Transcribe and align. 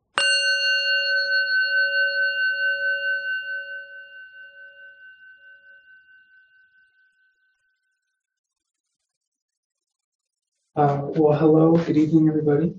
Uh, 10.75 11.03
well, 11.15 11.39
hello, 11.39 11.77
good 11.77 11.97
evening, 11.97 12.29
everybody. 12.29 12.75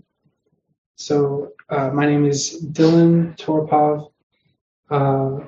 So, 1.01 1.53
uh, 1.69 1.91
my 1.91 2.05
name 2.05 2.25
is 2.25 2.61
Dylan 2.73 3.37
Torpov. 3.37 4.11
Uh, 4.91 5.47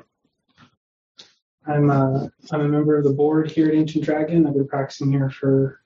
I'm 1.67 1.89
a, 1.89 2.31
I'm 2.53 2.61
a 2.61 2.67
member 2.69 2.97
of 2.97 3.03
the 3.03 3.11
board 3.11 3.51
here 3.51 3.67
at 3.67 3.75
Ancient 3.75 4.05
Dragon. 4.05 4.47
I've 4.47 4.53
been 4.53 4.69
practicing 4.69 5.11
here 5.11 5.29
for 5.29 5.81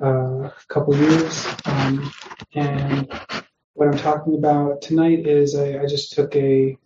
uh, 0.00 0.44
a 0.44 0.54
couple 0.68 0.96
years. 0.96 1.44
Um, 1.64 2.12
and 2.54 3.12
what 3.74 3.88
I'm 3.88 3.98
talking 3.98 4.36
about 4.36 4.82
tonight 4.82 5.26
is 5.26 5.56
I, 5.56 5.80
I 5.80 5.86
just 5.86 6.12
took 6.12 6.36
a, 6.36 6.78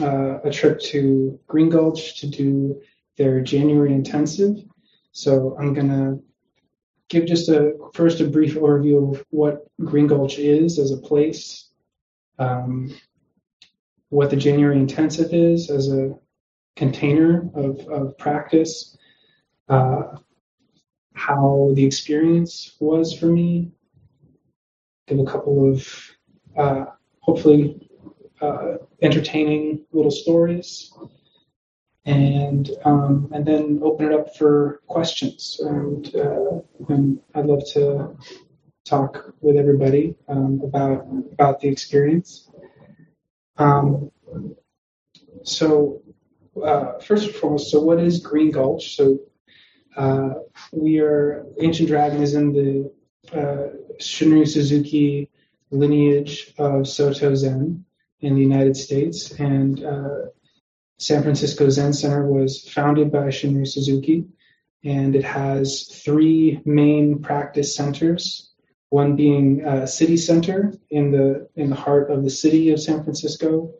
uh, 0.00 0.38
a 0.44 0.50
trip 0.50 0.80
to 0.80 1.38
Green 1.48 1.68
Gulch 1.68 2.18
to 2.20 2.28
do 2.28 2.80
their 3.18 3.42
January 3.42 3.92
intensive. 3.92 4.56
So 5.12 5.54
I'm 5.60 5.74
to 5.88 6.18
give 7.12 7.26
just 7.26 7.50
a 7.50 7.74
first 7.92 8.20
a 8.20 8.26
brief 8.26 8.54
overview 8.54 9.12
of 9.12 9.24
what 9.28 9.66
Green 9.84 10.06
Gulch 10.06 10.38
is 10.38 10.78
as 10.78 10.92
a 10.92 10.96
place, 10.96 11.68
um, 12.38 12.90
what 14.08 14.30
the 14.30 14.36
January 14.36 14.78
Intensive 14.78 15.34
is 15.34 15.68
as 15.68 15.92
a 15.92 16.18
container 16.74 17.50
of, 17.54 17.80
of 17.88 18.16
practice, 18.16 18.96
uh, 19.68 20.16
how 21.12 21.72
the 21.74 21.84
experience 21.84 22.76
was 22.80 23.12
for 23.12 23.26
me, 23.26 23.70
give 25.06 25.18
a 25.18 25.26
couple 25.26 25.70
of 25.70 25.86
uh, 26.56 26.86
hopefully 27.20 27.90
uh, 28.40 28.76
entertaining 29.02 29.84
little 29.92 30.10
stories, 30.10 30.90
and 32.04 32.68
um, 32.84 33.30
and 33.32 33.46
then 33.46 33.80
open 33.82 34.06
it 34.06 34.12
up 34.12 34.36
for 34.36 34.80
questions. 34.86 35.60
And, 35.60 36.14
uh, 36.14 36.60
and 36.88 37.20
I'd 37.34 37.46
love 37.46 37.62
to 37.74 38.16
talk 38.84 39.34
with 39.40 39.56
everybody 39.56 40.16
um, 40.28 40.60
about 40.64 41.06
about 41.32 41.60
the 41.60 41.68
experience. 41.68 42.50
Um, 43.56 44.10
so 45.44 46.02
uh, 46.62 46.98
first 46.98 47.26
and 47.26 47.34
foremost, 47.34 47.70
so 47.70 47.80
what 47.80 48.00
is 48.00 48.20
Green 48.20 48.50
Gulch? 48.50 48.96
So 48.96 49.20
uh, 49.96 50.30
we 50.72 50.98
are 50.98 51.46
Ancient 51.60 51.88
Dragon 51.88 52.22
is 52.22 52.34
in 52.34 52.52
the 52.52 52.92
uh, 53.32 53.76
Shunryu 54.00 54.48
Suzuki 54.48 55.30
lineage 55.70 56.52
of 56.58 56.88
Soto 56.88 57.34
Zen 57.34 57.84
in 58.20 58.34
the 58.34 58.40
United 58.40 58.76
States, 58.76 59.32
and 59.32 59.84
uh, 59.84 60.26
San 61.02 61.22
Francisco 61.24 61.68
Zen 61.68 61.92
Center 61.92 62.28
was 62.28 62.68
founded 62.68 63.10
by 63.10 63.26
Shunryu 63.26 63.66
Suzuki, 63.66 64.24
and 64.84 65.16
it 65.16 65.24
has 65.24 65.88
three 66.04 66.60
main 66.64 67.18
practice 67.20 67.74
centers. 67.74 68.52
One 68.90 69.16
being 69.16 69.64
city 69.86 70.16
center 70.16 70.72
in 70.90 71.10
the 71.10 71.48
in 71.56 71.70
the 71.70 71.76
heart 71.76 72.10
of 72.12 72.22
the 72.22 72.30
city 72.30 72.70
of 72.70 72.80
San 72.80 73.02
Francisco. 73.02 73.74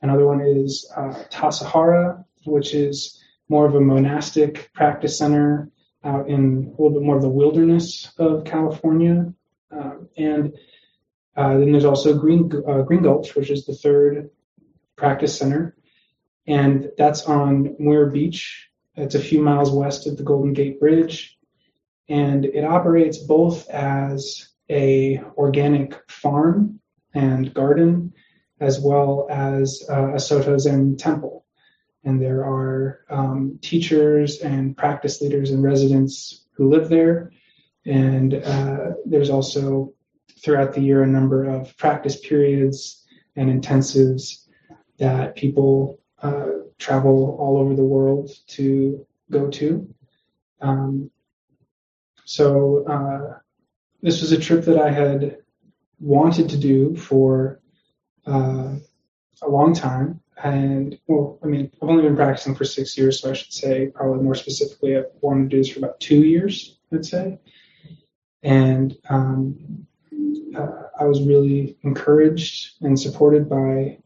Another 0.00 0.24
one 0.24 0.40
is 0.40 0.90
uh, 0.96 1.12
Tassajara, 1.30 2.24
which 2.46 2.72
is 2.72 3.22
more 3.50 3.66
of 3.66 3.74
a 3.74 3.80
monastic 3.80 4.70
practice 4.72 5.18
center 5.18 5.70
out 6.04 6.26
in 6.28 6.72
a 6.78 6.82
little 6.82 6.98
bit 6.98 7.02
more 7.02 7.16
of 7.16 7.22
the 7.22 7.28
wilderness 7.28 8.10
of 8.18 8.44
California. 8.44 9.30
Um, 9.70 10.08
and 10.16 10.54
uh, 11.36 11.58
then 11.58 11.72
there's 11.72 11.84
also 11.84 12.16
Green 12.16 12.50
uh, 12.66 12.80
Green 12.80 13.02
Gulch, 13.02 13.34
which 13.34 13.50
is 13.50 13.66
the 13.66 13.74
third 13.74 14.30
practice 14.96 15.36
center 15.38 15.75
and 16.46 16.90
that's 16.96 17.24
on 17.24 17.76
Muir 17.78 18.06
Beach. 18.06 18.68
It's 18.94 19.14
a 19.14 19.20
few 19.20 19.42
miles 19.42 19.70
west 19.70 20.06
of 20.06 20.16
the 20.16 20.22
Golden 20.22 20.52
Gate 20.52 20.80
Bridge, 20.80 21.38
and 22.08 22.44
it 22.44 22.64
operates 22.64 23.18
both 23.18 23.68
as 23.68 24.48
a 24.70 25.20
organic 25.36 25.94
farm 26.10 26.80
and 27.14 27.52
garden, 27.52 28.12
as 28.60 28.80
well 28.80 29.26
as 29.30 29.84
uh, 29.90 30.14
a 30.14 30.20
Soto 30.20 30.56
Zen 30.58 30.96
temple. 30.96 31.44
And 32.04 32.22
there 32.22 32.44
are 32.44 33.04
um, 33.10 33.58
teachers 33.62 34.40
and 34.40 34.76
practice 34.76 35.20
leaders 35.20 35.50
and 35.50 35.62
residents 35.62 36.46
who 36.52 36.70
live 36.70 36.88
there. 36.88 37.32
And 37.84 38.34
uh, 38.34 38.92
there's 39.04 39.30
also 39.30 39.92
throughout 40.42 40.72
the 40.72 40.80
year 40.80 41.02
a 41.02 41.06
number 41.06 41.44
of 41.44 41.76
practice 41.76 42.18
periods 42.20 43.04
and 43.34 43.50
intensives 43.50 44.46
that 44.98 45.36
people 45.36 46.00
uh, 46.22 46.46
travel 46.78 47.36
all 47.38 47.58
over 47.58 47.74
the 47.74 47.84
world 47.84 48.30
to 48.48 49.06
go 49.30 49.48
to. 49.50 49.88
Um, 50.60 51.10
so 52.24 52.84
uh, 52.86 53.38
this 54.02 54.20
was 54.20 54.32
a 54.32 54.40
trip 54.40 54.64
that 54.64 54.78
I 54.78 54.90
had 54.90 55.38
wanted 56.00 56.48
to 56.50 56.56
do 56.56 56.96
for 56.96 57.60
uh, 58.26 58.74
a 59.42 59.48
long 59.48 59.74
time. 59.74 60.20
And 60.42 60.98
well, 61.06 61.38
I 61.42 61.46
mean, 61.46 61.70
I've 61.82 61.88
only 61.88 62.02
been 62.02 62.16
practicing 62.16 62.54
for 62.54 62.64
six 62.64 62.96
years, 62.98 63.20
so 63.20 63.30
I 63.30 63.32
should 63.32 63.52
say 63.52 63.86
probably 63.94 64.22
more 64.22 64.34
specifically, 64.34 64.96
I've 64.96 65.06
wanted 65.22 65.44
to 65.44 65.56
do 65.56 65.62
this 65.62 65.70
for 65.70 65.78
about 65.78 66.00
two 66.00 66.24
years, 66.24 66.78
I'd 66.92 67.06
say. 67.06 67.38
And 68.42 68.96
um, 69.08 69.86
uh, 70.54 70.82
I 70.98 71.04
was 71.04 71.22
really 71.22 71.76
encouraged 71.82 72.76
and 72.82 72.98
supported 72.98 73.48
by 73.48 73.98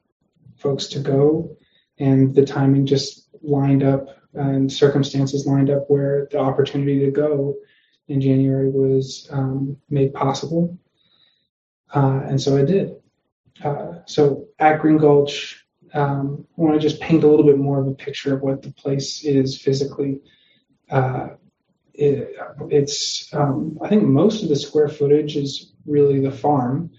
folks 0.57 0.87
to 0.89 1.01
go 1.01 1.57
and 2.01 2.35
the 2.35 2.45
timing 2.45 2.87
just 2.87 3.29
lined 3.43 3.85
up 3.85 4.09
and 4.35 4.73
circumstances 4.73 5.47
lined 5.47 5.71
up 5.71 5.85
where 5.89 6.27
the 6.31 6.39
opportunity 6.39 7.01
to 7.01 7.11
go 7.11 7.57
in 8.09 8.21
January 8.21 8.71
was 8.71 9.29
um, 9.31 9.77
made 9.89 10.13
possible. 10.15 10.79
Uh, 11.95 12.23
and 12.25 12.41
so 12.41 12.57
I 12.57 12.65
did. 12.65 12.97
Uh, 13.63 13.99
so 14.07 14.47
at 14.59 14.81
Green 14.81 14.97
Gulch, 14.97 15.65
um, 15.93 16.47
I 16.57 16.61
want 16.61 16.75
to 16.75 16.81
just 16.81 17.01
paint 17.01 17.25
a 17.25 17.29
little 17.29 17.45
bit 17.45 17.59
more 17.59 17.81
of 17.81 17.87
a 17.87 17.95
picture 17.95 18.35
of 18.35 18.43
what 18.43 18.63
the 18.63 18.73
place 18.73 19.25
is 19.25 19.61
physically. 19.61 20.21
Uh, 20.89 21.31
it, 21.93 22.35
it's, 22.71 23.33
um, 23.35 23.79
I 23.83 23.89
think 23.89 24.05
most 24.05 24.43
of 24.43 24.49
the 24.49 24.57
square 24.57 24.89
footage 24.89 25.37
is 25.37 25.73
really 25.87 26.21
the 26.21 26.31
farm. 26.31 26.93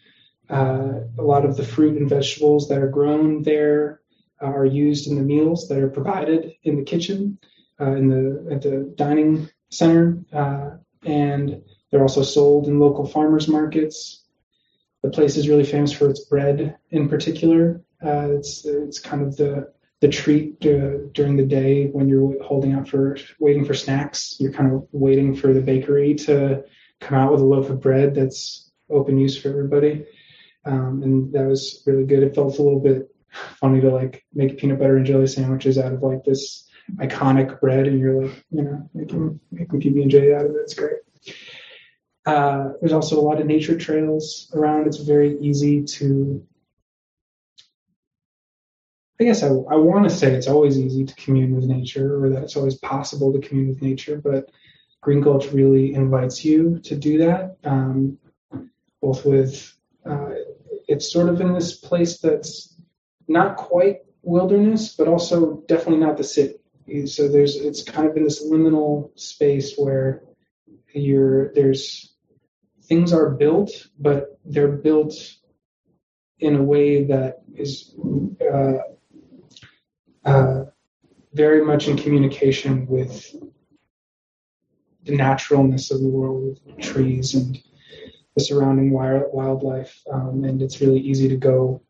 Uh, 0.49 0.99
a 1.17 1.23
lot 1.23 1.45
of 1.45 1.55
the 1.55 1.63
fruit 1.63 1.97
and 1.97 2.09
vegetables 2.09 2.67
that 2.67 2.79
are 2.79 2.89
grown 2.89 3.41
there 3.41 4.00
are 4.41 4.65
used 4.65 5.07
in 5.07 5.15
the 5.15 5.21
meals 5.21 5.67
that 5.67 5.77
are 5.77 5.89
provided 5.89 6.53
in 6.63 6.75
the 6.77 6.83
kitchen, 6.83 7.37
uh, 7.79 7.91
in 7.91 8.07
the 8.09 8.53
at 8.55 8.61
the 8.61 8.93
dining 8.95 9.49
center, 9.69 10.23
uh, 10.33 10.71
and 11.03 11.61
they're 11.89 12.01
also 12.01 12.23
sold 12.23 12.67
in 12.67 12.79
local 12.79 13.05
farmers 13.05 13.47
markets. 13.47 14.23
The 15.03 15.09
place 15.09 15.37
is 15.37 15.49
really 15.49 15.63
famous 15.63 15.91
for 15.91 16.09
its 16.09 16.25
bread, 16.25 16.77
in 16.89 17.09
particular. 17.09 17.81
Uh, 18.03 18.31
it's 18.31 18.65
it's 18.65 18.99
kind 18.99 19.23
of 19.23 19.35
the 19.35 19.71
the 20.01 20.09
treat 20.09 20.65
uh, 20.65 21.07
during 21.13 21.37
the 21.37 21.45
day 21.45 21.87
when 21.87 22.09
you're 22.09 22.43
holding 22.43 22.73
out 22.73 22.87
for 22.87 23.17
waiting 23.39 23.65
for 23.65 23.73
snacks. 23.73 24.35
You're 24.39 24.53
kind 24.53 24.73
of 24.73 24.87
waiting 24.91 25.35
for 25.35 25.53
the 25.53 25.61
bakery 25.61 26.15
to 26.15 26.63
come 26.99 27.17
out 27.17 27.31
with 27.31 27.41
a 27.41 27.45
loaf 27.45 27.69
of 27.69 27.81
bread 27.81 28.15
that's 28.15 28.71
open 28.89 29.17
use 29.17 29.39
for 29.39 29.49
everybody. 29.49 30.05
Um, 30.65 31.01
and 31.03 31.33
that 31.33 31.47
was 31.47 31.83
really 31.85 32.05
good. 32.05 32.23
It 32.23 32.35
felt 32.35 32.57
a 32.59 32.61
little 32.61 32.79
bit 32.79 33.09
funny 33.31 33.81
to 33.81 33.89
like 33.89 34.25
make 34.33 34.57
peanut 34.57 34.79
butter 34.79 34.97
and 34.97 35.05
jelly 35.05 35.27
sandwiches 35.27 35.77
out 35.77 35.93
of 35.93 36.01
like 36.01 36.23
this 36.23 36.69
iconic 36.95 37.59
bread 37.59 37.87
and 37.87 37.99
you're 37.99 38.25
like, 38.25 38.43
you 38.51 38.63
know, 38.63 38.89
making 38.93 39.39
making 39.51 39.81
PB 39.81 40.01
and 40.01 40.11
J 40.11 40.33
out 40.33 40.45
of 40.45 40.51
it. 40.51 40.61
It's 40.63 40.73
great. 40.73 40.99
Uh, 42.25 42.73
there's 42.79 42.93
also 42.93 43.19
a 43.19 43.21
lot 43.21 43.39
of 43.41 43.47
nature 43.47 43.77
trails 43.77 44.51
around. 44.53 44.87
It's 44.87 44.97
very 44.97 45.39
easy 45.39 45.83
to. 45.83 46.45
I 49.19 49.23
guess 49.23 49.43
I, 49.43 49.47
I 49.47 49.75
want 49.75 50.03
to 50.05 50.09
say 50.09 50.33
it's 50.33 50.47
always 50.47 50.79
easy 50.79 51.05
to 51.05 51.15
commune 51.15 51.55
with 51.55 51.65
nature, 51.65 52.23
or 52.23 52.29
that 52.29 52.43
it's 52.43 52.55
always 52.55 52.75
possible 52.75 53.31
to 53.33 53.47
commune 53.47 53.69
with 53.69 53.81
nature. 53.81 54.19
But 54.23 54.49
Green 55.01 55.21
Gulch 55.21 55.51
really 55.51 55.93
invites 55.93 56.43
you 56.43 56.79
to 56.83 56.95
do 56.95 57.19
that, 57.19 57.57
um, 57.63 58.17
both 59.01 59.25
with. 59.25 59.75
Uh, 60.05 60.29
it's 60.87 61.11
sort 61.11 61.29
of 61.29 61.39
in 61.39 61.53
this 61.53 61.75
place 61.75 62.17
that's 62.17 62.70
not 63.31 63.57
quite 63.57 63.97
wilderness, 64.21 64.95
but 64.95 65.07
also 65.07 65.63
definitely 65.67 66.05
not 66.05 66.17
the 66.17 66.23
city. 66.23 66.55
So 67.05 67.27
there's 67.27 67.55
it's 67.55 67.83
kind 67.83 68.09
of 68.09 68.17
in 68.17 68.23
this 68.23 68.45
liminal 68.45 69.17
space 69.19 69.75
where 69.77 70.23
you're 70.93 71.53
there's 71.53 72.13
things 72.83 73.13
are 73.13 73.29
built, 73.29 73.71
but 73.97 74.39
they're 74.43 74.67
built 74.67 75.13
in 76.39 76.55
a 76.55 76.63
way 76.63 77.05
that 77.05 77.43
is 77.55 77.95
uh, 78.41 78.79
uh, 80.25 80.65
very 81.33 81.63
much 81.63 81.87
in 81.87 81.97
communication 81.97 82.87
with 82.87 83.33
the 85.03 85.15
naturalness 85.15 85.91
of 85.91 86.01
the 86.01 86.07
world, 86.07 86.59
trees 86.79 87.33
and 87.35 87.57
the 88.35 88.43
surrounding 88.43 88.91
wildlife, 88.91 90.01
um, 90.11 90.43
and 90.43 90.61
it's 90.61 90.81
really 90.81 90.99
easy 90.99 91.27
to 91.29 91.37
go 91.37 91.81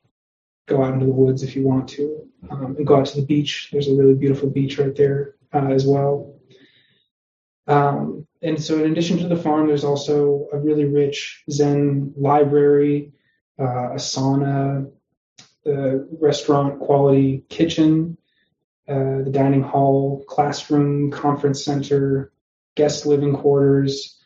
go 0.72 0.84
out 0.84 0.94
into 0.94 1.06
the 1.06 1.12
woods 1.12 1.44
if 1.44 1.56
you 1.56 1.64
want 1.64 1.88
to, 1.90 2.28
um, 2.50 2.76
and 2.78 2.88
go 2.88 2.98
out 2.98 3.06
to 3.08 3.20
the 3.20 3.26
beach. 3.26 3.70
There's 3.72 3.88
a 3.88 3.96
really 3.96 4.16
beautiful 4.16 4.50
beach 4.50 4.80
right 4.80 4.96
there 4.96 5.36
uh, 5.54 5.68
as 5.68 5.86
well. 5.86 6.36
Um, 7.68 8.26
and 8.42 8.62
so, 8.62 8.84
in 8.84 8.92
addition 8.92 9.20
to 9.20 9.28
the 9.28 9.36
farm, 9.36 9.68
there's 9.68 9.84
also 9.84 10.48
a 10.52 10.58
really 10.58 10.86
rich 10.86 11.44
Zen 11.50 12.14
library, 12.18 13.12
uh, 13.60 13.92
a 13.92 13.96
sauna, 13.96 14.90
the 15.64 16.08
restaurant 16.20 16.80
quality 16.80 17.44
kitchen, 17.50 18.18
uh, 18.88 19.22
the 19.24 19.32
dining 19.32 19.62
hall, 19.62 20.24
classroom, 20.28 21.12
conference 21.12 21.64
center, 21.64 22.32
guest 22.76 23.06
living 23.06 23.36
quarters. 23.36 24.21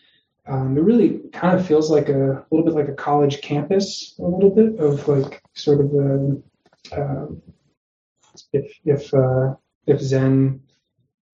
Um, 0.48 0.78
it 0.78 0.82
really 0.82 1.22
kind 1.34 1.58
of 1.58 1.66
feels 1.66 1.90
like 1.90 2.10
a, 2.10 2.32
a, 2.32 2.46
little 2.52 2.66
bit 2.66 2.76
like 2.76 2.88
a 2.88 2.94
college 2.94 3.42
campus, 3.42 4.16
a 4.20 4.24
little 4.24 4.52
bit 4.52 4.80
of 4.80 5.08
like 5.08 5.42
sort 5.54 5.80
of 5.80 5.94
a, 5.94 6.42
uh, 6.96 7.28
if 8.54 8.80
if 8.86 9.14
uh, 9.14 9.56
if 9.88 10.00
Zen 10.00 10.62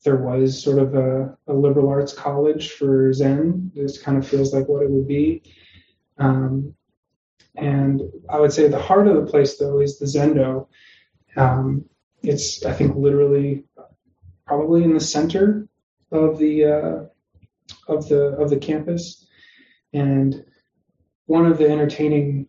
there 0.03 0.15
was 0.15 0.61
sort 0.61 0.79
of 0.79 0.95
a, 0.95 1.37
a, 1.47 1.53
liberal 1.53 1.89
arts 1.89 2.13
college 2.13 2.71
for 2.71 3.13
Zen. 3.13 3.71
This 3.75 4.01
kind 4.01 4.17
of 4.17 4.27
feels 4.27 4.53
like 4.53 4.67
what 4.67 4.83
it 4.83 4.89
would 4.89 5.07
be. 5.07 5.43
Um, 6.17 6.73
and 7.55 8.01
I 8.29 8.39
would 8.39 8.53
say 8.53 8.67
the 8.67 8.81
heart 8.81 9.07
of 9.07 9.15
the 9.15 9.29
place, 9.29 9.57
though, 9.57 9.79
is 9.79 9.99
the 9.99 10.05
Zendo. 10.05 10.67
Um, 11.35 11.85
it's, 12.23 12.65
I 12.65 12.73
think, 12.73 12.95
literally 12.95 13.65
probably 14.45 14.83
in 14.83 14.93
the 14.93 14.99
center 14.99 15.67
of 16.11 16.37
the 16.39 16.65
uh, 16.65 17.03
of 17.91 18.07
the 18.07 18.35
of 18.38 18.49
the 18.49 18.57
campus. 18.57 19.27
And 19.93 20.43
one 21.25 21.45
of 21.45 21.57
the 21.57 21.69
entertaining 21.69 22.47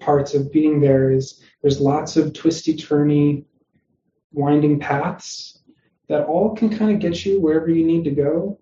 parts 0.00 0.34
of 0.34 0.52
being 0.52 0.80
there 0.80 1.10
is 1.10 1.42
there's 1.62 1.80
lots 1.80 2.16
of 2.16 2.32
twisty 2.32 2.76
turny 2.76 3.44
winding 4.32 4.78
paths 4.78 5.62
that 6.08 6.24
all 6.26 6.54
can 6.54 6.68
kind 6.76 6.92
of 6.92 7.00
get 7.00 7.24
you 7.24 7.40
wherever 7.40 7.68
you 7.68 7.84
need 7.84 8.04
to 8.04 8.10
go, 8.10 8.60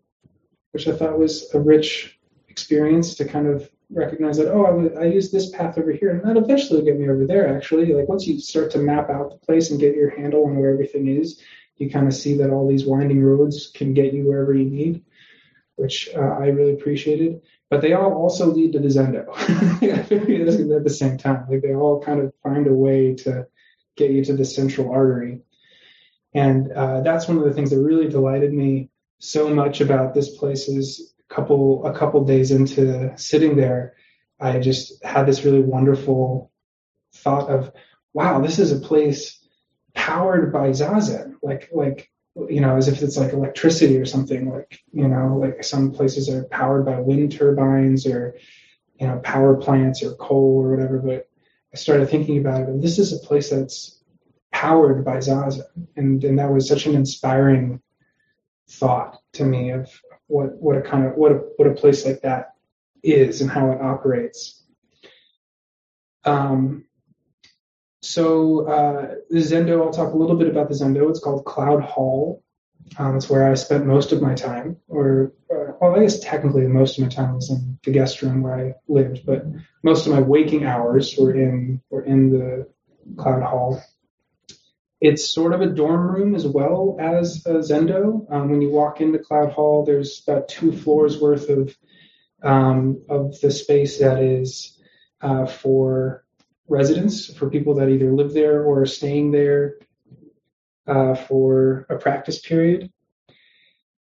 which 0.72 0.88
I 0.88 0.96
thought 0.96 1.18
was 1.18 1.52
a 1.54 1.60
rich 1.60 2.18
experience 2.48 3.16
to 3.16 3.24
kind 3.24 3.46
of 3.46 3.68
recognize 3.90 4.38
that, 4.38 4.50
oh, 4.50 4.64
I, 4.96 5.02
I 5.02 5.04
use 5.06 5.30
this 5.30 5.50
path 5.50 5.76
over 5.76 5.92
here, 5.92 6.10
and 6.10 6.22
that 6.24 6.40
eventually 6.40 6.78
will 6.78 6.86
get 6.86 6.98
me 6.98 7.08
over 7.08 7.26
there, 7.26 7.54
actually. 7.54 7.92
Like 7.92 8.08
once 8.08 8.26
you 8.26 8.38
start 8.40 8.70
to 8.72 8.78
map 8.78 9.10
out 9.10 9.30
the 9.30 9.46
place 9.46 9.70
and 9.70 9.80
get 9.80 9.94
your 9.94 10.10
handle 10.10 10.46
on 10.46 10.56
where 10.56 10.72
everything 10.72 11.08
is, 11.08 11.42
you 11.76 11.90
kind 11.90 12.06
of 12.06 12.14
see 12.14 12.36
that 12.38 12.50
all 12.50 12.68
these 12.68 12.86
winding 12.86 13.22
roads 13.22 13.70
can 13.74 13.92
get 13.92 14.14
you 14.14 14.28
wherever 14.28 14.54
you 14.54 14.64
need, 14.64 15.04
which 15.76 16.08
uh, 16.14 16.20
I 16.20 16.46
really 16.46 16.72
appreciated. 16.72 17.42
But 17.70 17.80
they 17.80 17.92
all 17.92 18.12
also 18.12 18.46
lead 18.46 18.72
to 18.72 18.78
the 18.78 18.88
Zendo 18.88 19.28
at 20.76 20.84
the 20.84 20.90
same 20.90 21.18
time. 21.18 21.46
Like 21.48 21.62
they 21.62 21.74
all 21.74 22.00
kind 22.00 22.20
of 22.20 22.32
find 22.42 22.66
a 22.66 22.72
way 22.72 23.14
to 23.16 23.46
get 23.96 24.10
you 24.10 24.24
to 24.24 24.34
the 24.34 24.44
central 24.44 24.92
artery. 24.92 25.40
And 26.32 26.70
uh, 26.72 27.00
that's 27.00 27.28
one 27.28 27.38
of 27.38 27.44
the 27.44 27.52
things 27.52 27.70
that 27.70 27.80
really 27.80 28.08
delighted 28.08 28.52
me 28.52 28.90
so 29.18 29.48
much 29.48 29.80
about 29.80 30.14
this 30.14 30.36
place 30.36 30.68
is 30.68 31.14
a 31.30 31.34
couple 31.34 31.86
a 31.86 31.96
couple 31.96 32.24
days 32.24 32.50
into 32.50 33.16
sitting 33.16 33.56
there, 33.56 33.94
I 34.40 34.58
just 34.58 35.02
had 35.04 35.26
this 35.26 35.44
really 35.44 35.62
wonderful 35.62 36.50
thought 37.14 37.48
of, 37.48 37.72
wow, 38.12 38.40
this 38.40 38.58
is 38.58 38.72
a 38.72 38.80
place 38.80 39.38
powered 39.94 40.52
by 40.52 40.70
zazen, 40.70 41.36
like 41.42 41.70
like 41.72 42.10
you 42.48 42.60
know, 42.60 42.76
as 42.76 42.88
if 42.88 43.02
it's 43.02 43.16
like 43.16 43.32
electricity 43.32 43.98
or 43.98 44.04
something. 44.04 44.50
Like 44.50 44.82
you 44.92 45.08
know, 45.08 45.38
like 45.38 45.64
some 45.64 45.92
places 45.92 46.28
are 46.28 46.44
powered 46.44 46.84
by 46.84 47.00
wind 47.00 47.32
turbines 47.32 48.06
or 48.06 48.36
you 48.98 49.06
know 49.06 49.20
power 49.24 49.56
plants 49.56 50.02
or 50.02 50.14
coal 50.14 50.62
or 50.62 50.70
whatever. 50.70 50.98
But 50.98 51.28
I 51.72 51.76
started 51.76 52.08
thinking 52.08 52.38
about 52.38 52.62
it, 52.62 52.68
and 52.68 52.82
this 52.82 52.98
is 52.98 53.12
a 53.12 53.26
place 53.26 53.50
that's 53.50 54.00
powered 54.54 55.04
by 55.04 55.16
Zazen. 55.16 55.64
And, 55.96 56.22
and 56.22 56.38
that 56.38 56.50
was 56.50 56.68
such 56.68 56.86
an 56.86 56.94
inspiring 56.94 57.82
thought 58.70 59.20
to 59.32 59.44
me 59.44 59.70
of 59.70 59.90
what, 60.28 60.56
what 60.56 60.78
a 60.78 60.80
kind 60.80 61.06
of, 61.06 61.16
what 61.16 61.32
a, 61.32 61.34
what 61.56 61.68
a 61.68 61.74
place 61.74 62.06
like 62.06 62.22
that 62.22 62.54
is 63.02 63.40
and 63.40 63.50
how 63.50 63.72
it 63.72 63.82
operates. 63.82 64.62
Um, 66.24 66.84
so 68.04 68.68
uh, 68.68 69.14
the 69.30 69.38
Zendo, 69.38 69.82
I'll 69.82 69.92
talk 69.92 70.12
a 70.12 70.16
little 70.16 70.36
bit 70.36 70.48
about 70.48 70.68
the 70.68 70.74
Zendo. 70.74 71.08
It's 71.08 71.20
called 71.20 71.44
Cloud 71.44 71.82
Hall. 71.82 72.42
Um, 72.98 73.16
it's 73.16 73.30
where 73.30 73.50
I 73.50 73.54
spent 73.54 73.86
most 73.86 74.12
of 74.12 74.20
my 74.20 74.34
time, 74.34 74.76
or 74.88 75.32
uh, 75.50 75.72
well, 75.80 75.96
I 75.96 76.00
guess 76.00 76.20
technically 76.20 76.66
most 76.66 76.98
of 76.98 77.04
my 77.04 77.08
time 77.08 77.34
was 77.34 77.48
in 77.50 77.78
the 77.82 77.92
guest 77.92 78.20
room 78.20 78.42
where 78.42 78.54
I 78.54 78.74
lived, 78.88 79.24
but 79.24 79.46
most 79.82 80.06
of 80.06 80.12
my 80.12 80.20
waking 80.20 80.66
hours 80.66 81.16
were 81.18 81.34
in 81.34 81.80
were 81.88 82.04
in 82.04 82.30
the 82.30 82.68
Cloud 83.16 83.42
Hall. 83.42 83.82
It's 85.00 85.34
sort 85.34 85.54
of 85.54 85.62
a 85.62 85.66
dorm 85.66 86.06
room 86.14 86.34
as 86.34 86.46
well 86.46 86.98
as 87.00 87.44
a 87.46 87.54
Zendo. 87.54 88.30
Um, 88.30 88.50
when 88.50 88.60
you 88.60 88.70
walk 88.70 89.00
into 89.00 89.18
Cloud 89.18 89.52
Hall, 89.52 89.86
there's 89.86 90.22
about 90.26 90.48
two 90.48 90.72
floors 90.72 91.18
worth 91.18 91.48
of 91.48 91.74
um, 92.42 93.02
of 93.08 93.40
the 93.40 93.50
space 93.50 93.98
that 94.00 94.22
is 94.22 94.78
uh, 95.22 95.46
for 95.46 96.23
residents, 96.68 97.32
for 97.34 97.50
people 97.50 97.74
that 97.74 97.88
either 97.88 98.12
live 98.12 98.32
there 98.32 98.62
or 98.64 98.82
are 98.82 98.86
staying 98.86 99.32
there 99.32 99.78
uh, 100.86 101.14
for 101.14 101.86
a 101.90 101.96
practice 101.96 102.40
period. 102.40 102.90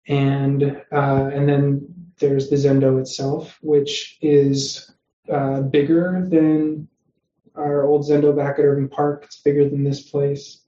And 0.08 0.64
uh, 0.92 1.30
and 1.34 1.48
then 1.48 1.88
there's 2.20 2.50
the 2.50 2.58
Zendo 2.58 3.00
itself, 3.00 3.58
which 3.62 4.18
is 4.22 4.92
uh, 5.32 5.62
bigger 5.62 6.26
than 6.28 6.88
our 7.56 7.86
old 7.86 8.06
Zendo 8.06 8.36
back 8.36 8.60
at 8.60 8.66
Irving 8.66 8.90
Park. 8.90 9.24
It's 9.26 9.42
bigger 9.42 9.70
than 9.70 9.84
this 9.84 10.02
place. 10.10 10.64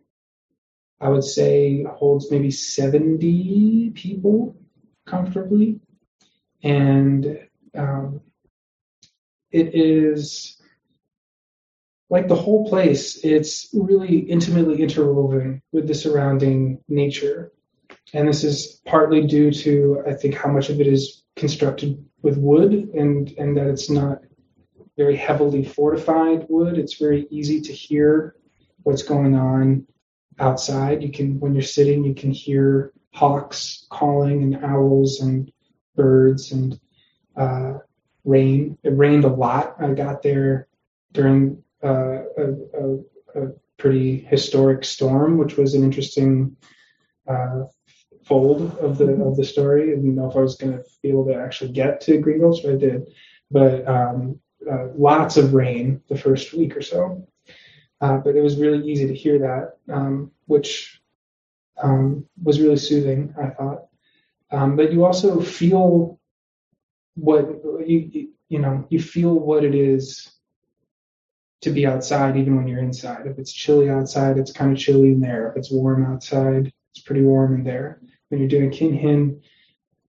I 1.01 1.09
would 1.09 1.23
say 1.23 1.83
holds 1.83 2.31
maybe 2.31 2.51
70 2.51 3.91
people 3.91 4.55
comfortably. 5.05 5.81
And 6.63 7.39
um, 7.77 8.21
it 9.51 9.75
is 9.75 10.54
like 12.15 12.29
the 12.29 12.35
whole 12.35 12.65
place, 12.69 13.17
it's 13.25 13.67
really 13.73 14.19
intimately 14.19 14.81
interwoven 14.81 15.61
with 15.73 15.85
the 15.85 15.93
surrounding 15.93 16.79
nature. 16.87 17.51
And 18.13 18.25
this 18.25 18.45
is 18.45 18.79
partly 18.85 19.27
due 19.27 19.51
to, 19.51 20.01
I 20.07 20.13
think, 20.13 20.33
how 20.33 20.49
much 20.49 20.69
of 20.69 20.79
it 20.79 20.87
is 20.87 21.23
constructed 21.35 22.01
with 22.21 22.37
wood 22.37 22.71
and, 22.71 23.29
and 23.37 23.57
that 23.57 23.67
it's 23.67 23.89
not 23.89 24.19
very 24.95 25.17
heavily 25.17 25.65
fortified 25.65 26.45
wood. 26.47 26.77
It's 26.77 26.93
very 26.93 27.27
easy 27.29 27.59
to 27.59 27.73
hear 27.73 28.37
what's 28.83 29.03
going 29.03 29.35
on 29.35 29.85
outside. 30.39 31.03
You 31.03 31.11
can, 31.11 31.41
when 31.41 31.53
you're 31.53 31.63
sitting, 31.63 32.05
you 32.05 32.15
can 32.15 32.31
hear 32.31 32.93
hawks 33.13 33.87
calling 33.89 34.41
and 34.41 34.63
owls 34.63 35.19
and 35.19 35.51
birds 35.97 36.53
and 36.53 36.79
uh, 37.35 37.79
rain. 38.23 38.77
It 38.83 38.95
rained 38.95 39.25
a 39.25 39.35
lot. 39.43 39.75
I 39.81 39.91
got 39.91 40.23
there 40.23 40.69
during 41.11 41.64
uh, 41.83 42.23
a, 42.37 42.53
a, 42.73 43.43
a, 43.43 43.51
pretty 43.77 44.19
historic 44.19 44.85
storm, 44.85 45.37
which 45.37 45.57
was 45.57 45.73
an 45.73 45.83
interesting 45.83 46.55
uh, 47.27 47.63
fold 48.23 48.77
of 48.79 48.97
the 48.97 49.11
of 49.21 49.35
the 49.35 49.43
story. 49.43 49.91
I 49.91 49.95
didn't 49.95 50.15
know 50.15 50.29
if 50.29 50.35
I 50.35 50.39
was 50.39 50.55
going 50.55 50.73
to 50.73 50.83
be 51.03 51.09
able 51.09 51.25
to 51.25 51.35
actually 51.35 51.73
get 51.73 52.01
to 52.01 52.19
Greenville, 52.19 52.53
so 52.53 52.73
I 52.73 52.77
did. 52.77 53.07
But 53.51 53.87
um, 53.87 54.39
uh, 54.69 54.87
lots 54.95 55.37
of 55.37 55.53
rain 55.53 56.01
the 56.07 56.17
first 56.17 56.53
week 56.53 56.75
or 56.75 56.81
so. 56.81 57.27
Uh, 58.01 58.17
but 58.17 58.35
it 58.35 58.41
was 58.41 58.57
really 58.57 58.89
easy 58.89 59.07
to 59.07 59.13
hear 59.13 59.39
that, 59.39 59.77
um, 59.93 60.31
which 60.45 61.01
um, 61.81 62.25
was 62.41 62.59
really 62.59 62.77
soothing, 62.77 63.33
I 63.41 63.49
thought. 63.49 63.85
Um, 64.51 64.75
but 64.75 64.91
you 64.91 65.05
also 65.05 65.41
feel 65.41 66.19
what 67.15 67.47
you 67.85 68.29
you 68.49 68.59
know 68.59 68.85
you 68.89 68.99
feel 69.01 69.33
what 69.33 69.63
it 69.63 69.73
is 69.73 70.34
to 71.61 71.71
be 71.71 71.87
outside 71.87 72.37
even 72.37 72.55
when 72.55 72.67
you're 72.67 72.79
inside. 72.79 73.25
If 73.25 73.39
it's 73.39 73.51
chilly 73.51 73.89
outside, 73.89 74.37
it's 74.37 74.51
kind 74.51 74.71
of 74.71 74.77
chilly 74.77 75.09
in 75.09 75.21
there. 75.21 75.49
If 75.49 75.57
it's 75.57 75.71
warm 75.71 76.05
outside, 76.05 76.71
it's 76.93 77.03
pretty 77.03 77.21
warm 77.21 77.55
in 77.55 77.63
there. 77.63 78.01
When 78.29 78.39
you're 78.39 78.49
doing 78.49 78.71
kinhin, 78.71 79.41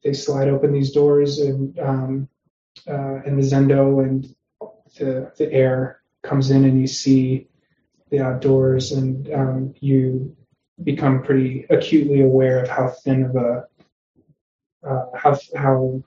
they 0.02 0.12
slide 0.12 0.48
open 0.48 0.72
these 0.72 0.92
doors 0.92 1.38
and 1.38 1.78
um, 1.78 2.28
uh, 2.86 3.22
and 3.24 3.38
the 3.38 3.42
zendo 3.42 4.04
and 4.04 4.26
the 4.98 5.32
the 5.36 5.52
air 5.52 6.00
comes 6.22 6.50
in 6.50 6.64
and 6.64 6.80
you 6.80 6.86
see 6.86 7.48
the 8.10 8.20
outdoors 8.20 8.92
and 8.92 9.32
um, 9.32 9.74
you 9.80 10.36
become 10.82 11.22
pretty 11.22 11.66
acutely 11.70 12.20
aware 12.20 12.62
of 12.62 12.68
how 12.68 12.88
thin 12.88 13.24
of 13.24 13.36
a 13.36 13.64
uh, 14.86 15.06
how 15.14 15.38
how 15.56 16.02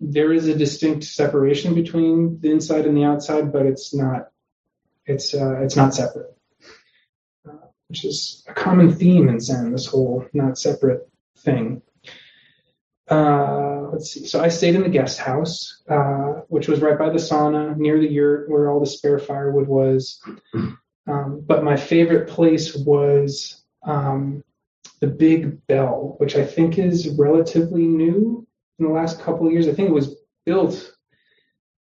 there 0.00 0.32
is 0.32 0.46
a 0.48 0.54
distinct 0.54 1.04
separation 1.04 1.74
between 1.74 2.38
the 2.40 2.50
inside 2.50 2.86
and 2.86 2.96
the 2.96 3.04
outside, 3.04 3.52
but 3.52 3.64
it's 3.64 3.94
not 3.94 4.28
It's 5.06 5.34
uh, 5.34 5.60
it's 5.60 5.76
not 5.76 5.94
separate, 5.94 6.36
uh, 7.48 7.66
which 7.88 8.04
is 8.04 8.44
a 8.48 8.54
common 8.54 8.92
theme 8.92 9.28
in 9.28 9.40
Zen. 9.40 9.72
This 9.72 9.86
whole 9.86 10.24
not 10.32 10.58
separate 10.58 11.08
thing. 11.38 11.82
Uh, 13.08 13.88
let's 13.92 14.10
see. 14.10 14.26
So 14.26 14.40
I 14.42 14.48
stayed 14.48 14.74
in 14.74 14.82
the 14.82 14.88
guest 14.88 15.18
house, 15.18 15.82
uh, 15.88 16.42
which 16.48 16.66
was 16.66 16.80
right 16.80 16.98
by 16.98 17.10
the 17.10 17.18
sauna, 17.18 17.76
near 17.76 18.00
the 18.00 18.10
yurt 18.10 18.50
where 18.50 18.68
all 18.68 18.80
the 18.80 18.86
spare 18.86 19.18
firewood 19.18 19.68
was. 19.68 20.20
Um, 21.06 21.42
but 21.46 21.62
my 21.62 21.76
favorite 21.76 22.28
place 22.28 22.74
was 22.74 23.62
um, 23.84 24.42
the 25.00 25.06
Big 25.06 25.66
Bell, 25.66 26.16
which 26.18 26.34
I 26.34 26.44
think 26.44 26.78
is 26.78 27.08
relatively 27.10 27.86
new 27.86 28.46
in 28.78 28.86
the 28.86 28.92
last 28.92 29.20
couple 29.20 29.46
of 29.46 29.52
years. 29.52 29.68
I 29.68 29.72
think 29.72 29.88
it 29.88 29.94
was 29.94 30.16
built 30.44 30.96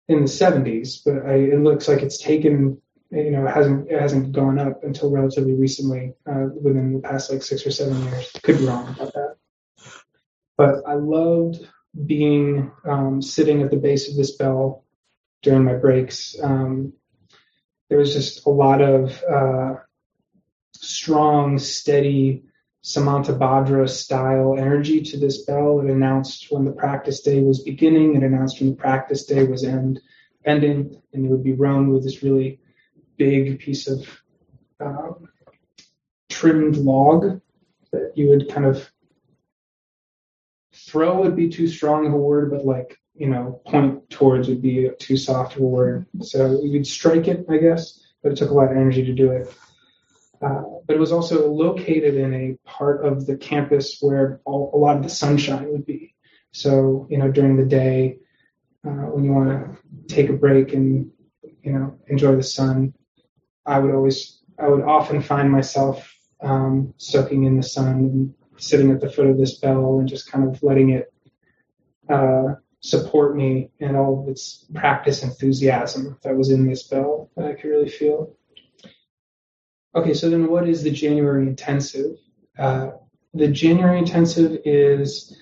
in 0.07 0.21
the 0.21 0.29
70s, 0.29 0.99
but 1.05 1.25
I, 1.25 1.35
it 1.35 1.59
looks 1.59 1.87
like 1.87 2.01
it's 2.01 2.21
taken, 2.21 2.81
you 3.13 3.31
know, 3.31 3.45
it 3.45 3.53
hasn't 3.53 3.89
it 3.89 4.01
hasn't 4.01 4.31
gone 4.31 4.59
up 4.59 4.83
until 4.83 5.11
relatively 5.11 5.53
recently, 5.53 6.13
uh, 6.25 6.47
within 6.61 6.93
the 6.93 6.99
past 6.99 7.31
like 7.31 7.43
six 7.43 7.65
or 7.65 7.71
seven 7.71 8.01
years. 8.03 8.31
Could 8.41 8.57
be 8.57 8.65
wrong 8.65 8.89
about 8.89 9.13
that. 9.13 9.35
But 10.57 10.83
I 10.87 10.95
loved 10.95 11.67
being 12.05 12.71
um, 12.85 13.21
sitting 13.21 13.61
at 13.61 13.69
the 13.69 13.77
base 13.77 14.09
of 14.09 14.15
this 14.15 14.35
bell 14.35 14.83
during 15.43 15.63
my 15.63 15.75
breaks. 15.75 16.35
Um, 16.41 16.93
there 17.89 17.99
was 17.99 18.13
just 18.13 18.45
a 18.47 18.49
lot 18.49 18.81
of 18.81 19.23
uh, 19.23 19.75
strong, 20.75 21.59
steady 21.59 22.45
Samantabhadra 22.83 23.87
style 23.87 24.55
energy 24.57 25.01
to 25.01 25.17
this 25.17 25.45
bell. 25.45 25.79
It 25.79 25.89
announced 25.89 26.47
when 26.49 26.65
the 26.65 26.71
practice 26.71 27.21
day 27.21 27.41
was 27.41 27.63
beginning, 27.63 28.15
it 28.15 28.23
announced 28.23 28.59
when 28.59 28.71
the 28.71 28.75
practice 28.75 29.25
day 29.25 29.43
was 29.43 29.63
end, 29.63 30.01
ending, 30.43 31.01
and 31.13 31.25
it 31.25 31.29
would 31.29 31.43
be 31.43 31.53
rung 31.53 31.93
with 31.93 32.03
this 32.03 32.23
really 32.23 32.59
big 33.17 33.59
piece 33.59 33.87
of 33.87 34.07
um, 34.79 35.27
trimmed 36.29 36.77
log 36.77 37.41
that 37.91 38.13
you 38.15 38.29
would 38.29 38.49
kind 38.49 38.65
of 38.65 38.91
throw 40.73 41.21
would 41.21 41.35
be 41.35 41.49
too 41.49 41.67
strong 41.67 42.05
of 42.05 42.13
a 42.13 42.17
word, 42.17 42.51
but 42.51 42.65
like, 42.65 42.97
you 43.15 43.27
know, 43.27 43.61
point 43.65 44.09
towards 44.09 44.47
would 44.47 44.61
be 44.61 44.89
too 44.99 45.17
soft 45.17 45.55
of 45.55 45.61
a 45.61 45.65
word. 45.65 46.07
So 46.21 46.61
you'd 46.63 46.87
strike 46.87 47.27
it, 47.27 47.45
I 47.49 47.57
guess, 47.57 48.01
but 48.21 48.31
it 48.31 48.37
took 48.37 48.49
a 48.49 48.53
lot 48.53 48.71
of 48.71 48.77
energy 48.77 49.05
to 49.05 49.13
do 49.13 49.31
it. 49.31 49.53
Uh, 50.41 50.63
but 50.85 50.95
it 50.95 50.99
was 50.99 51.11
also 51.11 51.49
located 51.49 52.15
in 52.15 52.33
a 52.33 52.57
part 52.67 53.05
of 53.05 53.25
the 53.25 53.37
campus 53.37 53.99
where 54.01 54.41
all, 54.43 54.71
a 54.73 54.77
lot 54.77 54.97
of 54.97 55.03
the 55.03 55.09
sunshine 55.09 55.71
would 55.71 55.85
be. 55.85 56.15
So, 56.51 57.07
you 57.09 57.17
know, 57.17 57.31
during 57.31 57.55
the 57.55 57.65
day, 57.65 58.17
uh, 58.85 59.07
when 59.13 59.23
you 59.23 59.31
want 59.31 59.49
to 59.49 60.13
take 60.13 60.29
a 60.29 60.33
break 60.33 60.73
and, 60.73 61.11
you 61.63 61.71
know, 61.71 61.97
enjoy 62.07 62.35
the 62.35 62.43
sun, 62.43 62.93
I 63.65 63.79
would 63.79 63.93
always, 63.93 64.41
I 64.59 64.67
would 64.67 64.83
often 64.83 65.21
find 65.21 65.51
myself 65.51 66.13
um, 66.41 66.93
soaking 66.97 67.45
in 67.45 67.57
the 67.57 67.63
sun 67.63 67.87
and 67.87 68.33
sitting 68.57 68.91
at 68.91 69.01
the 69.01 69.09
foot 69.09 69.27
of 69.27 69.37
this 69.37 69.57
bell 69.59 69.99
and 69.99 70.07
just 70.07 70.31
kind 70.31 70.47
of 70.47 70.61
letting 70.61 70.89
it 70.91 71.13
uh, 72.09 72.55
support 72.81 73.35
me 73.35 73.71
and 73.79 73.95
all 73.95 74.21
of 74.21 74.29
its 74.29 74.65
practice 74.73 75.23
enthusiasm 75.23 76.17
that 76.23 76.35
was 76.35 76.51
in 76.51 76.67
this 76.67 76.83
bell 76.83 77.31
that 77.35 77.45
I 77.45 77.53
could 77.53 77.69
really 77.69 77.89
feel. 77.89 78.35
Okay, 79.95 80.13
so 80.13 80.29
then 80.29 80.49
what 80.49 80.67
is 80.67 80.83
the 80.83 80.91
January 80.91 81.47
intensive? 81.47 82.17
Uh, 82.57 82.91
the 83.33 83.47
January 83.47 83.99
intensive 83.99 84.59
is 84.65 85.37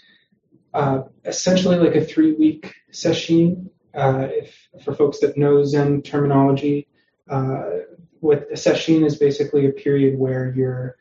uh, 0.74 1.04
essentially 1.26 1.78
like 1.78 1.96
a 1.96 2.06
three 2.06 2.34
week 2.34 2.74
sesshin. 2.92 3.70
Uh, 3.94 4.28
if 4.30 4.70
for 4.84 4.94
folks 4.94 5.20
that 5.20 5.38
know 5.38 5.64
Zen 5.64 6.02
terminology, 6.02 6.88
uh, 7.30 7.64
what 8.22 8.48
a 8.52 8.56
sesshin 8.56 9.06
is 9.06 9.18
basically 9.18 9.66
a 9.66 9.72
period 9.72 10.18
where 10.18 10.54
you're 10.56 10.98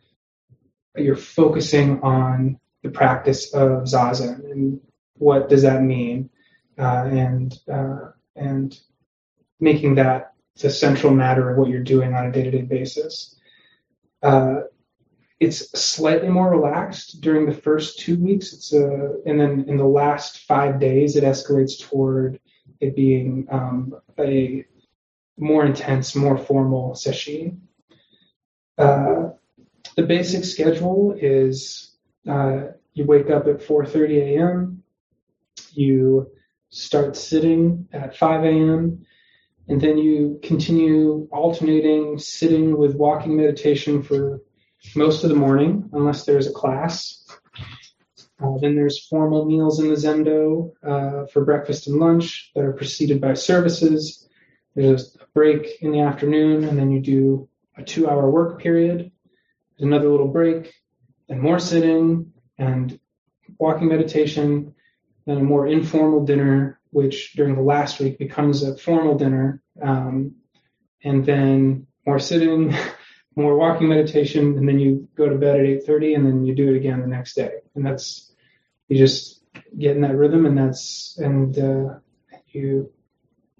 you're 0.96 1.16
focusing 1.16 2.00
on 2.02 2.58
the 2.82 2.90
practice 2.90 3.54
of 3.54 3.84
zazen 3.84 4.50
and 4.50 4.80
what 5.20 5.48
does 5.48 5.62
that 5.62 5.82
mean, 5.82 6.30
uh, 6.78 7.04
and 7.04 7.58
uh, 7.70 8.10
and 8.34 8.78
making 9.60 9.96
that 9.96 10.32
the 10.60 10.70
central 10.70 11.12
matter 11.12 11.50
of 11.50 11.58
what 11.58 11.68
you're 11.68 11.82
doing 11.82 12.14
on 12.14 12.26
a 12.26 12.32
day-to-day 12.32 12.62
basis. 12.62 13.38
Uh, 14.22 14.62
it's 15.38 15.70
slightly 15.78 16.28
more 16.28 16.50
relaxed 16.50 17.20
during 17.20 17.46
the 17.46 17.54
first 17.54 17.98
two 17.98 18.18
weeks. 18.18 18.52
It's 18.52 18.72
a, 18.72 18.84
uh, 18.84 19.08
and 19.26 19.40
then 19.40 19.64
in 19.68 19.76
the 19.76 19.84
last 19.84 20.46
five 20.46 20.80
days, 20.80 21.16
it 21.16 21.24
escalates 21.24 21.80
toward 21.80 22.40
it 22.80 22.96
being 22.96 23.46
um, 23.50 23.94
a 24.18 24.64
more 25.38 25.64
intense, 25.64 26.14
more 26.14 26.37
formal 26.37 26.92
sesshin. 26.92 27.58
Uh, 28.76 29.30
the 29.96 30.02
basic 30.02 30.44
schedule 30.44 31.14
is 31.18 31.96
uh, 32.28 32.62
you 32.94 33.04
wake 33.04 33.30
up 33.30 33.46
at 33.46 33.60
4:30 33.60 34.37
a.m. 34.37 34.82
You 35.72 36.30
start 36.70 37.16
sitting 37.16 37.88
at 37.92 38.16
5 38.16 38.44
a.m 38.44 39.06
and 39.70 39.80
then 39.80 39.96
you 39.96 40.40
continue 40.42 41.28
alternating 41.30 42.18
sitting 42.18 42.76
with 42.76 42.96
walking 42.96 43.37
meditation 43.37 44.02
for 44.02 44.42
most 44.96 45.22
of 45.22 45.30
the 45.30 45.37
morning, 45.37 45.88
unless 45.92 46.25
there's 46.25 46.49
a 46.49 46.52
class. 46.52 47.25
Uh, 48.42 48.58
then 48.60 48.75
there's 48.75 49.06
formal 49.06 49.44
meals 49.44 49.78
in 49.78 49.88
the 49.88 49.94
Zendo 49.94 50.72
uh, 50.82 51.26
for 51.26 51.44
breakfast 51.44 51.87
and 51.87 52.00
lunch 52.00 52.50
that 52.54 52.64
are 52.64 52.72
preceded 52.72 53.20
by 53.20 53.34
services. 53.34 54.28
There's 54.80 55.16
a 55.16 55.26
break 55.34 55.82
in 55.82 55.92
the 55.92 56.00
afternoon, 56.00 56.64
and 56.64 56.78
then 56.78 56.90
you 56.90 57.00
do 57.00 57.49
a 57.76 57.82
two-hour 57.82 58.30
work 58.30 58.60
period. 58.60 59.12
There's 59.78 59.87
another 59.87 60.08
little 60.08 60.28
break, 60.28 60.72
and 61.28 61.40
more 61.40 61.58
sitting 61.58 62.32
and 62.58 62.99
walking 63.58 63.88
meditation, 63.88 64.75
then 65.26 65.38
a 65.38 65.42
more 65.42 65.66
informal 65.66 66.25
dinner 66.25 66.80
which 66.92 67.34
during 67.34 67.54
the 67.54 67.62
last 67.62 68.00
week 68.00 68.18
becomes 68.18 68.62
a 68.62 68.76
formal 68.76 69.16
dinner, 69.16 69.62
um, 69.80 70.34
and 71.04 71.25
then 71.25 71.87
more 72.06 72.18
sitting, 72.18 72.75
more 73.37 73.56
walking 73.56 73.88
meditation, 73.88 74.58
and 74.58 74.66
then 74.66 74.78
you 74.78 75.08
go 75.14 75.28
to 75.28 75.37
bed 75.37 75.60
at 75.60 75.66
8:30, 75.66 76.16
and 76.16 76.26
then 76.26 76.44
you 76.44 76.54
do 76.54 76.75
it 76.75 76.76
again 76.76 77.00
the 77.00 77.06
next 77.06 77.34
day, 77.34 77.52
and 77.75 77.87
that's 77.87 78.32
you 78.88 78.99
just 78.99 79.42
get 79.78 79.94
in 79.94 80.02
that 80.02 80.16
rhythm, 80.16 80.46
and 80.46 80.58
that's 80.58 81.16
and 81.18 81.58
uh, 81.58 81.99
you 82.49 82.90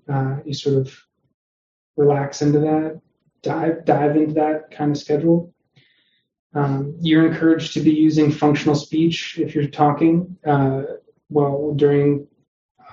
uh, 0.09 0.39
you 0.45 0.55
sort 0.55 0.77
of 0.77 1.07
relax 1.97 2.43
into 2.43 2.61
that, 2.61 3.01
dive 3.43 3.85
dive 3.85 4.17
into 4.17 4.35
that 4.35 4.71
kind 4.71 4.91
of 4.91 4.99
schedule. 4.99 5.53
Um, 6.55 6.97
you're 7.01 7.27
encouraged 7.27 7.75
to 7.75 7.81
be 7.81 7.93
using 7.93 8.33
functional 8.33 8.75
speech 8.75 9.39
if 9.39 9.55
you're 9.55 9.69
talking. 9.69 10.37
Uh, 10.45 10.83
well, 11.29 11.73
during 11.77 12.27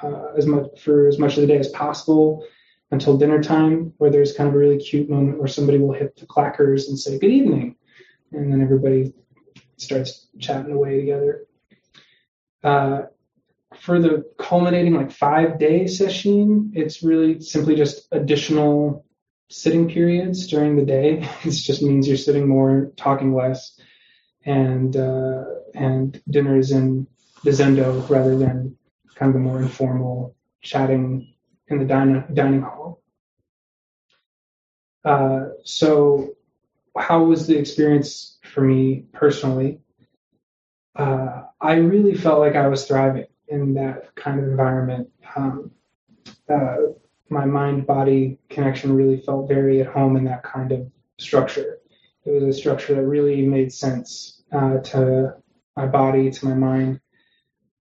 uh, 0.04 0.34
as 0.38 0.46
much 0.46 0.80
for 0.80 1.08
as 1.08 1.18
much 1.18 1.38
of 1.38 1.42
the 1.42 1.48
day 1.48 1.58
as 1.58 1.70
possible 1.70 2.46
until 2.92 3.18
dinner 3.18 3.42
time, 3.42 3.94
where 3.98 4.12
there's 4.12 4.34
kind 4.34 4.48
of 4.48 4.56
a 4.56 4.58
really 4.58 4.77
cute 4.77 5.10
moment 5.10 5.39
where 5.39 5.48
somebody 5.48 5.77
will 5.77 5.94
hit 5.94 6.16
the 6.16 6.25
clackers 6.25 6.88
and 6.88 6.98
say 6.98 7.18
good 7.18 7.32
evening, 7.32 7.75
and 8.32 8.51
then 8.51 8.62
everybody 8.62 9.13
starts 9.77 10.27
chatting 10.39 10.72
away 10.72 11.00
together. 11.00 11.46
Uh, 12.63 13.01
for 13.79 14.00
the 14.00 14.25
culminating 14.38 14.96
like 14.96 15.12
five 15.12 15.60
day 15.60 15.86
sesshin, 15.86 16.72
it's 16.74 17.03
really 17.03 17.39
simply 17.39 17.75
just 17.75 18.07
additional 18.12 19.05
sitting 19.50 19.89
periods 19.89 20.48
during 20.48 20.75
the 20.75 20.86
day. 20.86 21.27
It 21.43 21.51
just 21.51 21.81
means 21.81 22.07
you're 22.07 22.17
sitting 22.17 22.48
more, 22.48 22.91
talking 22.98 23.34
less, 23.34 23.79
and 24.46 24.96
uh, 24.96 25.46
and 25.74 26.22
dinners 26.29 26.72
in 26.72 27.07
the 27.43 27.51
zendo 27.51 28.10
rather 28.10 28.38
than 28.38 28.77
kind 29.15 29.29
of 29.29 29.36
a 29.36 29.39
more 29.39 29.62
informal 29.62 30.36
chatting 30.62 31.34
in 31.67 31.79
the 31.79 31.86
dining, 31.86 32.24
dining 32.34 32.62
hall. 32.62 33.01
Uh, 35.03 35.50
so, 35.63 36.36
how 36.98 37.24
was 37.24 37.48
the 37.48 37.57
experience 37.57 38.38
for 38.43 38.62
me 38.62 39.05
personally? 39.13 39.79
Uh, 40.96 41.43
I 41.62 41.75
really 41.75 42.15
felt 42.15 42.39
like 42.39 42.55
I 42.55 42.67
was 42.67 42.88
thriving 42.88 43.27
in 43.50 43.74
that 43.75 44.16
kind 44.16 44.39
of 44.39 44.46
environment. 44.48 45.10
Um, 45.36 45.72
uh, 46.50 46.77
my 47.30 47.46
mind 47.46 47.86
body 47.86 48.39
connection 48.50 48.94
really 48.94 49.22
felt 49.22 49.48
very 49.48 49.82
at 49.82 49.88
home 49.88 50.16
in 50.16 50.24
that 50.25 50.44
kind 50.44 50.72
of 50.72 50.89
structure. 51.18 51.80
It 52.25 52.32
was 52.32 52.44
a 52.44 52.60
structure 52.60 52.96
that 52.96 53.04
really 53.04 53.42
made 53.42 53.72
sense 53.72 54.44
uh, 54.51 54.77
to 54.77 55.36
my 55.75 55.86
body, 55.86 56.30
to 56.32 56.46
my 56.46 56.54
mind. 56.54 57.00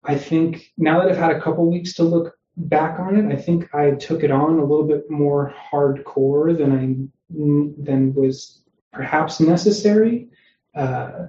I 0.04 0.18
think 0.18 0.72
now 0.78 1.00
that 1.00 1.12
I've 1.12 1.18
had 1.18 1.32
a 1.32 1.42
couple 1.42 1.70
weeks 1.70 1.94
to 1.96 2.04
look 2.04 2.38
back 2.58 3.00
on 3.00 3.16
it, 3.18 3.34
I 3.34 3.42
think 3.42 3.74
I 3.74 3.92
took 3.92 4.24
it 4.24 4.32
on 4.32 4.60
a 4.60 4.66
little 4.66 4.88
bit 4.88 5.10
more 5.10 5.54
hardcore 5.72 6.58
than 6.58 6.72
I 6.72 7.06
than 7.30 8.14
was 8.14 8.62
perhaps 8.94 9.40
necessary. 9.40 10.30
Uh, 10.76 11.28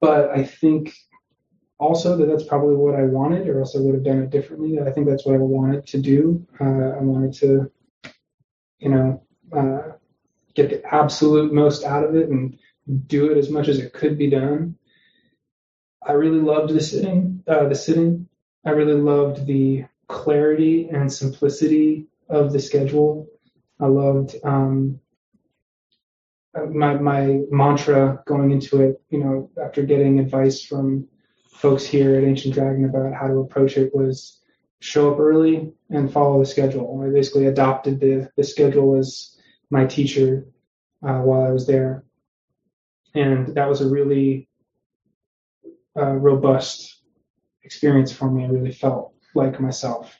but 0.00 0.30
I 0.30 0.44
think 0.44 0.92
also 1.78 2.16
that 2.16 2.26
that's 2.26 2.44
probably 2.44 2.76
what 2.76 2.94
I 2.94 3.02
wanted, 3.02 3.48
or 3.48 3.60
else 3.60 3.76
I 3.76 3.80
would 3.80 3.94
have 3.94 4.04
done 4.04 4.22
it 4.22 4.30
differently. 4.30 4.78
I 4.80 4.90
think 4.90 5.08
that's 5.08 5.26
what 5.26 5.34
I 5.34 5.38
wanted 5.38 5.86
to 5.88 5.98
do. 5.98 6.46
Uh, 6.60 6.64
I 6.64 7.00
wanted 7.00 7.32
to, 7.34 7.70
you 8.78 8.88
know, 8.90 9.22
uh, 9.52 9.92
get 10.54 10.70
the 10.70 10.84
absolute 10.94 11.52
most 11.52 11.84
out 11.84 12.04
of 12.04 12.14
it 12.14 12.28
and 12.28 12.58
do 13.06 13.30
it 13.30 13.38
as 13.38 13.50
much 13.50 13.68
as 13.68 13.78
it 13.78 13.92
could 13.92 14.16
be 14.16 14.30
done. 14.30 14.76
I 16.06 16.12
really 16.12 16.40
loved 16.40 16.72
the 16.72 16.80
sitting. 16.80 17.42
Uh, 17.46 17.68
the 17.68 17.74
sitting. 17.74 18.28
I 18.64 18.70
really 18.70 19.00
loved 19.00 19.46
the 19.46 19.84
clarity 20.06 20.88
and 20.90 21.12
simplicity 21.12 22.06
of 22.28 22.52
the 22.52 22.60
schedule. 22.60 23.26
I 23.80 23.86
loved 23.86 24.36
um, 24.44 25.00
my 26.54 26.94
my 26.94 27.40
mantra 27.50 28.22
going 28.26 28.52
into 28.52 28.82
it. 28.82 29.02
You 29.10 29.18
know, 29.18 29.50
after 29.62 29.82
getting 29.82 30.20
advice 30.20 30.62
from 30.62 31.08
folks 31.54 31.84
here 31.84 32.16
at 32.16 32.24
Ancient 32.24 32.54
Dragon 32.54 32.84
about 32.84 33.14
how 33.14 33.28
to 33.28 33.40
approach 33.40 33.76
it 33.76 33.94
was 33.94 34.40
show 34.80 35.12
up 35.12 35.18
early 35.18 35.72
and 35.88 36.12
follow 36.12 36.38
the 36.38 36.46
schedule. 36.46 37.02
I 37.02 37.10
basically 37.10 37.46
adopted 37.46 38.00
the 38.00 38.30
the 38.36 38.44
schedule 38.44 38.98
as 38.98 39.36
my 39.70 39.86
teacher 39.86 40.46
uh, 41.02 41.18
while 41.20 41.42
I 41.42 41.50
was 41.50 41.66
there, 41.66 42.04
and 43.14 43.54
that 43.54 43.68
was 43.68 43.80
a 43.80 43.88
really 43.88 44.48
uh, 45.96 46.12
robust 46.12 47.00
experience 47.62 48.12
for 48.12 48.30
me. 48.30 48.44
I 48.44 48.48
really 48.48 48.72
felt 48.72 49.14
like 49.34 49.60
myself. 49.60 50.18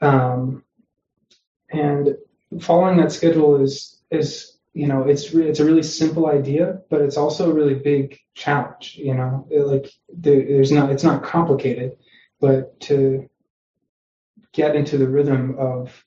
Um, 0.00 0.64
and 1.70 2.16
following 2.60 2.98
that 2.98 3.12
schedule 3.12 3.62
is 3.62 4.00
is 4.10 4.55
you 4.76 4.86
know 4.86 5.04
it's 5.04 5.32
re- 5.32 5.48
it's 5.48 5.58
a 5.58 5.64
really 5.64 5.82
simple 5.82 6.26
idea, 6.26 6.82
but 6.90 7.00
it's 7.00 7.16
also 7.16 7.50
a 7.50 7.54
really 7.54 7.76
big 7.76 8.18
challenge. 8.34 8.96
You 8.98 9.14
know, 9.14 9.48
it, 9.50 9.66
like 9.66 9.90
there, 10.12 10.44
there's 10.44 10.70
not 10.70 10.90
it's 10.90 11.02
not 11.02 11.24
complicated, 11.24 11.96
but 12.42 12.78
to 12.80 13.26
get 14.52 14.76
into 14.76 14.98
the 14.98 15.08
rhythm 15.08 15.56
of 15.58 16.04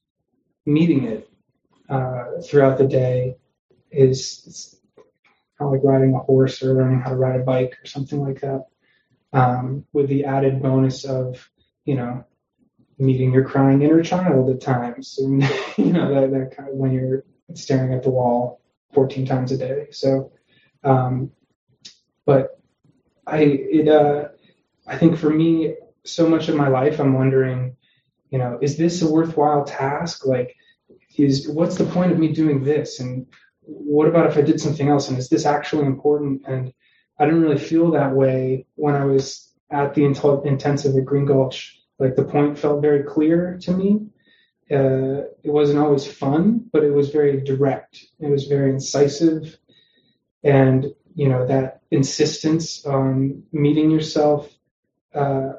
meeting 0.68 1.06
it 1.06 1.28
uh, 1.90 2.26
throughout 2.46 2.78
the 2.78 2.86
day 2.86 3.38
is 3.90 4.80
kind 5.58 5.68
of 5.68 5.72
like 5.72 5.84
riding 5.84 6.14
a 6.14 6.20
horse 6.20 6.62
or 6.62 6.76
learning 6.76 7.00
how 7.00 7.10
to 7.10 7.16
ride 7.16 7.40
a 7.40 7.44
bike 7.44 7.76
or 7.82 7.88
something 7.88 8.22
like 8.22 8.42
that. 8.42 8.66
Um, 9.34 9.86
with 9.94 10.10
the 10.10 10.26
added 10.26 10.62
bonus 10.62 11.06
of 11.06 11.50
you 11.86 11.96
know 11.96 12.24
meeting 13.00 13.34
your 13.34 13.46
crying 13.46 13.82
inner 13.82 14.04
child 14.04 14.48
at 14.52 14.62
times, 14.62 15.18
and 15.18 15.42
you 15.78 15.92
know 15.92 16.14
that, 16.14 16.30
that 16.30 16.56
kind 16.56 16.70
of 16.70 16.76
when 16.76 16.92
you're 16.92 17.24
staring 17.54 17.94
at 17.94 18.04
the 18.04 18.10
wall 18.10 18.62
14 18.94 19.26
times 19.26 19.52
a 19.52 19.58
day. 19.58 19.88
So, 19.92 20.32
um, 20.84 21.32
but 22.26 22.60
I 23.26 23.42
it 23.42 23.88
uh, 23.88 24.30
I 24.88 24.98
think 24.98 25.18
for 25.18 25.30
me, 25.30 25.76
so 26.04 26.28
much 26.28 26.48
of 26.48 26.56
my 26.56 26.68
life, 26.68 27.00
I'm 27.00 27.14
wondering, 27.14 27.76
you 28.30 28.40
know, 28.40 28.58
is 28.62 28.78
this 28.78 29.02
a 29.02 29.12
worthwhile 29.12 29.66
task? 29.66 30.26
Like, 30.26 30.56
is 31.18 31.48
what's 31.48 31.78
the 31.78 31.86
point 31.86 32.12
of 32.12 32.20
me 32.20 32.32
doing 32.32 32.64
this? 32.64 33.00
And 33.00 33.28
what 33.62 34.08
about 34.08 34.28
if 34.28 34.38
I 34.38 34.42
did 34.42 34.60
something 34.60 34.88
else? 34.88 35.10
And 35.10 35.18
is 35.18 35.30
this 35.30 35.46
actually 35.46 35.86
important? 35.86 36.44
And 36.48 36.74
I 37.20 37.26
didn't 37.26 37.42
really 37.42 37.58
feel 37.58 37.92
that 37.92 38.16
way 38.16 38.66
when 38.76 38.96
I 38.96 39.06
was 39.06 39.52
at 39.72 39.94
the 39.94 40.06
intensive 40.06 40.96
at 40.96 41.06
Green 41.06 41.26
Gulch 41.26 41.80
like 42.00 42.16
the 42.16 42.24
point 42.24 42.58
felt 42.58 42.82
very 42.82 43.04
clear 43.04 43.60
to 43.62 43.72
me. 43.72 44.08
Uh, 44.72 45.26
it 45.44 45.52
wasn't 45.52 45.80
always 45.80 46.06
fun, 46.06 46.70
but 46.72 46.84
it 46.84 46.92
was 46.92 47.10
very 47.10 47.42
direct. 47.42 48.06
It 48.20 48.30
was 48.30 48.46
very 48.46 48.70
incisive, 48.70 49.58
and 50.44 50.86
you 51.16 51.28
know 51.28 51.48
that 51.48 51.82
insistence 51.90 52.86
on 52.86 53.44
meeting 53.52 53.90
yourself 53.90 54.48
uh, 55.16 55.54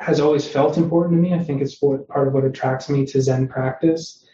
has 0.00 0.18
always 0.18 0.46
felt 0.46 0.76
important 0.76 1.16
to 1.16 1.22
me. 1.22 1.34
I 1.34 1.44
think 1.44 1.62
it's 1.62 1.80
what 1.80 2.08
part 2.08 2.26
of 2.26 2.34
what 2.34 2.44
attracts 2.44 2.88
me 2.88 3.06
to 3.06 3.22
Zen 3.22 3.46
practice, 3.46 4.26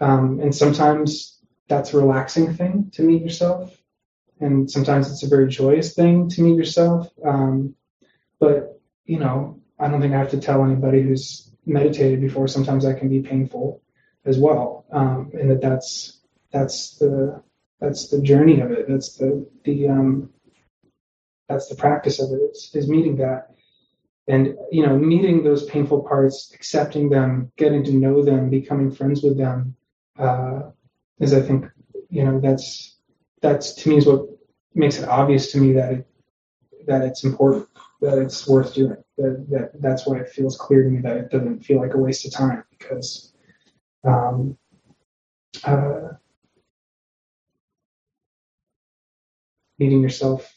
um, 0.00 0.38
and 0.40 0.54
sometimes 0.54 1.40
that's 1.68 1.92
a 1.92 1.98
relaxing 1.98 2.54
thing 2.54 2.90
to 2.92 3.02
meet 3.02 3.22
yourself, 3.22 3.76
and 4.38 4.70
sometimes 4.70 5.10
it's 5.10 5.24
a 5.24 5.28
very 5.28 5.48
joyous 5.48 5.94
thing 5.94 6.28
to 6.28 6.42
meet 6.42 6.56
yourself. 6.56 7.08
Um, 7.24 7.74
but 8.38 8.80
you 9.04 9.18
know, 9.18 9.60
I 9.80 9.88
don't 9.88 10.00
think 10.00 10.14
I 10.14 10.18
have 10.18 10.30
to 10.30 10.40
tell 10.40 10.64
anybody 10.64 11.02
who's 11.02 11.49
meditated 11.66 12.20
before. 12.20 12.48
Sometimes 12.48 12.84
that 12.84 12.98
can 12.98 13.08
be 13.08 13.20
painful 13.20 13.82
as 14.24 14.38
well, 14.38 14.84
um, 14.92 15.30
and 15.34 15.50
that 15.50 15.60
that's 15.60 16.20
that's 16.52 16.96
the 16.96 17.42
that's 17.80 18.08
the 18.08 18.20
journey 18.20 18.60
of 18.60 18.70
it. 18.70 18.86
That's 18.88 19.16
the 19.16 19.46
the 19.64 19.88
um, 19.88 20.30
that's 21.48 21.68
the 21.68 21.76
practice 21.76 22.20
of 22.20 22.30
it. 22.32 22.40
Is, 22.52 22.70
is 22.74 22.88
meeting 22.88 23.16
that, 23.16 23.54
and 24.28 24.54
you 24.70 24.86
know, 24.86 24.96
meeting 24.96 25.42
those 25.42 25.64
painful 25.64 26.02
parts, 26.02 26.52
accepting 26.54 27.08
them, 27.08 27.52
getting 27.56 27.84
to 27.84 27.92
know 27.92 28.22
them, 28.22 28.50
becoming 28.50 28.90
friends 28.90 29.22
with 29.22 29.36
them, 29.36 29.76
uh, 30.18 30.70
is 31.18 31.34
I 31.34 31.42
think 31.42 31.66
you 32.08 32.24
know 32.24 32.40
that's 32.40 32.96
that's 33.40 33.74
to 33.74 33.88
me 33.88 33.96
is 33.96 34.06
what 34.06 34.26
makes 34.74 34.98
it 34.98 35.08
obvious 35.08 35.52
to 35.52 35.58
me 35.58 35.72
that 35.74 35.92
it, 35.92 36.06
that 36.86 37.02
it's 37.02 37.24
important 37.24 37.68
that 38.00 38.18
it's 38.18 38.46
worth 38.48 38.74
doing. 38.74 38.96
That, 39.20 39.46
that 39.50 39.82
that's 39.82 40.06
why 40.06 40.18
it 40.18 40.30
feels 40.30 40.56
clear 40.56 40.82
to 40.82 40.88
me 40.88 41.00
that 41.02 41.16
it 41.18 41.30
doesn't 41.30 41.60
feel 41.60 41.78
like 41.78 41.92
a 41.92 41.98
waste 41.98 42.24
of 42.24 42.32
time 42.32 42.64
because 42.70 43.34
um, 44.02 44.56
uh, 45.64 46.08
meeting 49.78 50.00
yourself 50.00 50.56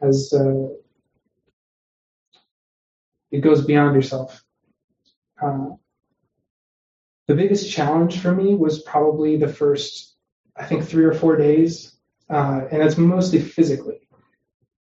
as 0.00 0.32
uh, 0.32 0.68
it 3.32 3.40
goes 3.40 3.64
beyond 3.64 3.96
yourself. 3.96 4.44
Uh, 5.42 5.70
the 7.26 7.34
biggest 7.34 7.68
challenge 7.70 8.20
for 8.20 8.32
me 8.32 8.54
was 8.54 8.82
probably 8.82 9.36
the 9.36 9.48
first, 9.48 10.14
I 10.56 10.64
think, 10.66 10.84
three 10.84 11.04
or 11.04 11.14
four 11.14 11.36
days, 11.36 11.96
uh, 12.30 12.62
and 12.70 12.80
that's 12.80 12.96
mostly 12.96 13.40
physically 13.40 14.07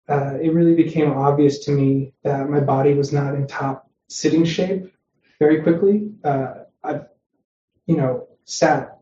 uh, 0.10 0.38
it 0.42 0.54
really 0.54 0.76
became 0.76 1.12
obvious 1.12 1.60
to 1.66 1.72
me 1.72 2.14
that 2.24 2.50
my 2.50 2.60
body 2.60 2.94
was 2.94 3.14
not 3.14 3.36
in 3.36 3.48
top 3.48 3.90
sitting 4.08 4.46
shape 4.46 4.92
very 5.40 5.62
quickly. 5.62 6.12
Uh, 6.24 6.54
I've, 6.84 7.06
you 7.86 7.98
know, 7.98 8.28
sat 8.46 9.00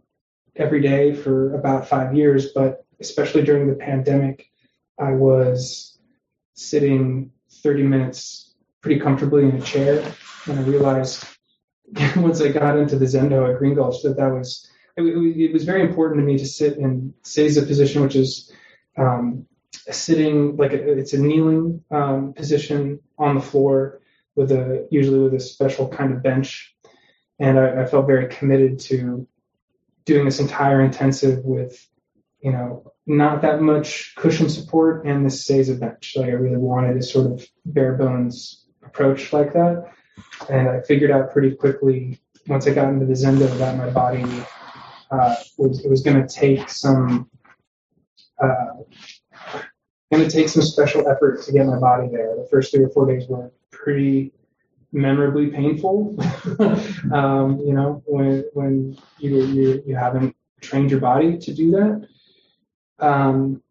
every 0.55 0.81
day 0.81 1.13
for 1.13 1.55
about 1.55 1.87
five 1.87 2.15
years, 2.15 2.51
but 2.53 2.85
especially 2.99 3.43
during 3.43 3.67
the 3.67 3.75
pandemic, 3.75 4.51
I 4.99 5.13
was 5.13 5.97
sitting 6.53 7.31
30 7.63 7.83
minutes 7.83 8.53
pretty 8.81 8.99
comfortably 8.99 9.43
in 9.43 9.55
a 9.55 9.61
chair. 9.61 10.03
And 10.45 10.59
I 10.59 10.63
realized 10.63 11.25
once 12.17 12.41
I 12.41 12.49
got 12.49 12.77
into 12.77 12.97
the 12.97 13.05
Zendo 13.05 13.51
at 13.51 13.57
Green 13.57 13.75
Gulch 13.75 14.01
that 14.03 14.17
that 14.17 14.27
was, 14.27 14.69
it, 14.97 15.03
it 15.03 15.53
was 15.53 15.63
very 15.63 15.81
important 15.81 16.19
to 16.19 16.25
me 16.25 16.37
to 16.37 16.45
sit 16.45 16.77
in 16.77 17.13
Seiza 17.23 17.65
position, 17.65 18.01
which 18.01 18.15
is 18.15 18.51
um, 18.97 19.45
sitting 19.91 20.57
like 20.57 20.73
a, 20.73 20.97
it's 20.97 21.13
a 21.13 21.19
kneeling 21.19 21.83
um, 21.91 22.33
position 22.33 22.99
on 23.17 23.35
the 23.35 23.41
floor 23.41 24.01
with 24.35 24.51
a 24.51 24.87
usually 24.91 25.19
with 25.19 25.33
a 25.33 25.39
special 25.39 25.87
kind 25.87 26.13
of 26.13 26.23
bench. 26.23 26.75
And 27.39 27.57
I, 27.57 27.83
I, 27.83 27.85
felt 27.85 28.05
very 28.05 28.27
committed 28.27 28.79
to 28.81 29.27
doing 30.05 30.25
this 30.25 30.39
entire 30.39 30.81
intensive 30.81 31.45
with 31.45 31.87
you 32.41 32.51
know 32.51 32.91
not 33.05 33.41
that 33.41 33.61
much 33.61 34.15
cushion 34.15 34.49
support 34.49 35.05
and 35.05 35.25
this 35.25 35.47
Seiza 35.47 35.79
bench. 35.79 36.13
Like 36.15 36.27
i 36.27 36.33
really 36.33 36.57
wanted 36.57 36.97
a 36.97 37.03
sort 37.03 37.31
of 37.31 37.45
bare 37.65 37.95
bones 37.95 38.65
approach 38.83 39.33
like 39.33 39.53
that. 39.53 39.91
And 40.49 40.69
i 40.69 40.81
figured 40.81 41.11
out 41.11 41.31
pretty 41.31 41.55
quickly 41.55 42.19
once 42.47 42.67
i 42.67 42.73
got 42.73 42.89
into 42.89 43.05
the 43.05 43.13
zendo 43.13 43.49
that 43.57 43.77
my 43.77 43.89
body 43.89 44.25
uh, 45.11 45.35
was 45.57 45.83
it 45.83 45.89
was 45.89 46.01
going 46.01 46.25
to 46.25 46.33
take 46.33 46.69
some 46.69 47.29
uh, 48.41 48.65
going 50.11 50.27
to 50.27 50.29
take 50.29 50.49
some 50.49 50.63
special 50.63 51.07
effort 51.07 51.41
to 51.43 51.51
get 51.51 51.65
my 51.65 51.77
body 51.79 52.07
there. 52.11 52.35
The 52.35 52.47
first 52.49 52.73
three 52.73 52.83
or 52.83 52.89
four 52.89 53.05
days 53.05 53.27
were 53.27 53.51
pretty 53.71 54.33
memorably 54.91 55.47
painful. 55.47 56.15
um, 57.13 57.59
you 57.63 57.73
know, 57.73 58.01
when 58.05 58.43
when 58.53 58.97
you, 59.19 59.43
you 59.45 59.83
you 59.85 59.95
haven't 59.95 60.35
trained 60.61 60.91
your 60.91 60.99
body 60.99 61.37
to 61.37 61.53
do 61.53 61.71
that. 61.71 62.07
Um, 62.99 63.61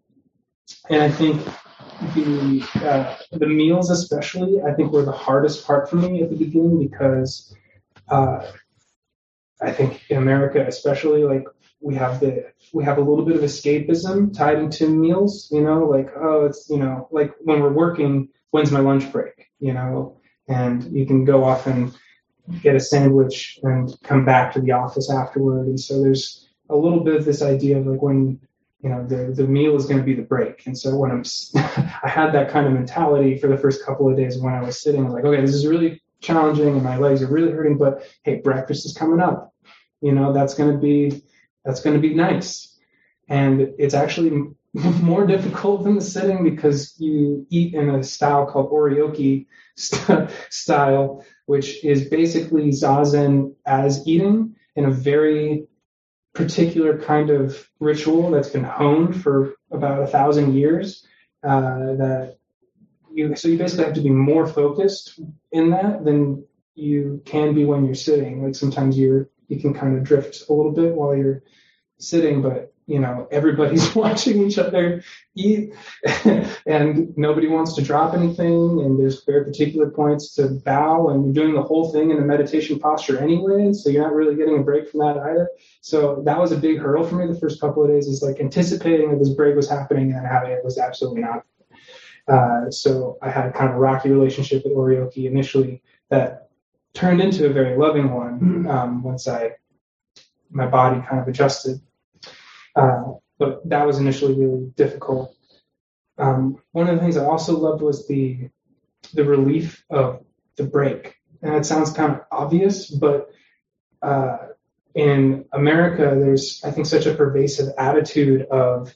and 0.91 1.03
I 1.03 1.11
think 1.11 1.45
the 2.15 2.65
uh, 2.77 3.17
the 3.33 3.47
meals, 3.47 3.91
especially, 3.91 4.63
I 4.63 4.73
think 4.73 4.93
were 4.93 5.05
the 5.05 5.13
hardest 5.13 5.67
part 5.67 5.91
for 5.91 5.97
me 5.97 6.23
at 6.23 6.31
the 6.31 6.37
beginning 6.37 6.89
because 6.89 7.55
uh, 8.09 8.47
I 9.61 9.73
think 9.73 10.05
in 10.09 10.19
America, 10.19 10.65
especially, 10.67 11.25
like 11.25 11.45
we 11.81 11.95
have 11.95 12.21
the 12.21 12.47
we 12.73 12.85
have 12.85 12.99
a 12.99 13.03
little 13.03 13.25
bit 13.25 13.37
of 13.37 13.43
escapism 13.43 14.37
tied 14.37 14.59
into 14.59 14.89
meals 14.89 15.49
you 15.53 15.63
know 15.63 15.85
like 15.85 16.11
oh 16.17 16.47
it's 16.47 16.69
you 16.69 16.79
know 16.79 17.09
like 17.11 17.35
when 17.41 17.61
we're 17.61 17.73
working 17.73 18.29
when's 18.51 18.73
my 18.73 18.81
lunch 18.81 19.11
break 19.13 19.49
you 19.59 19.73
know? 19.73 20.17
And 20.49 20.85
you 20.97 21.07
can 21.07 21.25
go 21.25 21.45
off 21.45 21.67
and 21.67 21.95
get 22.63 22.77
a 22.77 22.81
sandwich 22.81 23.59
and 23.63 23.95
come 24.03 24.25
back 24.25 24.55
to 24.55 24.61
the 24.61 24.73
office 24.73 25.11
afterward. 25.11 25.67
And 25.67 25.79
so 25.79 26.03
there's 26.03 26.49
a 26.71 26.77
little 26.77 27.01
bit 27.01 27.17
of 27.17 27.25
this 27.25 27.43
idea 27.43 27.79
of 27.79 27.87
like 27.87 28.01
when 28.01 28.41
you 28.81 28.89
know 28.89 29.05
the 29.05 29.33
the 29.35 29.47
meal 29.47 29.75
is 29.75 29.87
going 29.87 29.99
to 29.99 30.05
be 30.05 30.15
the 30.15 30.23
break. 30.23 30.67
And 30.67 30.79
so 30.79 30.97
when 30.97 31.11
i'm 31.11 31.25
i 32.03 32.09
had 32.09 32.33
that 32.33 32.51
kind 32.51 32.67
of 32.67 32.73
mentality 32.73 33.37
for 33.37 33.49
the 33.49 33.59
first 33.59 33.85
couple 33.85 34.09
of 34.09 34.17
days 34.17 34.39
when 34.39 34.55
i 34.55 34.63
was 34.63 34.81
sitting 34.81 35.01
i 35.01 35.05
was 35.05 35.15
like 35.15 35.25
okay 35.25 35.41
this 35.41 35.55
is 35.55 35.67
really 35.67 36.01
challenging 36.21 36.69
and 36.69 36.83
my 36.85 36.97
legs 36.97 37.21
are 37.21 37.27
really 37.27 37.51
hurting 37.51 37.77
but 37.77 38.09
hey 38.23 38.37
breakfast 38.37 38.87
is 38.87 38.97
coming 38.97 39.21
up. 39.21 39.53
You 40.01 40.13
know 40.13 40.33
that's 40.33 40.55
going 40.55 40.73
to 40.73 40.79
be 40.79 41.25
that's 41.69 41.83
going 41.83 41.95
to 41.95 42.01
be 42.01 42.15
nice. 42.15 42.75
And 43.29 43.75
it's 43.79 43.93
actually 43.93 44.31
more 44.73 45.27
difficult 45.27 45.85
than 45.85 45.97
the 45.97 46.01
sitting 46.01 46.43
because 46.43 46.99
you 46.99 47.47
eat 47.51 47.75
in 47.75 47.91
a 47.91 48.03
style 48.03 48.47
called 48.47 48.73
oryoki 48.73 49.47
st- 49.77 50.31
style, 50.49 51.27
which 51.45 51.85
is 51.85 52.09
basically 52.09 52.71
zazen 52.71 53.55
as 53.67 54.07
eating 54.07 54.57
in 54.77 54.87
a 54.87 54.91
very 54.91 55.67
particular 56.33 56.99
kind 56.99 57.29
of 57.29 57.69
ritual 57.81 58.31
that's 58.31 58.49
been 58.49 58.65
honed 58.65 59.21
for 59.23 59.55
about 59.71 60.03
a 60.03 60.07
thousand 60.07 60.55
years. 60.55 61.07
Uh, 61.45 61.95
that 61.97 62.39
you 63.13 63.37
so 63.37 63.47
you 63.49 63.59
basically 63.59 63.85
have 63.85 63.95
to 63.95 64.01
be 64.01 64.11
more 64.11 64.47
focused 64.47 65.21
in 65.53 65.71
that 65.71 66.05
than 66.05 66.45
you 66.75 67.21
can 67.27 67.55
be 67.55 67.67
when 67.67 67.85
you're 67.85 67.95
sitting. 67.95 68.43
Like 68.43 68.55
sometimes 68.55 68.99
you're 68.99 69.29
you 69.49 69.59
can 69.59 69.75
kind 69.75 69.97
of 69.97 70.05
drift 70.05 70.45
a 70.49 70.53
little 70.53 70.73
bit 70.73 70.95
while 70.95 71.17
you're 71.17 71.43
sitting, 71.99 72.43
but 72.43 72.73
you 72.89 72.99
know 72.99 73.29
everybody's 73.31 73.95
watching 74.03 74.45
each 74.45 74.59
other 74.59 75.05
eat 75.37 75.75
and 76.67 77.17
nobody 77.17 77.47
wants 77.47 77.75
to 77.75 77.83
drop 77.83 78.15
anything 78.15 78.81
and 78.81 78.99
there's 78.99 79.25
very 79.25 79.45
particular 79.45 79.91
points 79.91 80.35
to 80.35 80.49
bow 80.65 81.11
and 81.11 81.25
you're 81.25 81.45
doing 81.45 81.55
the 81.55 81.63
whole 81.63 81.93
thing 81.93 82.11
in 82.11 82.17
a 82.17 82.23
meditation 82.23 82.79
posture 82.79 83.19
anyway 83.19 83.73
so 83.73 83.91
you're 83.91 84.03
not 84.03 84.15
really 84.15 84.35
getting 84.35 84.59
a 84.59 84.63
break 84.63 84.89
from 84.89 85.01
that 85.01 85.19
either. 85.19 85.49
So 85.83 86.23
that 86.25 86.39
was 86.39 86.51
a 86.51 86.57
big 86.57 86.79
hurdle 86.79 87.07
for 87.07 87.17
me 87.17 87.33
the 87.33 87.39
first 87.39 87.61
couple 87.61 87.85
of 87.85 87.91
days 87.91 88.07
is 88.07 88.23
like 88.23 88.41
anticipating 88.41 89.11
that 89.11 89.19
this 89.19 89.35
break 89.35 89.55
was 89.55 89.69
happening 89.69 90.13
and 90.13 90.27
having 90.27 90.51
it 90.51 90.65
was 90.65 90.79
absolutely 90.79 91.21
not. 91.21 91.45
Uh, 92.27 92.71
so 92.71 93.19
i 93.23 93.31
had 93.31 93.47
a 93.47 93.53
kind 93.53 93.71
of 93.71 93.77
a 93.77 93.79
rocky 93.79 94.11
relationship 94.11 94.63
with 94.65 94.75
oryoki 94.75 95.25
initially 95.25 95.83
that 96.11 96.48
turned 96.95 97.21
into 97.21 97.47
a 97.47 97.53
very 97.53 97.77
loving 97.77 98.13
one 98.13 98.41
mm-hmm. 98.41 98.69
um, 98.69 99.03
once 99.03 99.29
i 99.29 99.51
my 100.51 100.67
body 100.67 101.01
kind 101.07 101.21
of 101.21 101.29
adjusted 101.29 101.81
uh, 102.79 103.15
but 103.39 103.69
that 103.69 103.87
was 103.87 103.99
initially 103.99 104.35
really 104.35 104.67
difficult. 104.77 105.35
Um, 106.17 106.63
one 106.73 106.89
of 106.89 106.97
the 106.97 107.03
things 107.03 107.17
I 107.17 107.25
also 107.25 107.57
loved 107.57 107.83
was 107.83 108.07
the 108.07 108.51
the 109.15 109.25
relief 109.25 109.85
of 109.91 110.25
the 110.57 110.65
break, 110.65 111.17
and 111.41 111.55
it 111.55 111.65
sounds 111.65 111.93
kind 111.93 112.13
of 112.13 112.21
obvious, 112.31 112.91
but 112.91 113.31
uh, 114.03 114.39
in 114.95 115.45
America, 115.53 116.17
there's 116.19 116.61
I 116.65 116.73
think 116.73 116.87
such 116.87 117.07
a 117.07 117.15
pervasive 117.15 117.69
attitude 117.79 118.43
of 118.43 118.95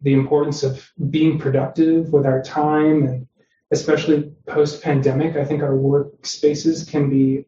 the 0.00 0.14
importance 0.14 0.62
of 0.62 0.90
being 1.10 1.38
productive 1.38 2.12
with 2.12 2.26
our 2.26 2.42
time, 2.42 3.04
and 3.04 3.26
especially 3.72 4.30
post 4.46 4.82
pandemic, 4.82 5.34
I 5.36 5.44
think 5.44 5.62
our 5.62 5.72
workspaces 5.72 6.88
can 6.88 7.10
be 7.10 7.46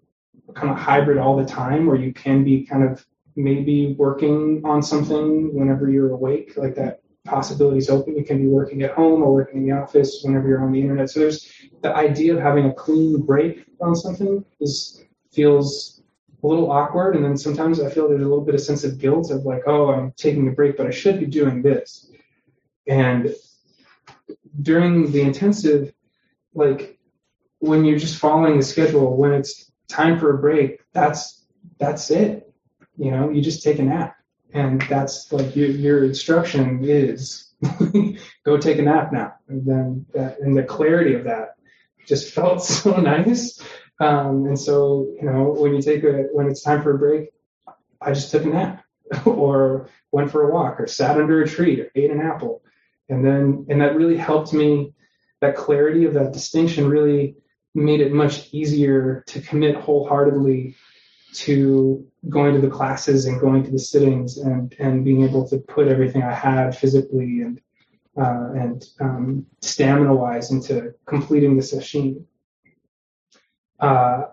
kind 0.54 0.70
of 0.70 0.78
hybrid 0.78 1.18
all 1.18 1.36
the 1.36 1.44
time, 1.44 1.86
where 1.86 1.96
you 1.96 2.12
can 2.12 2.42
be 2.42 2.64
kind 2.64 2.82
of 2.82 3.06
maybe 3.36 3.94
working 3.98 4.62
on 4.64 4.82
something 4.82 5.54
whenever 5.54 5.90
you're 5.90 6.10
awake, 6.10 6.56
like 6.56 6.74
that 6.76 7.02
possibility 7.24 7.78
is 7.78 7.90
open. 7.90 8.16
You 8.16 8.24
can 8.24 8.38
be 8.38 8.48
working 8.48 8.82
at 8.82 8.92
home 8.92 9.22
or 9.22 9.32
working 9.32 9.58
in 9.58 9.66
the 9.66 9.72
office 9.72 10.20
whenever 10.22 10.48
you're 10.48 10.62
on 10.62 10.72
the 10.72 10.80
internet. 10.80 11.10
So 11.10 11.20
there's 11.20 11.50
the 11.82 11.94
idea 11.94 12.34
of 12.34 12.40
having 12.40 12.66
a 12.66 12.74
clean 12.74 13.20
break 13.22 13.64
on 13.80 13.94
something 13.94 14.44
is 14.60 15.04
feels 15.32 16.02
a 16.42 16.46
little 16.46 16.70
awkward. 16.70 17.16
And 17.16 17.24
then 17.24 17.36
sometimes 17.36 17.80
I 17.80 17.90
feel 17.90 18.08
there's 18.08 18.22
a 18.22 18.28
little 18.28 18.44
bit 18.44 18.54
of 18.54 18.60
sense 18.60 18.84
of 18.84 18.98
guilt 18.98 19.30
of 19.30 19.44
like, 19.44 19.62
oh, 19.66 19.92
I'm 19.92 20.12
taking 20.16 20.48
a 20.48 20.52
break, 20.52 20.76
but 20.76 20.86
I 20.86 20.90
should 20.90 21.18
be 21.18 21.26
doing 21.26 21.60
this. 21.62 22.10
And 22.86 23.34
during 24.62 25.10
the 25.10 25.22
intensive, 25.22 25.92
like 26.54 26.98
when 27.58 27.84
you're 27.84 27.98
just 27.98 28.18
following 28.18 28.56
the 28.56 28.64
schedule, 28.64 29.16
when 29.16 29.32
it's 29.32 29.70
time 29.88 30.18
for 30.18 30.34
a 30.34 30.38
break, 30.38 30.80
that's 30.92 31.44
that's 31.78 32.10
it 32.10 32.44
you 32.96 33.10
know, 33.10 33.30
you 33.30 33.42
just 33.42 33.62
take 33.62 33.78
a 33.78 33.82
nap. 33.82 34.16
And 34.52 34.80
that's 34.82 35.32
like 35.32 35.56
your, 35.56 35.68
your 35.68 36.04
instruction 36.04 36.80
is 36.84 37.52
go 38.44 38.56
take 38.56 38.78
a 38.78 38.82
nap 38.82 39.12
now. 39.12 39.34
And 39.48 39.66
then 39.66 40.06
that, 40.14 40.38
and 40.40 40.56
the 40.56 40.62
clarity 40.62 41.14
of 41.14 41.24
that 41.24 41.56
just 42.06 42.32
felt 42.32 42.62
so 42.64 42.96
nice. 42.96 43.60
Um, 44.00 44.46
and 44.46 44.58
so, 44.58 45.08
you 45.20 45.28
know, 45.28 45.54
when 45.58 45.74
you 45.74 45.82
take 45.82 46.04
a, 46.04 46.28
when 46.32 46.46
it's 46.46 46.62
time 46.62 46.82
for 46.82 46.94
a 46.94 46.98
break, 46.98 47.30
I 48.00 48.12
just 48.12 48.30
took 48.30 48.44
a 48.44 48.48
nap 48.48 48.84
or 49.24 49.88
went 50.12 50.30
for 50.30 50.48
a 50.48 50.52
walk 50.52 50.80
or 50.80 50.86
sat 50.86 51.18
under 51.18 51.42
a 51.42 51.48
tree 51.48 51.80
or 51.80 51.90
ate 51.94 52.10
an 52.10 52.20
apple. 52.20 52.62
And 53.08 53.24
then, 53.24 53.66
and 53.68 53.80
that 53.80 53.96
really 53.96 54.16
helped 54.16 54.52
me, 54.52 54.94
that 55.44 55.56
clarity 55.56 56.06
of 56.06 56.14
that 56.14 56.32
distinction 56.32 56.88
really 56.88 57.36
made 57.74 58.00
it 58.00 58.12
much 58.12 58.48
easier 58.52 59.24
to 59.26 59.40
commit 59.40 59.76
wholeheartedly 59.76 60.74
to 61.34 62.06
going 62.28 62.54
to 62.54 62.60
the 62.60 62.70
classes 62.70 63.26
and 63.26 63.40
going 63.40 63.64
to 63.64 63.70
the 63.70 63.78
sittings 63.78 64.38
and, 64.38 64.74
and 64.78 65.04
being 65.04 65.22
able 65.24 65.46
to 65.48 65.58
put 65.58 65.88
everything 65.88 66.22
I 66.22 66.32
had 66.32 66.76
physically 66.76 67.42
and 67.42 67.60
uh, 68.16 68.52
and 68.54 68.84
um, 69.00 69.46
stamina 69.60 70.14
wise 70.14 70.52
into 70.52 70.94
completing 71.04 71.56
the 71.56 71.64
sesshin. 71.64 72.24
Uh, 73.80 74.26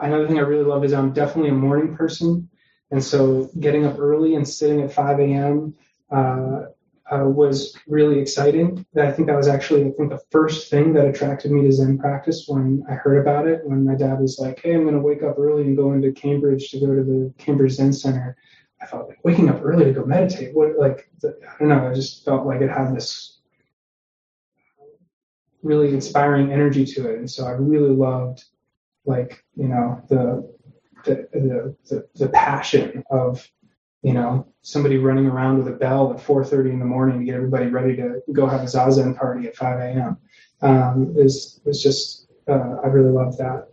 another 0.00 0.26
thing 0.26 0.38
I 0.38 0.42
really 0.42 0.64
love 0.64 0.82
is 0.82 0.94
I'm 0.94 1.12
definitely 1.12 1.50
a 1.50 1.54
morning 1.54 1.94
person, 1.94 2.48
and 2.90 3.04
so 3.04 3.50
getting 3.60 3.84
up 3.84 3.98
early 3.98 4.34
and 4.34 4.48
sitting 4.48 4.80
at 4.80 4.94
5 4.94 5.20
a.m. 5.20 5.74
Uh, 6.10 6.62
uh, 7.10 7.24
was 7.24 7.76
really 7.86 8.18
exciting. 8.18 8.84
I 8.96 9.10
think 9.10 9.28
that 9.28 9.36
was 9.36 9.48
actually, 9.48 9.86
I 9.86 9.90
think, 9.92 10.10
the 10.10 10.22
first 10.30 10.70
thing 10.70 10.92
that 10.94 11.06
attracted 11.06 11.50
me 11.50 11.62
to 11.62 11.72
Zen 11.72 11.98
practice 11.98 12.44
when 12.46 12.84
I 12.88 12.94
heard 12.94 13.18
about 13.18 13.46
it. 13.46 13.62
When 13.64 13.84
my 13.84 13.94
dad 13.94 14.20
was 14.20 14.38
like, 14.38 14.60
"Hey, 14.62 14.74
I'm 14.74 14.82
going 14.82 14.94
to 14.94 15.00
wake 15.00 15.22
up 15.22 15.38
early 15.38 15.62
and 15.62 15.76
go 15.76 15.92
into 15.92 16.12
Cambridge 16.12 16.70
to 16.70 16.80
go 16.80 16.94
to 16.94 17.02
the 17.02 17.32
Cambridge 17.38 17.72
Zen 17.72 17.92
Center," 17.92 18.36
I 18.80 18.86
felt 18.86 19.08
like 19.08 19.24
waking 19.24 19.48
up 19.48 19.60
early 19.62 19.84
to 19.84 19.92
go 19.92 20.04
meditate. 20.04 20.54
What, 20.54 20.78
like, 20.78 21.10
I 21.24 21.28
don't 21.58 21.68
know. 21.68 21.88
I 21.88 21.94
just 21.94 22.24
felt 22.24 22.46
like 22.46 22.60
it 22.60 22.70
had 22.70 22.94
this 22.94 23.40
really 25.62 25.92
inspiring 25.94 26.52
energy 26.52 26.84
to 26.84 27.10
it, 27.10 27.18
and 27.18 27.30
so 27.30 27.46
I 27.46 27.52
really 27.52 27.94
loved, 27.94 28.44
like, 29.06 29.44
you 29.56 29.68
know, 29.68 30.02
the 30.08 30.54
the 31.04 31.28
the, 31.32 31.76
the, 31.88 32.08
the 32.14 32.28
passion 32.28 33.02
of 33.10 33.48
you 34.02 34.12
know, 34.12 34.46
somebody 34.62 34.98
running 34.98 35.26
around 35.26 35.58
with 35.58 35.68
a 35.68 35.76
bell 35.76 36.12
at 36.12 36.20
4:30 36.20 36.70
in 36.70 36.78
the 36.78 36.84
morning 36.84 37.18
to 37.18 37.24
get 37.24 37.34
everybody 37.34 37.66
ready 37.66 37.96
to 37.96 38.22
go 38.32 38.46
have 38.46 38.62
a 38.62 38.66
zazen 38.66 39.16
party 39.16 39.46
at 39.48 39.56
5 39.56 39.80
a.m. 39.80 40.18
Um, 40.60 41.14
is 41.16 41.60
is 41.64 41.82
just 41.82 42.28
uh, 42.48 42.76
I 42.82 42.86
really 42.88 43.10
love 43.12 43.36
that, 43.38 43.68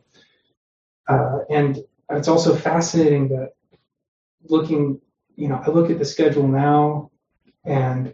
uh, 1.08 1.40
and 1.50 1.80
it's 2.10 2.28
also 2.28 2.56
fascinating 2.56 3.30
that 3.30 3.52
looking, 4.48 5.02
you 5.36 5.48
know, 5.48 5.62
I 5.66 5.70
look 5.70 5.90
at 5.90 6.00
the 6.00 6.06
schedule 6.06 6.48
now, 6.48 7.12
and 7.64 8.14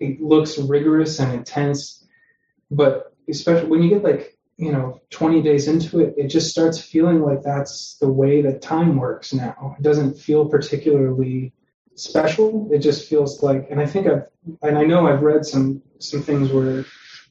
it 0.00 0.20
looks 0.20 0.58
rigorous 0.58 1.18
and 1.18 1.32
intense, 1.32 2.06
but 2.70 3.14
especially 3.28 3.68
when 3.68 3.82
you 3.82 3.90
get 3.90 4.04
like 4.04 4.37
you 4.58 4.72
know 4.72 5.00
20 5.10 5.40
days 5.40 5.68
into 5.68 6.00
it 6.00 6.14
it 6.18 6.26
just 6.26 6.50
starts 6.50 6.80
feeling 6.80 7.22
like 7.22 7.42
that's 7.42 7.96
the 8.00 8.08
way 8.08 8.42
that 8.42 8.60
time 8.60 8.96
works 8.96 9.32
now. 9.32 9.76
It 9.78 9.82
doesn't 9.82 10.18
feel 10.18 10.48
particularly 10.48 11.52
special. 11.94 12.68
It 12.72 12.80
just 12.80 13.08
feels 13.08 13.42
like 13.42 13.68
and 13.70 13.80
i 13.80 13.86
think 13.86 14.06
i've 14.06 14.26
and 14.62 14.76
i 14.76 14.84
know 14.84 15.06
i've 15.06 15.22
read 15.22 15.44
some 15.44 15.82
some 15.98 16.22
things 16.22 16.50
where 16.50 16.84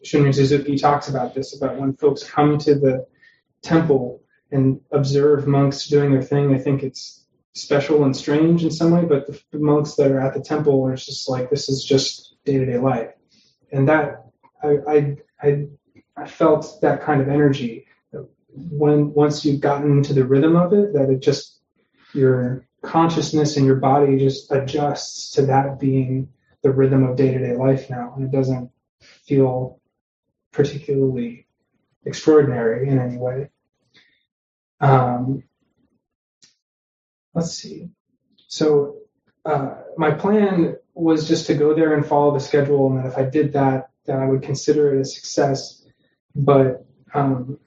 shunryu 0.04 0.34
suzuki 0.34 0.78
talks 0.78 1.10
about 1.10 1.34
this 1.34 1.56
about 1.56 1.78
when 1.78 1.94
folks 1.96 2.24
come 2.24 2.58
to 2.60 2.76
the 2.76 3.06
temple 3.62 4.22
and 4.52 4.80
observe 4.92 5.48
monks 5.48 5.88
doing 5.88 6.12
their 6.12 6.22
thing 6.22 6.52
they 6.52 6.60
think 6.60 6.84
it's 6.84 7.26
special 7.56 8.04
and 8.04 8.16
strange 8.16 8.64
in 8.64 8.72
some 8.72 8.92
way 8.92 9.04
but 9.04 9.26
the, 9.28 9.58
monks 9.58 9.96
that 9.96 10.12
are 10.12 10.20
at 10.20 10.34
the 10.34 10.42
temple 10.42 10.86
are 10.86 10.96
just 10.96 11.28
like 11.30 11.50
this 11.50 11.70
is 11.70 11.84
just 11.84 12.36
day-to-day 12.46 12.78
life. 12.78 13.12
And 13.72 13.90
that 13.90 14.26
i 14.64 14.70
i, 14.88 15.16
I 15.42 15.68
I 16.18 16.28
felt 16.28 16.82
that 16.82 17.04
kind 17.04 17.22
of 17.22 17.30
energy 17.30 17.86
when 18.58 19.14
once 19.14 19.46
you've 19.46 19.62
gotten 19.62 19.92
into 19.92 20.14
the 20.14 20.26
rhythm 20.26 20.56
of 20.56 20.74
it, 20.74 20.94
that 20.94 21.10
it 21.10 21.20
just 21.22 21.60
your 22.14 22.66
consciousness 22.82 23.58
and 23.58 23.66
your 23.66 23.76
body 23.76 24.18
just 24.18 24.52
adjusts 24.52 25.32
to 25.32 25.44
that 25.44 25.80
being 25.80 26.30
the 26.64 26.72
rhythm 26.72 27.04
of 27.04 27.16
day 27.16 27.34
to 27.34 27.40
day 27.40 27.56
life 27.56 27.90
now, 27.90 28.14
and 28.16 28.26
it 28.26 28.32
doesn't 28.32 28.72
feel 29.26 29.80
particularly 30.52 31.46
extraordinary 32.06 32.90
in 32.90 32.98
any 32.98 33.18
way. 33.18 33.50
Um, 34.80 35.44
let's 37.34 37.52
see. 37.52 37.90
So 38.48 38.98
uh, 39.46 39.76
my 39.98 40.12
plan 40.12 40.78
was 40.94 41.28
just 41.28 41.48
to 41.48 41.54
go 41.54 41.76
there 41.76 41.94
and 41.94 42.06
follow 42.06 42.34
the 42.34 42.40
schedule, 42.40 42.88
and 42.88 42.98
that 42.98 43.08
if 43.08 43.18
I 43.18 43.24
did 43.24 43.54
that, 43.54 43.90
then 44.06 44.20
I 44.20 44.26
would 44.26 44.42
consider 44.42 44.96
it 44.96 45.02
a 45.02 45.06
success. 45.06 45.84
But 46.38 46.86
um, 47.14 47.60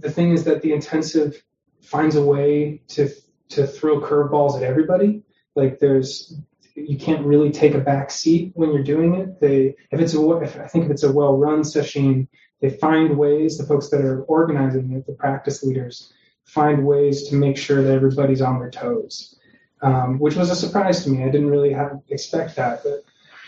the 0.00 0.10
thing 0.10 0.32
is 0.32 0.44
that 0.44 0.62
the 0.62 0.72
intensive 0.72 1.42
finds 1.80 2.16
a 2.16 2.22
way 2.24 2.82
to 2.88 3.08
to 3.50 3.66
throw 3.66 4.00
curveballs 4.00 4.56
at 4.56 4.64
everybody. 4.64 5.22
Like 5.54 5.78
there's 5.78 6.36
you 6.74 6.98
can't 6.98 7.24
really 7.24 7.52
take 7.52 7.74
a 7.74 7.78
back 7.78 8.10
seat 8.10 8.52
when 8.54 8.72
you're 8.72 8.82
doing 8.82 9.14
it. 9.14 9.40
They 9.40 9.76
if 9.92 10.00
it's 10.00 10.14
a 10.14 10.30
if, 10.38 10.58
I 10.58 10.66
think 10.66 10.86
if 10.86 10.90
it's 10.90 11.04
a 11.04 11.12
well 11.12 11.38
run 11.38 11.64
session, 11.64 12.28
they 12.60 12.70
find 12.70 13.16
ways. 13.16 13.58
The 13.58 13.66
folks 13.66 13.90
that 13.90 14.02
are 14.02 14.22
organizing 14.24 14.92
it, 14.92 15.06
the 15.06 15.12
practice 15.12 15.62
leaders, 15.62 16.12
find 16.44 16.84
ways 16.86 17.28
to 17.28 17.36
make 17.36 17.56
sure 17.58 17.82
that 17.82 17.94
everybody's 17.94 18.42
on 18.42 18.58
their 18.58 18.70
toes. 18.70 19.38
um, 19.82 20.18
which 20.18 20.36
was 20.36 20.50
a 20.50 20.56
surprise 20.56 21.04
to 21.04 21.10
me. 21.10 21.22
I 21.22 21.30
didn't 21.30 21.50
really 21.50 21.72
have 21.72 22.00
expect 22.08 22.56
that, 22.56 22.82
but 22.82 23.04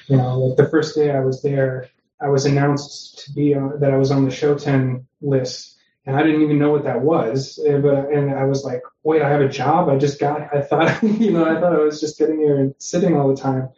you 0.06 0.16
know, 0.16 0.38
like 0.38 0.56
the 0.56 0.68
first 0.70 0.94
day 0.94 1.11
I 1.11 1.20
was 1.20 1.42
there, 1.42 1.88
I 2.20 2.28
was 2.28 2.46
announced 2.46 3.24
to 3.24 3.33
be 3.33 3.54
on, 3.54 3.81
that 3.81 3.92
I 3.92 3.96
was 3.96 4.11
on 4.11 4.24
the 4.24 4.31
Shoten 4.31 5.04
list, 5.20 5.76
and 6.04 6.16
I 6.16 6.22
didn't 6.22 6.42
even 6.42 6.59
know 6.59 6.70
what 6.70 6.85
that 6.85 7.02
was. 7.02 7.61
Eh, 7.64 7.78
but 7.78 8.11
and 8.11 8.31
I 8.35 8.44
was 8.44 8.64
like, 8.64 8.83
wait, 9.02 9.22
I 9.22 9.28
have 9.28 9.40
a 9.40 9.48
job. 9.48 9.88
I 9.88 9.96
just 9.98 10.18
got. 10.18 10.54
I 10.54 10.62
thought, 10.62 11.02
you 11.02 11.31
know, 11.31 11.44
I 11.44 11.61
thought 11.61 11.74
I 11.74 11.78
was 11.81 12.00
just 12.00 12.18
getting 12.18 12.38
here 12.38 12.59
and 12.59 12.74
sitting 12.78 13.16
all 13.16 13.28
the 13.28 13.40
time. 13.40 13.68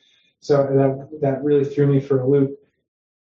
So 0.41 0.57
that 0.57 1.21
that 1.21 1.45
really 1.45 1.65
threw 1.65 1.87
me 1.87 2.01
for 2.01 2.21
a 2.21 2.29
loop. 2.29 2.57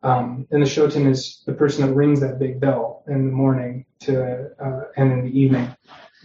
Um, 0.02 0.46
and 0.50 0.62
the 0.62 0.66
Shoten 0.66 1.06
is 1.06 1.42
the 1.46 1.54
person 1.54 1.86
that 1.86 1.94
rings 1.94 2.20
that 2.20 2.38
big 2.38 2.60
bell 2.60 3.04
in 3.06 3.26
the 3.26 3.32
morning 3.32 3.86
to 4.00 4.50
uh, 4.58 4.80
and 4.96 5.12
in 5.12 5.24
the 5.24 5.38
evening, 5.38 5.74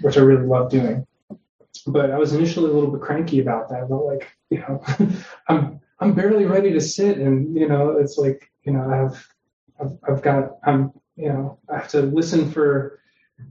which 0.02 0.18
I 0.18 0.22
really 0.22 0.46
love 0.46 0.70
doing. 0.70 1.06
But 1.88 2.12
I 2.12 2.18
was 2.18 2.34
initially 2.34 2.70
a 2.70 2.74
little 2.74 2.92
bit 2.92 3.02
cranky 3.02 3.40
about 3.40 3.70
that. 3.70 3.84
About 3.84 4.06
like, 4.06 4.30
you 4.50 4.60
know, 4.60 4.84
I'm 5.48 5.80
I'm 6.00 6.14
barely 6.14 6.46
ready 6.46 6.72
to 6.72 6.82
sit, 6.82 7.18
and 7.18 7.56
you 7.56 7.68
know, 7.68 7.98
it's 7.98 8.18
like, 8.18 8.50
you 8.64 8.74
know, 8.74 8.90
I 8.90 8.96
have 8.98 9.28
I've, 9.80 9.98
I've 10.08 10.22
got 10.22 10.58
I'm 10.64 10.92
you 11.16 11.30
know 11.30 11.60
I 11.70 11.78
have 11.78 11.90
to 11.90 12.02
listen 12.02 12.52
for 12.52 13.00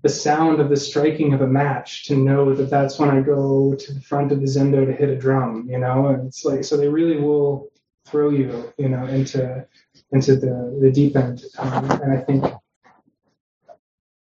the 0.02 0.08
sound 0.08 0.60
of 0.60 0.68
the 0.68 0.76
striking 0.76 1.32
of 1.32 1.40
a 1.40 1.46
match 1.46 2.04
to 2.04 2.16
know 2.16 2.54
that 2.54 2.70
that's 2.70 2.98
when 2.98 3.10
I 3.10 3.20
go 3.20 3.74
to 3.74 3.94
the 3.94 4.00
front 4.00 4.32
of 4.32 4.40
the 4.40 4.46
zendo 4.46 4.84
to 4.84 4.92
hit 4.92 5.08
a 5.08 5.16
drum, 5.16 5.66
you 5.68 5.78
know, 5.78 6.08
and 6.08 6.26
it's 6.26 6.44
like 6.44 6.64
so 6.64 6.76
they 6.76 6.88
really 6.88 7.18
will 7.18 7.70
throw 8.06 8.30
you, 8.30 8.72
you 8.78 8.88
know, 8.88 9.04
into 9.06 9.66
into 10.12 10.36
the 10.36 10.78
the 10.80 10.90
deep 10.90 11.16
end, 11.16 11.42
um, 11.58 11.90
and 11.90 12.12
I 12.12 12.20
think 12.22 12.44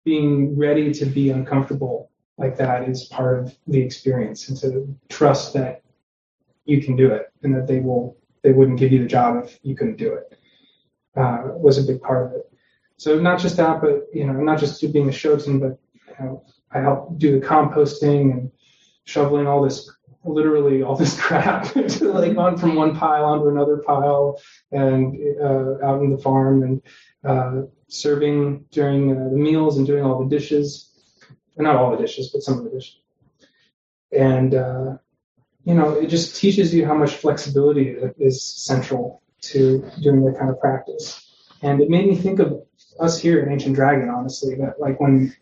being 0.06 0.58
ready 0.58 0.92
to 0.94 1.06
be 1.06 1.30
uncomfortable 1.30 2.12
like 2.38 2.58
that 2.58 2.90
is 2.90 3.06
part 3.06 3.40
of 3.40 3.56
the 3.68 3.82
experience, 3.82 4.50
and 4.50 4.58
to 4.60 4.96
trust 5.10 5.54
that 5.54 5.83
you 6.66 6.82
can 6.82 6.96
do 6.96 7.12
it, 7.12 7.32
and 7.44 7.54
that 7.56 7.68
they 7.68 7.80
will 7.80 8.18
they 8.44 8.52
wouldn't 8.52 8.80
give 8.80 8.92
you 8.92 9.00
the 9.00 9.08
job 9.08 9.44
if 9.44 9.60
you 9.64 9.76
couldn't 9.76 9.98
do 9.98 10.14
it. 10.14 10.38
Uh, 11.16 11.42
was 11.46 11.78
a 11.78 11.84
big 11.84 12.02
part 12.02 12.26
of 12.26 12.34
it. 12.34 12.52
So 12.98 13.20
not 13.20 13.40
just 13.40 13.58
that, 13.58 13.82
but 13.82 14.08
you 14.14 14.26
know, 14.26 14.34
not 14.34 14.60
just 14.60 14.82
being 14.94 15.10
a 15.10 15.12
Shoten, 15.12 15.60
but 15.60 15.80
you 16.08 16.26
know, 16.26 16.46
I 16.72 16.80
helped 16.80 17.20
do 17.20 17.40
the 17.40 17.46
composting 17.46 18.32
and 18.32 18.52
shoveling 19.06 19.48
all 19.48 19.62
this, 19.62 19.90
literally 20.24 20.84
all 20.84 20.96
this 20.96 21.20
crap, 21.22 21.76
like 21.76 22.38
on 22.38 22.58
from 22.58 22.76
one 22.76 22.96
pile 22.96 23.26
onto 23.26 23.50
another 23.50 23.78
pile, 23.78 24.40
and 24.72 25.18
uh, 25.42 25.86
out 25.86 26.02
in 26.02 26.12
the 26.12 26.18
farm, 26.18 26.64
and 26.64 26.82
uh, 27.24 27.68
serving 27.88 28.66
during 28.72 29.12
uh, 29.12 29.30
the 29.30 29.38
meals 29.38 29.78
and 29.78 29.86
doing 29.86 30.04
all 30.04 30.24
the 30.24 30.30
dishes, 30.30 30.90
not 31.58 31.76
all 31.76 31.92
the 31.92 31.98
dishes, 31.98 32.30
but 32.30 32.42
some 32.42 32.58
of 32.58 32.64
the 32.64 32.70
dishes, 32.70 33.00
and 34.12 34.56
uh, 34.56 34.98
you 35.66 35.74
know, 35.74 35.94
it 35.94 36.08
just 36.08 36.36
teaches 36.36 36.74
you 36.74 36.86
how 36.86 36.94
much 36.94 37.16
flexibility 37.16 37.96
is 38.18 38.44
central 38.44 39.22
to 39.42 39.90
doing 40.02 40.24
that 40.26 40.38
kind 40.38 40.50
of 40.50 40.60
practice. 40.60 41.26
And 41.62 41.82
it 41.82 41.90
made 41.90 42.08
me 42.08 42.16
think 42.16 42.40
of 42.40 42.64
us 43.00 43.20
here 43.20 43.42
at 43.42 43.48
Ancient 43.48 43.76
Dragon, 43.76 44.10
honestly, 44.10 44.56
that 44.56 44.80
like 44.80 45.00
when, 45.00 45.34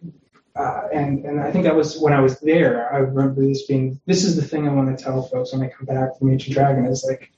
uh, 0.55 0.83
and, 0.93 1.25
and 1.25 1.39
I 1.39 1.51
think 1.51 1.63
that 1.63 1.75
was 1.75 1.99
when 1.99 2.13
I 2.13 2.21
was 2.21 2.39
there, 2.39 2.93
I 2.93 2.97
remember 2.97 3.45
this 3.45 3.65
being, 3.65 3.99
this 4.05 4.23
is 4.23 4.35
the 4.35 4.43
thing 4.43 4.67
I 4.67 4.73
want 4.73 4.95
to 4.95 5.03
tell 5.03 5.23
folks 5.23 5.51
when 5.51 5.61
they 5.61 5.69
come 5.69 5.85
back 5.85 6.17
from 6.17 6.31
Ancient 6.31 6.53
Dragon 6.53 6.85
is 6.85 7.03
like, 7.07 7.31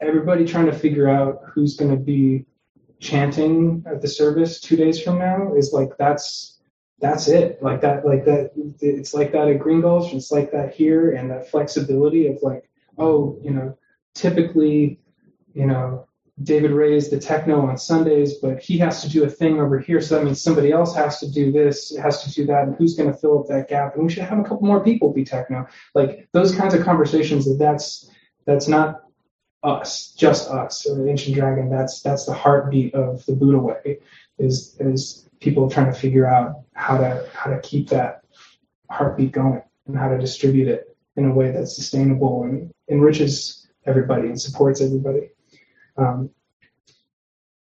everybody 0.00 0.44
trying 0.44 0.66
to 0.66 0.72
figure 0.72 1.08
out 1.08 1.42
who's 1.52 1.76
going 1.76 1.90
to 1.90 1.96
be 1.96 2.46
chanting 2.98 3.84
at 3.86 4.00
the 4.00 4.08
service 4.08 4.60
two 4.60 4.76
days 4.76 5.00
from 5.00 5.18
now 5.18 5.54
is 5.54 5.72
like, 5.72 5.90
that's, 5.98 6.59
that's 7.00 7.28
it. 7.28 7.62
Like 7.62 7.80
that, 7.80 8.06
like 8.06 8.24
that, 8.26 8.52
it's 8.80 9.14
like 9.14 9.32
that 9.32 9.48
at 9.48 9.58
Green 9.58 9.80
Gulch, 9.80 10.12
it's 10.12 10.30
like 10.30 10.52
that 10.52 10.74
here, 10.74 11.12
and 11.12 11.30
that 11.30 11.50
flexibility 11.50 12.26
of 12.26 12.38
like, 12.42 12.68
oh, 12.98 13.38
you 13.42 13.50
know, 13.50 13.78
typically, 14.14 15.00
you 15.54 15.66
know, 15.66 16.06
David 16.42 16.70
Ray's 16.70 17.10
the 17.10 17.18
techno 17.18 17.66
on 17.66 17.76
Sundays, 17.76 18.34
but 18.34 18.60
he 18.60 18.78
has 18.78 19.02
to 19.02 19.10
do 19.10 19.24
a 19.24 19.28
thing 19.28 19.60
over 19.60 19.78
here. 19.78 20.00
So 20.00 20.16
that 20.16 20.24
means 20.24 20.40
somebody 20.40 20.72
else 20.72 20.94
has 20.94 21.20
to 21.20 21.30
do 21.30 21.52
this, 21.52 21.94
has 21.96 22.22
to 22.24 22.32
do 22.32 22.46
that, 22.46 22.64
and 22.64 22.76
who's 22.76 22.94
going 22.96 23.10
to 23.10 23.16
fill 23.16 23.40
up 23.40 23.48
that 23.48 23.68
gap? 23.68 23.94
And 23.94 24.04
we 24.04 24.10
should 24.10 24.22
have 24.24 24.38
a 24.38 24.42
couple 24.42 24.66
more 24.66 24.82
people 24.82 25.12
be 25.12 25.24
techno. 25.24 25.66
Like 25.94 26.28
those 26.32 26.54
kinds 26.54 26.74
of 26.74 26.84
conversations. 26.84 27.46
That 27.46 27.58
that's 27.58 28.10
that's 28.46 28.68
not 28.68 29.02
us, 29.62 30.12
just 30.12 30.48
us, 30.48 30.86
or 30.86 30.96
the 30.96 31.08
Ancient 31.08 31.36
Dragon. 31.36 31.70
That's 31.70 32.00
that's 32.00 32.26
the 32.26 32.34
heartbeat 32.34 32.94
of 32.94 33.24
the 33.26 33.34
Buddha 33.34 33.58
way. 33.58 33.98
Is 34.38 34.76
is 34.80 35.29
people 35.40 35.70
trying 35.70 35.92
to 35.92 35.98
figure 35.98 36.26
out 36.26 36.62
how 36.74 36.98
to 36.98 37.28
how 37.34 37.50
to 37.50 37.60
keep 37.60 37.88
that 37.88 38.24
heartbeat 38.90 39.32
going 39.32 39.62
and 39.86 39.96
how 39.96 40.08
to 40.08 40.18
distribute 40.18 40.68
it 40.68 40.96
in 41.16 41.26
a 41.26 41.34
way 41.34 41.50
that's 41.50 41.74
sustainable 41.74 42.44
and 42.44 42.72
enriches 42.88 43.68
everybody 43.86 44.28
and 44.28 44.40
supports 44.40 44.80
everybody. 44.80 45.30
Um, 45.96 46.30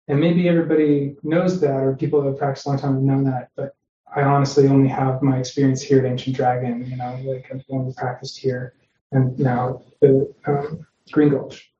and 0.09 0.20
maybe 0.20 0.48
everybody 0.48 1.16
knows 1.22 1.61
that, 1.61 1.75
or 1.75 1.96
people 1.96 2.20
that 2.20 2.29
have 2.31 2.38
practiced 2.38 2.66
a 2.66 2.70
long 2.70 2.79
time 2.79 2.94
have 2.94 3.03
known 3.03 3.25
that, 3.25 3.51
but 3.57 3.75
I 4.14 4.22
honestly 4.22 4.68
only 4.68 4.88
have 4.88 5.22
my 5.22 5.38
experience 5.38 5.81
here 5.81 5.98
at 6.01 6.05
Ancient 6.05 6.37
Dragon. 6.37 6.87
You 6.88 6.96
know, 6.96 7.18
like 7.25 7.46
I've 7.53 7.64
only 7.70 7.94
practiced 7.94 8.38
here, 8.38 8.75
and 9.11 9.38
now 9.38 9.83
the 10.01 10.33
um, 10.46 10.87
Green 11.11 11.31
Gulch. 11.31 11.71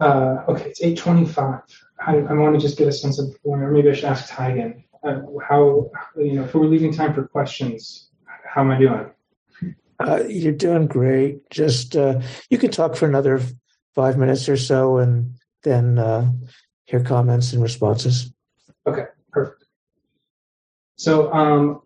Uh, 0.00 0.44
okay, 0.48 0.70
it's 0.70 0.82
8:25. 0.82 1.62
I, 2.06 2.16
I 2.16 2.32
want 2.32 2.54
to 2.54 2.60
just 2.60 2.78
get 2.78 2.88
a 2.88 2.92
sense 2.92 3.18
of, 3.18 3.36
or 3.44 3.70
maybe 3.70 3.90
I 3.90 3.92
should 3.92 4.06
ask 4.06 4.32
Ty 4.32 4.50
again. 4.52 4.84
Uh, 5.02 5.20
how 5.46 5.90
you 6.16 6.34
know 6.34 6.44
if 6.44 6.54
we're 6.54 6.66
leaving 6.66 6.92
time 6.92 7.14
for 7.14 7.26
questions, 7.26 8.08
how 8.44 8.62
am 8.62 8.70
I 8.70 8.78
doing? 8.78 9.10
Uh, 9.98 10.22
you're 10.26 10.52
doing 10.52 10.86
great. 10.86 11.48
Just 11.50 11.96
uh, 11.96 12.20
you 12.48 12.56
can 12.56 12.70
talk 12.70 12.96
for 12.96 13.06
another 13.06 13.42
five 13.94 14.16
minutes 14.16 14.48
or 14.48 14.56
so, 14.56 14.98
and 14.98 15.34
then 15.62 15.98
uh, 15.98 16.30
hear 16.86 17.02
comments 17.02 17.52
and 17.52 17.62
responses. 17.62 18.32
Okay, 18.86 19.04
perfect. 19.30 19.64
So 20.96 21.32
um, 21.32 21.82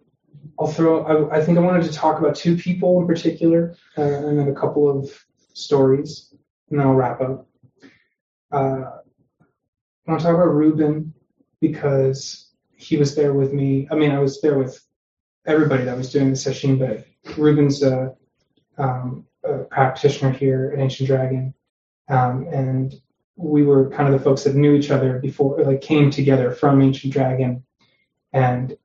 I'll 0.58 0.68
throw. 0.68 1.04
I, 1.04 1.38
I, 1.38 1.44
think 1.44 1.58
I 1.58 1.60
wanted 1.60 1.84
to 1.84 1.92
talk 1.92 2.20
about 2.20 2.36
two 2.36 2.56
people 2.56 3.00
in 3.00 3.06
particular, 3.06 3.76
uh, 3.98 4.02
and 4.02 4.38
then 4.38 4.48
a 4.48 4.54
couple 4.54 4.88
of 4.88 5.10
stories, 5.52 6.32
and 6.70 6.78
then 6.78 6.86
I'll 6.86 6.94
wrap 6.94 7.20
up. 7.20 7.48
Uh, 8.54 9.00
I 10.06 10.10
want 10.10 10.20
to 10.20 10.26
talk 10.26 10.34
about 10.36 10.54
Ruben 10.54 11.12
because 11.60 12.52
he 12.76 12.96
was 12.96 13.16
there 13.16 13.34
with 13.34 13.52
me. 13.52 13.88
I 13.90 13.96
mean, 13.96 14.12
I 14.12 14.20
was 14.20 14.40
there 14.40 14.56
with 14.56 14.80
everybody 15.44 15.84
that 15.84 15.96
was 15.96 16.12
doing 16.12 16.30
the 16.30 16.36
session, 16.36 16.78
but 16.78 17.04
Ruben's 17.36 17.82
a, 17.82 18.14
um, 18.78 19.26
a 19.42 19.64
practitioner 19.64 20.30
here 20.30 20.72
at 20.72 20.80
Ancient 20.80 21.08
Dragon, 21.08 21.54
um, 22.08 22.46
and 22.52 22.94
we 23.34 23.64
were 23.64 23.90
kind 23.90 24.12
of 24.12 24.16
the 24.18 24.24
folks 24.24 24.44
that 24.44 24.54
knew 24.54 24.74
each 24.74 24.92
other 24.92 25.18
before, 25.18 25.60
like 25.64 25.80
came 25.80 26.10
together 26.10 26.52
from 26.52 26.80
Ancient 26.80 27.12
Dragon, 27.12 27.64
and 28.32 28.76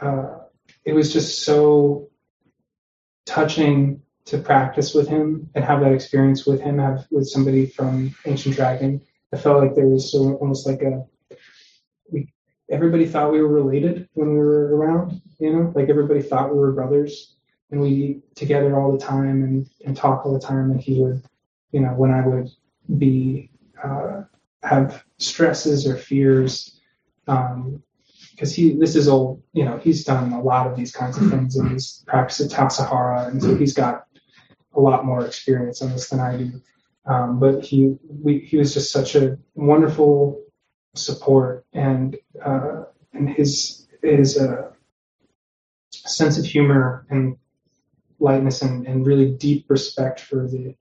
uh, 0.00 0.38
it 0.86 0.94
was 0.94 1.12
just 1.12 1.42
so 1.42 2.08
touching 3.26 4.02
to 4.26 4.38
practice 4.38 4.94
with 4.94 5.08
him 5.08 5.50
and 5.54 5.64
have 5.64 5.80
that 5.80 5.92
experience 5.92 6.46
with 6.46 6.60
him, 6.60 6.78
have 6.78 7.06
with 7.10 7.28
somebody 7.28 7.66
from 7.66 8.14
Ancient 8.24 8.54
Dragon. 8.54 9.00
I 9.32 9.36
felt 9.36 9.62
like 9.62 9.74
there 9.74 9.88
was 9.88 10.12
so, 10.12 10.34
almost 10.34 10.66
like 10.66 10.82
a 10.82 11.04
we 12.10 12.32
everybody 12.70 13.06
thought 13.06 13.32
we 13.32 13.42
were 13.42 13.48
related 13.48 14.08
when 14.14 14.30
we 14.30 14.38
were 14.38 14.76
around, 14.76 15.20
you 15.38 15.52
know, 15.52 15.72
like 15.74 15.88
everybody 15.88 16.22
thought 16.22 16.52
we 16.52 16.58
were 16.58 16.72
brothers 16.72 17.34
and 17.70 17.80
we 17.80 18.22
together 18.34 18.78
all 18.78 18.92
the 18.92 19.04
time 19.04 19.42
and, 19.42 19.68
and 19.84 19.96
talk 19.96 20.24
all 20.24 20.32
the 20.32 20.46
time. 20.46 20.70
And 20.70 20.80
he 20.80 21.00
would, 21.00 21.22
you 21.72 21.80
know, 21.80 21.90
when 21.90 22.10
I 22.10 22.26
would 22.26 22.50
be, 22.98 23.50
uh, 23.82 24.22
have 24.62 25.04
stresses 25.18 25.86
or 25.86 25.96
fears, 25.96 26.80
um, 27.26 27.82
because 28.30 28.54
he, 28.54 28.74
this 28.74 28.96
is 28.96 29.08
old, 29.08 29.42
you 29.52 29.64
know, 29.64 29.78
he's 29.78 30.04
done 30.04 30.32
a 30.32 30.40
lot 30.40 30.66
of 30.66 30.76
these 30.76 30.92
kinds 30.92 31.18
of 31.18 31.28
things 31.28 31.56
and 31.56 31.70
he's 31.70 32.02
practiced 32.06 32.40
at 32.40 32.50
Tassajara. 32.50 33.28
And 33.28 33.42
so 33.42 33.54
he's 33.54 33.74
got 33.74 34.06
a 34.74 34.80
lot 34.80 35.04
more 35.04 35.24
experience 35.26 35.82
on 35.82 35.90
this 35.90 36.08
than 36.08 36.20
I 36.20 36.36
do. 36.36 36.60
Um, 37.04 37.40
but 37.40 37.64
he, 37.64 37.96
we, 38.08 38.38
he 38.38 38.56
was 38.56 38.74
just 38.74 38.92
such 38.92 39.16
a 39.16 39.38
wonderful 39.54 40.42
support 40.94 41.64
and, 41.72 42.16
uh, 42.44 42.84
and 43.12 43.28
his, 43.28 43.88
his, 44.02 44.38
uh, 44.38 44.70
sense 45.90 46.38
of 46.38 46.44
humor 46.44 47.06
and 47.10 47.36
lightness 48.18 48.62
and, 48.62 48.86
and 48.86 49.06
really 49.06 49.30
deep 49.32 49.66
respect 49.68 50.20
for 50.20 50.48
the 50.48 50.74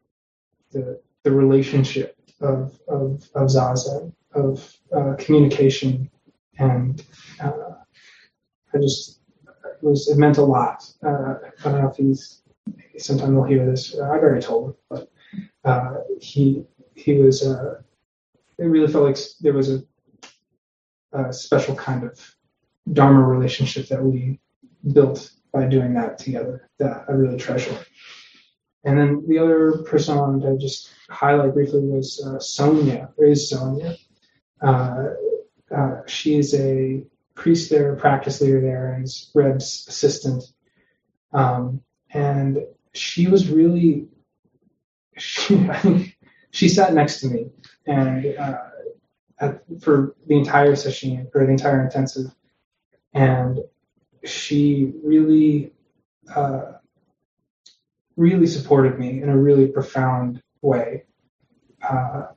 the, 0.72 1.02
the 1.24 1.32
relationship 1.32 2.18
of, 2.40 2.80
of, 2.88 3.30
of 3.36 3.48
Zazen, 3.48 4.14
of 4.34 4.78
uh, 4.96 5.16
communication. 5.20 6.10
And 6.58 7.04
uh, 7.40 7.76
I 8.74 8.78
just, 8.78 9.20
it, 9.48 9.84
was, 9.84 10.08
it 10.08 10.18
meant 10.18 10.38
a 10.38 10.44
lot. 10.44 10.84
Uh, 11.06 11.36
I 11.44 11.64
don't 11.64 11.82
know 11.82 11.90
if 11.90 11.98
he's, 11.98 12.41
sometime 12.98 13.34
he'll 13.34 13.44
hear 13.44 13.66
this. 13.66 13.94
I've 13.96 14.22
already 14.22 14.42
told 14.42 14.70
him, 14.70 14.76
but 14.90 15.12
uh, 15.64 15.94
he, 16.20 16.64
he 16.96 17.14
was, 17.16 17.46
uh, 17.46 17.82
it 18.58 18.66
really 18.66 18.92
felt 18.92 19.06
like 19.06 19.18
there 19.40 19.54
was 19.54 19.72
a, 19.72 19.84
a 21.14 21.34
special 21.34 21.76
kind 21.76 22.04
of 22.04 22.36
Dharma 22.92 23.22
relationship 23.22 23.88
that 23.90 24.04
we 24.04 24.40
built 24.94 25.32
by 25.54 25.66
doing 25.68 25.94
that 25.94 26.18
together 26.18 26.70
that 26.80 27.06
I 27.08 27.12
really 27.12 27.38
treasure. 27.38 27.78
And 28.84 28.98
then 28.98 29.26
the 29.28 29.38
other 29.38 29.84
person 29.84 30.18
I 30.18 30.22
wanted 30.22 30.50
to 30.50 30.58
just 30.58 30.90
highlight 31.10 31.54
briefly 31.54 31.82
was 31.82 32.24
uh, 32.26 32.40
Sonia, 32.40 33.10
or 33.18 33.26
is 33.26 33.50
Sonia. 33.50 33.96
Uh, 34.62 35.10
uh, 35.76 36.02
she 36.08 36.38
is 36.38 36.56
a 36.56 37.04
priest 37.36 37.70
there, 37.70 37.96
practice 37.96 38.42
leader 38.42 38.62
there, 38.62 38.94
and 38.94 39.04
is 39.04 39.30
Reb's 39.36 39.86
assistant. 39.88 40.44
Um, 41.34 41.82
and 42.14 42.60
she 42.94 43.28
was 43.28 43.50
really, 43.50 44.08
she, 45.18 45.70
she 46.52 46.70
sat 46.70 46.94
next 46.94 47.22
to 47.22 47.28
me 47.28 47.50
and 47.86 48.36
uh, 48.38 48.58
at, 49.40 49.64
for 49.82 50.16
the 50.28 50.38
entire 50.38 50.76
session 50.76 51.28
or 51.34 51.46
the 51.46 51.52
entire 51.52 51.84
intensive, 51.84 52.28
and 53.14 53.60
she 54.24 54.94
really, 55.04 55.74
uh, 56.36 56.74
really 58.18 58.48
supported 58.48 59.00
me 59.00 59.22
in 59.22 59.30
a 59.30 59.38
really 59.38 59.68
profound 59.68 60.42
way. 60.62 61.04
Uh, 61.82 62.28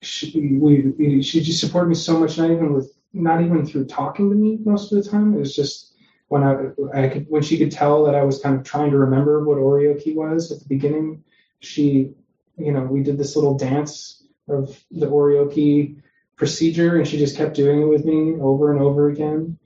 she, 0.00 0.56
we, 0.58 1.22
she 1.22 1.40
just 1.40 1.60
supported 1.60 1.88
me 1.88 1.94
so 1.94 2.18
much, 2.18 2.38
not 2.38 2.50
even 2.50 2.72
with, 2.72 2.92
not 3.12 3.42
even 3.42 3.66
through 3.66 3.86
talking 3.86 4.30
to 4.30 4.36
me 4.36 4.58
most 4.64 4.92
of 4.92 5.02
the 5.02 5.08
time. 5.08 5.34
It 5.34 5.38
was 5.38 5.54
just 5.54 5.93
when 6.28 6.42
I, 6.42 7.02
I 7.04 7.08
could, 7.08 7.26
when 7.28 7.42
she 7.42 7.58
could 7.58 7.70
tell 7.70 8.04
that 8.04 8.14
I 8.14 8.24
was 8.24 8.40
kind 8.40 8.56
of 8.56 8.64
trying 8.64 8.90
to 8.90 8.98
remember 8.98 9.44
what 9.44 9.58
Oryoki 9.58 10.14
was 10.14 10.50
at 10.50 10.60
the 10.60 10.68
beginning. 10.68 11.22
She, 11.60 12.10
you 12.56 12.72
know, 12.72 12.82
we 12.82 13.02
did 13.02 13.18
this 13.18 13.36
little 13.36 13.56
dance 13.56 14.24
of 14.48 14.78
the 14.90 15.06
Oryoki 15.06 16.00
procedure, 16.36 16.96
and 16.96 17.06
she 17.06 17.18
just 17.18 17.36
kept 17.36 17.54
doing 17.54 17.82
it 17.82 17.86
with 17.86 18.04
me 18.04 18.34
over 18.40 18.72
and 18.72 18.80
over 18.80 19.08
again, 19.08 19.58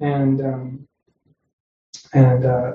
and 0.00 0.40
um, 0.40 0.88
and 2.12 2.44
uh, 2.44 2.72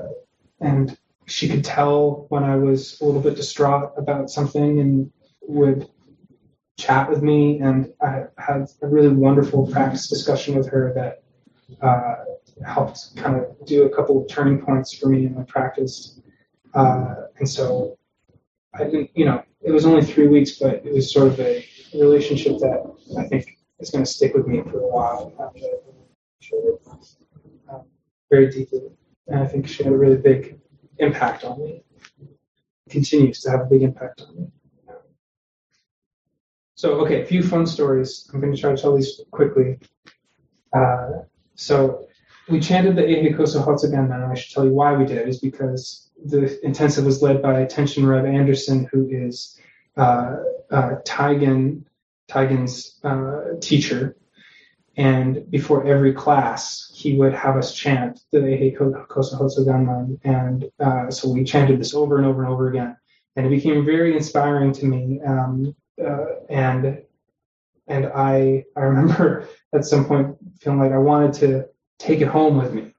and 0.60 0.98
she 1.26 1.48
could 1.48 1.64
tell 1.64 2.26
when 2.30 2.44
I 2.44 2.58
was 2.58 3.00
a 3.02 3.06
little 3.06 3.22
bit 3.22 3.36
distraught 3.36 3.94
about 3.98 4.30
something, 4.30 4.80
and 4.80 5.12
would 5.42 5.90
chat 6.78 7.10
with 7.10 7.22
me, 7.22 7.60
and 7.60 7.94
I 8.02 8.26
had 8.38 8.68
a 8.82 8.88
really 8.88 9.10
wonderful 9.10 9.68
practice 9.68 10.08
discussion 10.08 10.56
with 10.56 10.68
her 10.70 10.94
that 10.96 11.24
uh, 11.86 12.16
helped 12.66 13.16
kind 13.16 13.36
of 13.38 13.66
do 13.66 13.84
a 13.84 13.96
couple 13.96 14.22
of 14.22 14.28
turning 14.28 14.62
points 14.62 14.94
for 14.94 15.08
me 15.10 15.26
in 15.26 15.36
my 15.36 15.44
practice. 15.44 16.20
Uh, 16.74 17.16
and 17.40 17.48
so 17.48 17.98
I 18.74 18.86
didn't, 18.86 19.12
you 19.16 19.26
know, 19.26 19.44
it 19.62 19.72
was 19.72 19.86
only 19.86 20.04
three 20.04 20.28
weeks, 20.28 20.58
but 20.60 20.86
it 20.86 20.94
was 20.94 21.12
sort 21.12 21.28
of 21.28 21.40
a 21.40 21.66
relationship 21.94 22.58
that 22.60 22.96
I 23.18 23.24
think 23.24 23.58
is 23.80 23.90
going 23.90 24.04
to 24.04 24.10
stick 24.10 24.34
with 24.34 24.48
me 24.48 24.62
for 24.64 24.80
a 24.80 24.88
while. 24.88 25.34
Um, 27.70 27.84
very 28.30 28.50
deeply. 28.50 28.82
And 29.28 29.40
I 29.40 29.46
think 29.46 29.68
she 29.68 29.84
had 29.84 29.94
a 29.94 29.98
really 29.98 30.18
big 30.18 30.60
impact 30.98 31.44
on 31.44 31.60
me. 31.60 31.84
Continues 32.90 33.42
to 33.42 33.52
have 33.52 33.62
a 33.62 33.66
big 33.66 33.84
impact 33.84 34.22
on 34.22 34.36
me. 34.36 34.48
So, 36.76 36.94
okay, 37.02 37.22
a 37.22 37.26
few 37.26 37.44
fun 37.44 37.68
stories. 37.68 38.30
I'm 38.34 38.42
going 38.42 38.56
to 38.56 38.60
try 38.60 38.74
to 38.74 38.82
tell 38.82 38.96
these 38.96 39.22
quickly. 39.30 39.78
Uh, 40.74 41.24
so, 41.54 42.08
we 42.52 42.60
chanted 42.60 42.96
the 42.96 43.02
Eihei 43.02 43.36
Koso 43.36 43.64
Hotsugan, 43.64 44.14
and 44.14 44.24
I 44.24 44.36
should 44.36 44.54
tell 44.54 44.66
you 44.66 44.72
why 44.72 44.94
we 44.94 45.06
did 45.06 45.18
it, 45.18 45.28
is 45.28 45.40
because 45.40 46.10
the 46.24 46.64
intensive 46.66 47.06
was 47.06 47.22
led 47.22 47.42
by 47.42 47.66
Tenshin 47.66 48.08
Reb 48.08 48.26
Anderson, 48.26 48.88
who 48.92 49.08
is 49.10 49.60
uh, 49.98 50.38
uh, 50.70 50.96
Taigen, 51.06 51.84
Taigen's 52.30 53.00
uh, 53.04 53.60
teacher. 53.60 54.16
And 54.98 55.50
before 55.50 55.88
every 55.88 56.14
class, 56.14 56.92
he 56.94 57.16
would 57.18 57.34
have 57.34 57.56
us 57.56 57.74
chant 57.74 58.20
the 58.32 58.40
Eihei 58.40 59.08
Koso 59.08 59.38
Hotsuganmon. 59.38 60.20
And 60.24 60.70
uh, 60.80 61.10
so 61.10 61.30
we 61.30 61.44
chanted 61.44 61.80
this 61.80 61.94
over 61.94 62.18
and 62.18 62.26
over 62.26 62.44
and 62.44 62.52
over 62.52 62.70
again. 62.70 62.98
And 63.36 63.48
it 63.48 63.50
became 63.50 63.86
very 63.86 64.16
inspiring 64.16 64.74
to 64.74 64.86
me. 64.86 65.22
Um, 65.26 65.76
uh, 66.04 66.26
and 66.50 67.02
and 67.88 68.06
I 68.08 68.66
I 68.76 68.82
remember 68.82 69.48
at 69.74 69.86
some 69.86 70.06
point 70.06 70.36
feeling 70.60 70.80
like 70.80 70.92
I 70.92 70.98
wanted 70.98 71.34
to 71.34 71.71
take 72.02 72.22
it 72.22 72.28
home 72.28 72.58
with 72.58 72.74
me. 72.74 72.94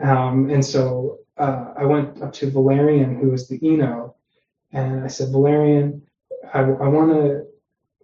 Um, 0.00 0.50
and 0.50 0.64
so 0.64 1.18
uh, 1.36 1.74
I 1.76 1.84
went 1.84 2.22
up 2.22 2.32
to 2.34 2.50
Valerian, 2.50 3.16
who 3.18 3.30
was 3.30 3.48
the 3.48 3.64
Ino, 3.64 4.16
and 4.72 5.04
I 5.04 5.08
said, 5.08 5.30
Valerian, 5.30 6.02
I, 6.52 6.60
I 6.60 6.88
want 6.88 7.12
to. 7.12 7.46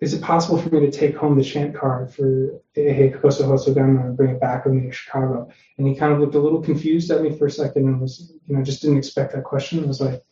Is 0.01 0.15
it 0.15 0.23
possible 0.23 0.59
for 0.59 0.69
me 0.69 0.81
to 0.87 0.93
take 0.93 1.17
home 1.17 1.37
the 1.37 1.43
chant 1.43 1.75
card 1.75 2.15
for 2.15 2.61
Eihei 2.77 3.21
Koso 3.21 3.51
Hotsuganmon 3.51 4.05
and 4.07 4.17
bring 4.17 4.31
it 4.31 4.41
back 4.41 4.65
with 4.65 4.75
me 4.75 4.83
to 4.87 4.93
Chicago? 4.93 5.51
And 5.77 5.89
he 5.89 5.97
kind 5.97 6.13
of 6.13 6.21
looked 6.21 6.37
a 6.37 6.39
little 6.39 6.63
confused 6.63 7.11
at 7.11 7.21
me 7.21 7.37
for 7.37 7.47
a 7.47 7.51
second 7.51 7.89
and 7.89 8.01
was, 8.01 8.33
you 8.47 8.55
know, 8.55 8.63
just 8.63 8.81
didn't 8.81 8.99
expect 8.99 9.33
that 9.33 9.43
question. 9.43 9.83
I 9.83 9.87
was 9.89 10.01
like, 10.01 10.23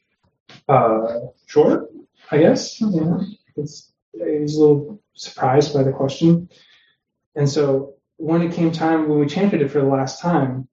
uh, 0.69 1.19
sure, 1.47 1.89
I 2.31 2.39
guess. 2.39 2.81
Yeah. 2.81 3.19
It's, 3.57 3.93
he 4.13 4.39
was 4.39 4.55
a 4.55 4.61
little 4.61 5.03
surprised 5.15 5.75
by 5.75 5.83
the 5.83 5.91
question. 5.91 6.49
And 7.35 7.49
so 7.49 7.96
when 8.19 8.43
it 8.43 8.53
came 8.53 8.73
time, 8.73 9.09
when 9.09 9.19
we 9.19 9.27
chanted 9.27 9.63
it 9.63 9.71
for 9.71 9.81
the 9.81 9.87
last 9.87 10.21
time, 10.21 10.69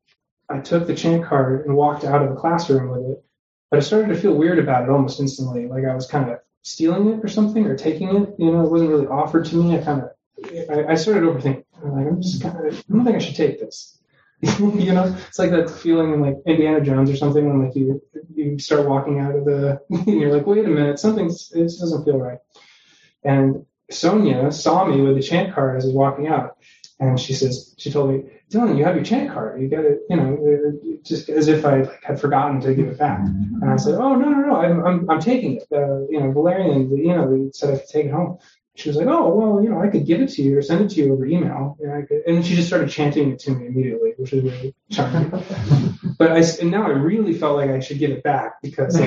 I 0.50 0.60
took 0.60 0.88
the 0.88 0.96
chant 0.96 1.26
card 1.26 1.66
and 1.66 1.76
walked 1.76 2.04
out 2.04 2.22
of 2.22 2.30
the 2.30 2.36
classroom 2.36 2.90
with 2.90 3.12
it. 3.12 3.26
But 3.70 3.78
I 3.78 3.82
started 3.82 4.10
to 4.10 4.20
feel 4.20 4.36
weird 4.36 4.60
about 4.60 4.84
it 4.84 4.90
almost 4.90 5.20
instantly, 5.20 5.68
like 5.68 5.86
I 5.86 5.96
was 5.96 6.08
kind 6.08 6.30
of 6.30 6.40
stealing 6.62 7.10
it 7.10 7.24
or 7.24 7.28
something 7.28 7.66
or 7.66 7.76
taking 7.76 8.10
it. 8.10 8.36
You 8.38 8.52
know, 8.52 8.64
it 8.64 8.72
wasn't 8.72 8.92
really 8.92 9.08
offered 9.08 9.46
to 9.46 9.56
me. 9.56 9.78
I 9.78 9.82
kind 9.82 10.04
of, 10.04 10.70
I, 10.70 10.92
I 10.92 10.96
started 10.96 11.24
overthinking. 11.24 11.66
I'm 11.84 11.92
like, 11.92 12.08
I'm 12.08 12.22
just 12.22 12.42
kind 12.42 12.68
of, 12.68 12.74
I 12.74 12.94
don't 12.94 13.04
think 13.04 13.16
I 13.16 13.20
should 13.20 13.36
take 13.36 13.60
this. 13.60 14.00
you 14.60 14.94
know, 14.94 15.16
it's 15.28 15.40
like 15.40 15.52
that 15.52 15.70
feeling 15.70 16.14
in 16.14 16.22
like 16.22 16.36
Indiana 16.46 16.82
Jones 16.82 17.10
or 17.10 17.16
something 17.16 17.48
when 17.48 17.66
like 17.66 17.76
you 17.76 18.02
you 18.36 18.60
start 18.60 18.88
walking 18.88 19.20
out 19.20 19.36
of 19.36 19.46
the, 19.46 19.80
you're 20.06 20.36
like, 20.36 20.46
wait 20.46 20.66
a 20.66 20.68
minute, 20.68 21.00
something's 21.00 21.52
it 21.54 21.64
doesn't 21.64 22.04
feel 22.04 22.18
right. 22.18 22.40
And 23.24 23.66
Sonia 23.90 24.52
saw 24.52 24.86
me 24.86 25.02
with 25.02 25.16
the 25.16 25.24
chant 25.24 25.54
card 25.54 25.78
as 25.78 25.86
I 25.86 25.88
was 25.88 25.96
walking 25.96 26.28
out, 26.28 26.58
and 27.10 27.20
she 27.20 27.34
says, 27.34 27.76
she 27.78 27.92
told 27.92 28.12
me, 28.12 28.24
Dylan, 28.50 28.78
you 28.78 28.84
have 28.84 28.96
your 28.96 29.04
chant 29.04 29.32
card. 29.32 29.62
You 29.62 29.68
got 29.68 29.86
it, 29.86 30.00
you 30.10 30.16
know, 30.16 30.80
just 31.04 31.30
as 31.30 31.48
if 31.48 31.66
I 31.66 31.82
like, 31.82 32.04
had 32.04 32.20
forgotten 32.20 32.62
to 32.62 32.74
give 32.74 32.88
it 32.88 32.98
back. 32.98 33.20
And 33.20 33.70
I 33.70 33.78
said, 33.78 33.96
oh 33.96 34.16
no 34.16 34.30
no 34.30 34.40
no, 34.48 34.56
I'm 34.56 34.86
I'm, 34.86 35.10
I'm 35.10 35.20
taking 35.20 35.58
it. 35.58 35.64
Uh, 35.72 36.06
you 36.10 36.20
know, 36.20 36.32
Valerian, 36.32 36.96
you 36.96 37.16
know, 37.16 37.50
said 37.54 37.74
I 37.74 37.78
could 37.78 37.90
take 37.90 38.06
it 38.06 38.12
home. 38.12 38.38
She 38.76 38.90
was 38.90 38.98
like, 38.98 39.08
oh 39.08 39.36
well, 39.36 39.64
you 39.64 39.70
know, 39.70 39.80
I 39.80 39.88
could 39.88 40.06
give 40.06 40.20
it 40.20 40.30
to 40.32 40.42
you 40.42 40.58
or 40.58 40.62
send 40.62 40.84
it 40.84 40.90
to 40.92 40.96
you 40.96 41.14
over 41.14 41.26
email. 41.26 41.78
And, 41.80 41.94
I 41.94 42.02
could, 42.02 42.24
and 42.26 42.44
she 42.46 42.56
just 42.56 42.68
started 42.68 42.90
chanting 42.90 43.32
it 43.32 43.40
to 43.40 43.52
me 43.52 43.68
immediately, 43.68 44.14
which 44.18 44.32
was 44.32 44.44
really 44.44 44.74
charming. 44.92 45.30
but 46.18 46.32
I 46.32 46.44
and 46.60 46.72
now 46.72 46.84
I 46.86 46.90
really 46.90 47.34
felt 47.34 47.58
like 47.58 47.70
I 47.70 47.80
should 47.80 48.00
give 48.00 48.12
it 48.12 48.24
back 48.24 48.62
because 48.62 48.98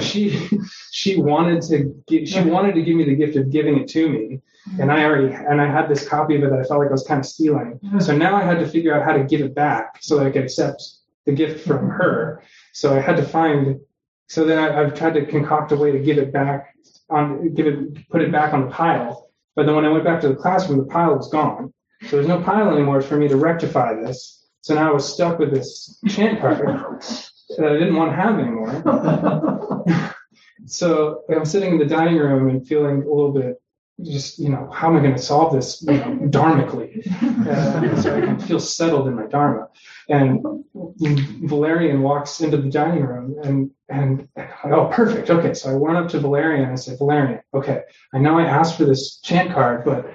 she, 0.00 0.38
she 0.40 0.58
she 0.92 1.20
wanted 1.20 1.62
to 1.62 2.02
give, 2.06 2.28
she 2.28 2.40
wanted 2.40 2.76
to 2.76 2.82
give 2.82 2.96
me 2.96 3.04
the 3.04 3.16
gift 3.16 3.36
of 3.36 3.50
giving 3.50 3.78
it 3.78 3.88
to 3.88 4.08
me 4.08 4.42
and 4.78 4.90
I 4.90 5.04
already 5.04 5.32
and 5.32 5.60
I 5.60 5.70
had 5.70 5.88
this 5.88 6.06
copy 6.06 6.36
of 6.36 6.42
it 6.42 6.50
that 6.50 6.58
I 6.58 6.64
felt 6.64 6.80
like 6.80 6.88
I 6.88 6.92
was 6.92 7.06
kind 7.06 7.20
of 7.20 7.26
stealing. 7.26 7.78
Mm-hmm. 7.82 8.00
So 8.00 8.16
now 8.16 8.36
I 8.36 8.42
had 8.42 8.58
to 8.58 8.66
figure 8.66 8.94
out 8.94 9.04
how 9.04 9.12
to 9.12 9.24
give 9.24 9.40
it 9.40 9.54
back 9.54 9.98
so 10.00 10.18
that 10.18 10.26
I 10.26 10.30
could 10.30 10.42
accept 10.42 10.82
the 11.24 11.32
gift 11.32 11.66
from 11.66 11.88
her. 11.88 12.42
So 12.72 12.94
I 12.94 13.00
had 13.00 13.16
to 13.16 13.22
find. 13.22 13.80
So 14.28 14.44
then 14.44 14.58
I, 14.58 14.80
I've 14.80 14.94
tried 14.94 15.14
to 15.14 15.26
concoct 15.26 15.72
a 15.72 15.76
way 15.76 15.92
to 15.92 15.98
give 15.98 16.18
it 16.18 16.32
back 16.32 16.74
on 17.08 17.54
give 17.54 17.66
it 17.66 18.08
put 18.08 18.22
it 18.22 18.32
back 18.32 18.52
on 18.52 18.62
the 18.62 18.70
pile. 18.70 19.30
But 19.54 19.66
then 19.66 19.74
when 19.74 19.84
I 19.84 19.88
went 19.88 20.04
back 20.04 20.20
to 20.22 20.28
the 20.28 20.34
classroom, 20.34 20.78
the 20.78 20.84
pile 20.84 21.16
was 21.16 21.28
gone. 21.30 21.72
So 22.02 22.16
there's 22.16 22.28
no 22.28 22.42
pile 22.42 22.70
anymore 22.70 23.00
for 23.00 23.16
me 23.16 23.28
to 23.28 23.36
rectify 23.36 23.94
this. 23.94 24.46
So 24.60 24.74
now 24.74 24.90
I 24.90 24.92
was 24.92 25.10
stuck 25.12 25.38
with 25.38 25.52
this 25.52 25.98
chant 26.08 26.40
card 26.40 26.58
that 26.58 27.72
I 27.72 27.74
didn't 27.74 27.94
want 27.94 28.10
to 28.10 28.16
have 28.16 28.38
anymore. 28.38 30.14
so 30.66 31.22
I'm 31.30 31.44
sitting 31.44 31.72
in 31.72 31.78
the 31.78 31.86
dining 31.86 32.18
room 32.18 32.50
and 32.50 32.66
feeling 32.66 33.02
a 33.02 33.08
little 33.08 33.32
bit 33.32 33.62
just 34.02 34.38
you 34.38 34.50
know 34.50 34.70
how 34.72 34.88
am 34.88 34.96
I 34.96 35.00
going 35.00 35.14
to 35.14 35.22
solve 35.22 35.54
this 35.54 35.82
you 35.82 35.92
know, 35.92 36.18
dharmically 36.30 37.06
uh, 37.48 38.02
so 38.02 38.14
I 38.14 38.20
can 38.20 38.38
feel 38.48 38.60
settled 38.60 39.08
in 39.08 39.14
my 39.14 39.26
dharma. 39.26 39.68
And 40.08 40.44
Valerian 40.74 42.02
walks 42.02 42.40
into 42.40 42.58
the 42.58 42.68
dining 42.68 43.04
room 43.04 43.36
and 43.42 43.70
and 43.88 44.28
oh 44.64 44.90
perfect 44.92 45.30
okay 45.30 45.54
so 45.54 45.70
I 45.70 45.74
went 45.74 45.96
up 45.96 46.08
to 46.10 46.20
Valerian 46.20 46.64
and 46.64 46.72
I 46.72 46.76
said 46.76 46.98
Valerian 46.98 47.40
okay 47.54 47.82
I 48.12 48.18
know 48.18 48.38
I 48.38 48.44
asked 48.44 48.76
for 48.76 48.84
this 48.84 49.18
chant 49.18 49.52
card 49.52 49.84
but 49.84 50.12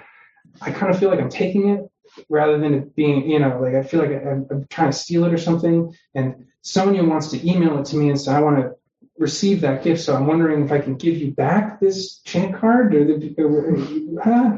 I 0.61 0.71
kind 0.71 0.93
of 0.93 0.99
feel 0.99 1.09
like 1.09 1.19
I'm 1.19 1.29
taking 1.29 1.69
it 1.69 1.81
rather 2.29 2.59
than 2.59 2.73
it 2.73 2.95
being 2.95 3.29
you 3.29 3.39
know 3.39 3.59
like 3.59 3.73
I 3.73 3.83
feel 3.83 4.01
like 4.01 4.11
I'm, 4.11 4.45
I'm 4.51 4.67
trying 4.69 4.91
to 4.91 4.97
steal 4.97 5.25
it 5.25 5.33
or 5.33 5.37
something 5.37 5.95
and 6.13 6.45
Sonia 6.61 7.03
wants 7.03 7.29
to 7.31 7.49
email 7.49 7.79
it 7.79 7.85
to 7.85 7.95
me 7.95 8.09
and 8.09 8.21
so 8.21 8.31
I 8.31 8.41
want 8.41 8.57
to 8.57 8.75
receive 9.21 9.61
that 9.61 9.83
gift. 9.83 10.03
So 10.03 10.15
I'm 10.15 10.25
wondering 10.25 10.65
if 10.65 10.71
I 10.71 10.79
can 10.79 10.95
give 10.95 11.15
you 11.17 11.31
back 11.31 11.79
this 11.79 12.19
chant 12.21 12.55
card, 12.55 12.95
or, 12.95 13.05
the, 13.05 14.19
huh? 14.23 14.57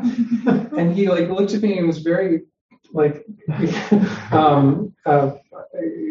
and 0.77 0.95
he 0.95 1.09
like 1.09 1.29
looked 1.29 1.53
at 1.53 1.61
me 1.61 1.77
and 1.77 1.85
was 1.85 1.99
very 1.99 2.43
like 2.93 3.25
um, 4.31 4.95
uh, 5.05 5.33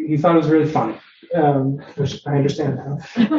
he 0.06 0.18
thought 0.18 0.34
it 0.34 0.38
was 0.38 0.48
really 0.48 0.70
funny. 0.70 0.98
Um, 1.34 1.78
which 1.96 2.26
I 2.26 2.32
understand 2.32 2.76
now. 2.76 2.98
And, 3.16 3.30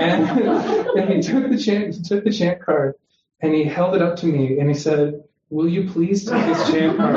and 0.97 1.13
he 1.13 1.21
took 1.21 1.47
the 1.47 1.59
chant, 1.59 1.93
he 1.93 2.01
took 2.01 2.23
the 2.23 2.31
chant 2.31 2.59
card, 2.59 2.95
and 3.39 3.53
he 3.53 3.65
held 3.65 3.93
it 3.95 4.01
up 4.01 4.15
to 4.17 4.25
me, 4.25 4.57
and 4.57 4.67
he 4.67 4.73
said, 4.73 5.21
will 5.53 5.69
you 5.69 5.87
please 5.87 6.25
take 6.25 6.43
this 6.45 6.71
chant 6.71 6.97
card 6.97 7.13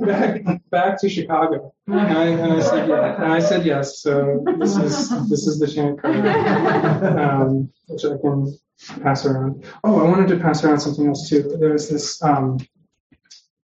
back, 0.00 0.70
back 0.70 1.00
to 1.00 1.08
Chicago? 1.08 1.74
And 1.88 1.98
I, 1.98 2.24
and 2.26 2.52
I 2.52 2.60
said 2.60 2.88
yeah. 2.88 3.14
And 3.16 3.32
I 3.32 3.40
said 3.40 3.66
yes. 3.66 4.00
So 4.00 4.44
this 4.58 4.76
is 4.76 5.28
this 5.28 5.46
is 5.48 5.58
the 5.58 5.66
chant 5.66 6.00
card, 6.00 6.24
um, 7.18 7.70
which 7.88 8.04
I 8.04 8.16
can 8.18 8.56
pass 9.02 9.26
around. 9.26 9.64
Oh, 9.82 9.98
I 9.98 10.04
wanted 10.04 10.28
to 10.28 10.38
pass 10.38 10.62
around 10.62 10.78
something 10.78 11.08
else 11.08 11.28
too. 11.28 11.56
There 11.58 11.72
was 11.72 11.88
this 11.88 12.22
um, 12.22 12.58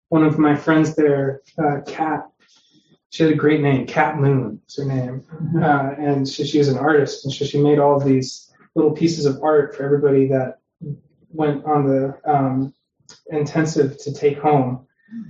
one 0.09 0.23
of 0.23 0.37
my 0.37 0.55
friends 0.55 0.95
there, 0.95 1.41
uh, 1.57 1.79
Kat. 1.87 2.27
She 3.11 3.23
had 3.23 3.31
a 3.31 3.35
great 3.35 3.61
name, 3.61 3.87
Kat 3.87 4.17
Moon. 4.17 4.61
Is 4.67 4.75
her 4.77 4.85
name, 4.85 5.23
uh, 5.63 5.91
and 5.97 6.27
she, 6.27 6.45
she 6.45 6.57
was 6.57 6.67
an 6.67 6.77
artist, 6.77 7.23
and 7.23 7.33
so 7.33 7.45
she 7.45 7.61
made 7.61 7.79
all 7.79 7.95
of 7.95 8.03
these 8.03 8.53
little 8.75 8.91
pieces 8.91 9.25
of 9.25 9.41
art 9.41 9.75
for 9.75 9.83
everybody 9.83 10.27
that 10.27 10.58
went 11.29 11.65
on 11.65 11.87
the 11.87 12.19
um, 12.25 12.73
intensive 13.31 13.97
to 13.99 14.13
take 14.13 14.39
home. 14.39 14.85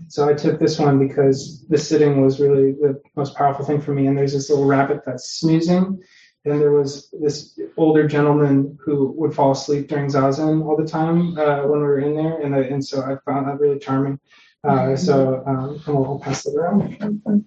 So 0.07 0.27
I 0.27 0.33
took 0.33 0.59
this 0.59 0.77
one 0.77 0.99
because 0.99 1.65
the 1.67 1.77
sitting 1.77 2.21
was 2.21 2.39
really 2.39 2.73
the 2.73 3.01
most 3.15 3.35
powerful 3.35 3.65
thing 3.65 3.79
for 3.81 3.93
me. 3.93 4.07
And 4.07 4.17
there's 4.17 4.33
this 4.33 4.49
little 4.49 4.65
rabbit 4.65 5.03
that's 5.05 5.39
snoozing. 5.39 6.01
And 6.45 6.59
there 6.59 6.71
was 6.71 7.09
this 7.11 7.57
older 7.77 8.07
gentleman 8.07 8.77
who 8.83 9.13
would 9.17 9.33
fall 9.33 9.51
asleep 9.51 9.87
during 9.87 10.07
zazen 10.07 10.65
all 10.65 10.75
the 10.75 10.87
time 10.87 11.37
uh, 11.37 11.61
when 11.61 11.79
we 11.79 11.85
were 11.85 11.99
in 11.99 12.15
there. 12.15 12.41
And, 12.41 12.55
I, 12.55 12.59
and 12.59 12.83
so 12.83 13.01
I 13.01 13.17
found 13.29 13.47
that 13.47 13.59
really 13.59 13.79
charming. 13.79 14.19
Uh, 14.63 14.97
so 14.97 15.43
um, 15.45 15.81
I'll 15.87 16.19
pass 16.19 16.45
it 16.45 16.55
around. 16.55 17.45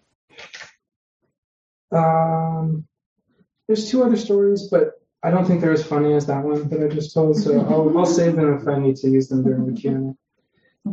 Um, 1.90 2.86
there's 3.66 3.90
two 3.90 4.02
other 4.02 4.16
stories, 4.16 4.68
but 4.70 5.01
I 5.22 5.30
don't 5.30 5.46
think 5.46 5.60
they're 5.60 5.72
as 5.72 5.84
funny 5.84 6.14
as 6.14 6.26
that 6.26 6.44
one 6.44 6.68
that 6.68 6.82
I 6.82 6.88
just 6.88 7.14
told. 7.14 7.36
So 7.36 7.60
I'll, 7.70 7.96
I'll 7.96 8.06
save 8.06 8.36
them 8.36 8.54
if 8.54 8.66
I 8.66 8.78
need 8.78 8.96
to 8.96 9.08
use 9.08 9.28
them 9.28 9.44
during 9.44 9.72
the 9.72 9.80
Q&A. 9.80 10.14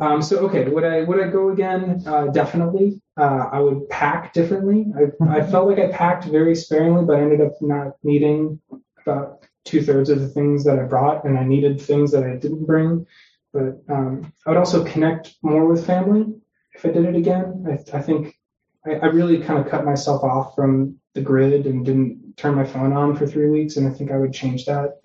Um, 0.01 0.21
so 0.21 0.37
okay, 0.45 0.69
would 0.69 0.83
I 0.83 1.01
would 1.01 1.19
I 1.19 1.29
go 1.29 1.49
again? 1.49 2.03
Uh, 2.05 2.27
definitely. 2.27 3.01
Uh, 3.17 3.49
I 3.51 3.59
would 3.59 3.89
pack 3.89 4.33
differently. 4.33 4.85
I, 4.95 5.39
I 5.39 5.41
felt 5.41 5.67
like 5.67 5.79
I 5.79 5.91
packed 5.91 6.25
very 6.25 6.53
sparingly, 6.53 7.05
but 7.05 7.17
I 7.17 7.21
ended 7.21 7.41
up 7.41 7.53
not 7.59 7.93
needing 8.03 8.59
about 9.01 9.47
two 9.65 9.81
thirds 9.81 10.11
of 10.11 10.19
the 10.19 10.27
things 10.27 10.63
that 10.65 10.77
I 10.77 10.83
brought, 10.83 11.25
and 11.25 11.39
I 11.39 11.43
needed 11.43 11.81
things 11.81 12.11
that 12.11 12.23
I 12.23 12.35
didn't 12.35 12.65
bring. 12.65 13.07
But 13.51 13.81
um, 13.89 14.31
I 14.45 14.51
would 14.51 14.59
also 14.59 14.85
connect 14.85 15.33
more 15.41 15.65
with 15.65 15.87
family 15.87 16.35
if 16.75 16.85
I 16.85 16.89
did 16.89 17.05
it 17.05 17.15
again. 17.15 17.65
I, 17.67 17.97
I 17.97 18.01
think 18.01 18.37
I, 18.85 18.91
I 18.91 19.05
really 19.07 19.39
kind 19.39 19.59
of 19.59 19.69
cut 19.69 19.85
myself 19.85 20.23
off 20.23 20.53
from 20.53 20.98
the 21.13 21.21
grid 21.21 21.65
and 21.65 21.85
didn't 21.85 22.37
turn 22.37 22.55
my 22.55 22.65
phone 22.65 22.93
on 22.93 23.15
for 23.15 23.27
three 23.27 23.49
weeks, 23.49 23.77
and 23.77 23.87
I 23.87 23.91
think 23.91 24.11
I 24.11 24.17
would 24.17 24.33
change 24.33 24.65
that 24.65 24.99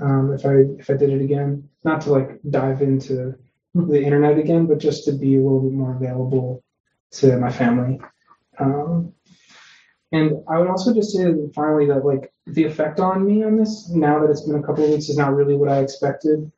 um, 0.00 0.32
if 0.34 0.44
I 0.44 0.54
if 0.78 0.90
I 0.90 0.94
did 0.94 1.10
it 1.10 1.22
again. 1.22 1.68
Not 1.84 2.02
to 2.02 2.12
like 2.12 2.40
dive 2.48 2.82
into 2.82 3.34
the 3.74 4.02
internet 4.02 4.38
again, 4.38 4.66
but 4.66 4.78
just 4.78 5.04
to 5.04 5.12
be 5.12 5.36
a 5.36 5.42
little 5.42 5.60
bit 5.60 5.72
more 5.72 5.94
available 5.94 6.62
to 7.12 7.36
my 7.38 7.50
family. 7.50 8.00
Um, 8.58 9.12
and 10.12 10.44
I 10.48 10.58
would 10.58 10.68
also 10.68 10.94
just 10.94 11.12
say 11.12 11.24
finally 11.54 11.86
that 11.86 12.04
like 12.04 12.32
the 12.46 12.64
effect 12.64 13.00
on 13.00 13.26
me 13.26 13.42
on 13.44 13.56
this 13.56 13.90
now 13.90 14.20
that 14.20 14.30
it's 14.30 14.46
been 14.46 14.56
a 14.56 14.62
couple 14.62 14.84
of 14.84 14.90
weeks 14.90 15.08
is 15.08 15.18
not 15.18 15.34
really 15.34 15.56
what 15.56 15.68
I 15.68 15.80
expected. 15.80 16.50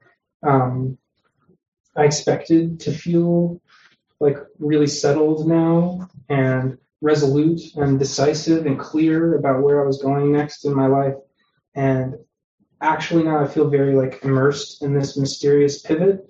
Um, 0.43 0.99
I 1.97 2.05
expected 2.05 2.81
to 2.81 2.93
feel 2.93 3.61
like 4.21 4.37
really 4.59 4.87
settled 4.87 5.49
now 5.49 6.09
and 6.29 6.79
resolute 7.01 7.61
and 7.77 7.99
decisive 7.99 8.67
and 8.67 8.79
clear 8.79 9.37
about 9.37 9.63
where 9.63 9.83
I 9.83 9.87
was 9.87 10.03
going 10.03 10.33
next 10.33 10.65
in 10.65 10.75
my 10.75 10.87
life. 10.87 11.15
And 11.75 12.17
actually 12.81 13.25
now 13.25 13.39
I 13.39 13.47
feel 13.47 13.69
very 13.69 13.95
like 13.95 14.25
immersed 14.25 14.83
in 14.83 14.95
this 14.95 15.17
mysterious 15.17 15.81
pivot 15.83 16.29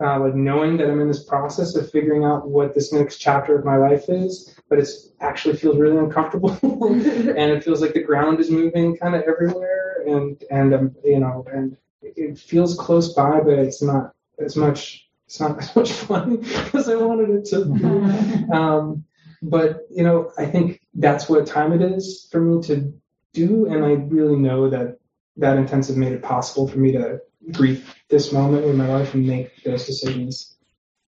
uh, 0.00 0.20
like 0.20 0.34
knowing 0.34 0.76
that 0.76 0.88
I'm 0.88 1.00
in 1.00 1.08
this 1.08 1.24
process 1.24 1.74
of 1.74 1.90
figuring 1.90 2.24
out 2.24 2.48
what 2.48 2.74
this 2.74 2.92
next 2.92 3.18
chapter 3.18 3.58
of 3.58 3.64
my 3.64 3.76
life 3.76 4.08
is, 4.08 4.54
but 4.68 4.78
it 4.78 4.88
actually 5.20 5.56
feels 5.56 5.76
really 5.76 5.96
uncomfortable, 5.96 6.56
and 6.62 7.38
it 7.38 7.64
feels 7.64 7.80
like 7.80 7.94
the 7.94 8.02
ground 8.02 8.38
is 8.38 8.50
moving 8.50 8.96
kind 8.96 9.16
of 9.16 9.22
everywhere, 9.22 10.04
and 10.06 10.42
and 10.50 10.74
um, 10.74 10.96
you 11.02 11.18
know, 11.18 11.44
and 11.52 11.76
it 12.02 12.38
feels 12.38 12.76
close 12.76 13.12
by, 13.12 13.40
but 13.40 13.58
it's 13.58 13.82
not 13.82 14.14
as 14.38 14.56
much. 14.56 15.08
It's 15.26 15.40
not 15.40 15.58
as 15.62 15.74
much 15.74 15.92
fun 15.92 16.44
as 16.74 16.88
I 16.88 16.94
wanted 16.94 17.30
it 17.30 17.44
to 17.46 17.64
be. 17.64 18.52
Um, 18.52 19.04
but 19.42 19.86
you 19.90 20.02
know, 20.02 20.32
I 20.38 20.46
think 20.46 20.80
that's 20.94 21.28
what 21.28 21.46
time 21.46 21.72
it 21.72 21.82
is 21.82 22.28
for 22.30 22.40
me 22.40 22.62
to 22.64 22.92
do, 23.32 23.66
and 23.66 23.84
I 23.84 23.92
really 23.92 24.36
know 24.36 24.70
that 24.70 24.98
that 25.36 25.56
intensive 25.56 25.96
made 25.96 26.12
it 26.12 26.22
possible 26.22 26.66
for 26.66 26.78
me 26.78 26.92
to 26.92 27.20
greet 27.52 27.82
this 28.08 28.32
moment 28.32 28.64
in 28.64 28.76
my 28.76 28.88
life 28.88 29.14
and 29.14 29.26
make 29.26 29.62
those 29.62 29.86
decisions. 29.86 30.56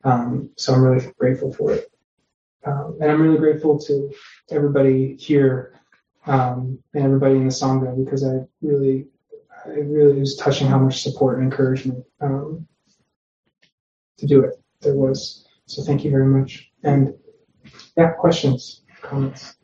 Um, 0.03 0.49
so 0.57 0.73
I'm 0.73 0.83
really 0.83 1.11
grateful 1.17 1.53
for 1.53 1.71
it. 1.71 1.91
Um, 2.65 2.97
and 2.99 3.11
I'm 3.11 3.21
really 3.21 3.37
grateful 3.37 3.79
to 3.81 4.11
everybody 4.49 5.15
here 5.19 5.79
um, 6.25 6.79
and 6.93 7.03
everybody 7.03 7.35
in 7.35 7.45
the 7.45 7.53
Sangha 7.53 8.03
because 8.03 8.23
I 8.23 8.39
really, 8.61 9.07
it 9.67 9.85
really 9.85 10.19
was 10.19 10.35
touching 10.35 10.67
how 10.67 10.79
much 10.79 11.01
support 11.03 11.37
and 11.37 11.51
encouragement 11.51 12.03
um, 12.21 12.67
to 14.17 14.25
do 14.25 14.43
it 14.43 14.55
there 14.81 14.95
was. 14.95 15.47
So 15.67 15.83
thank 15.83 16.03
you 16.03 16.11
very 16.11 16.27
much. 16.27 16.71
And 16.83 17.13
yeah, 17.97 18.11
questions, 18.11 18.81
comments. 19.01 19.55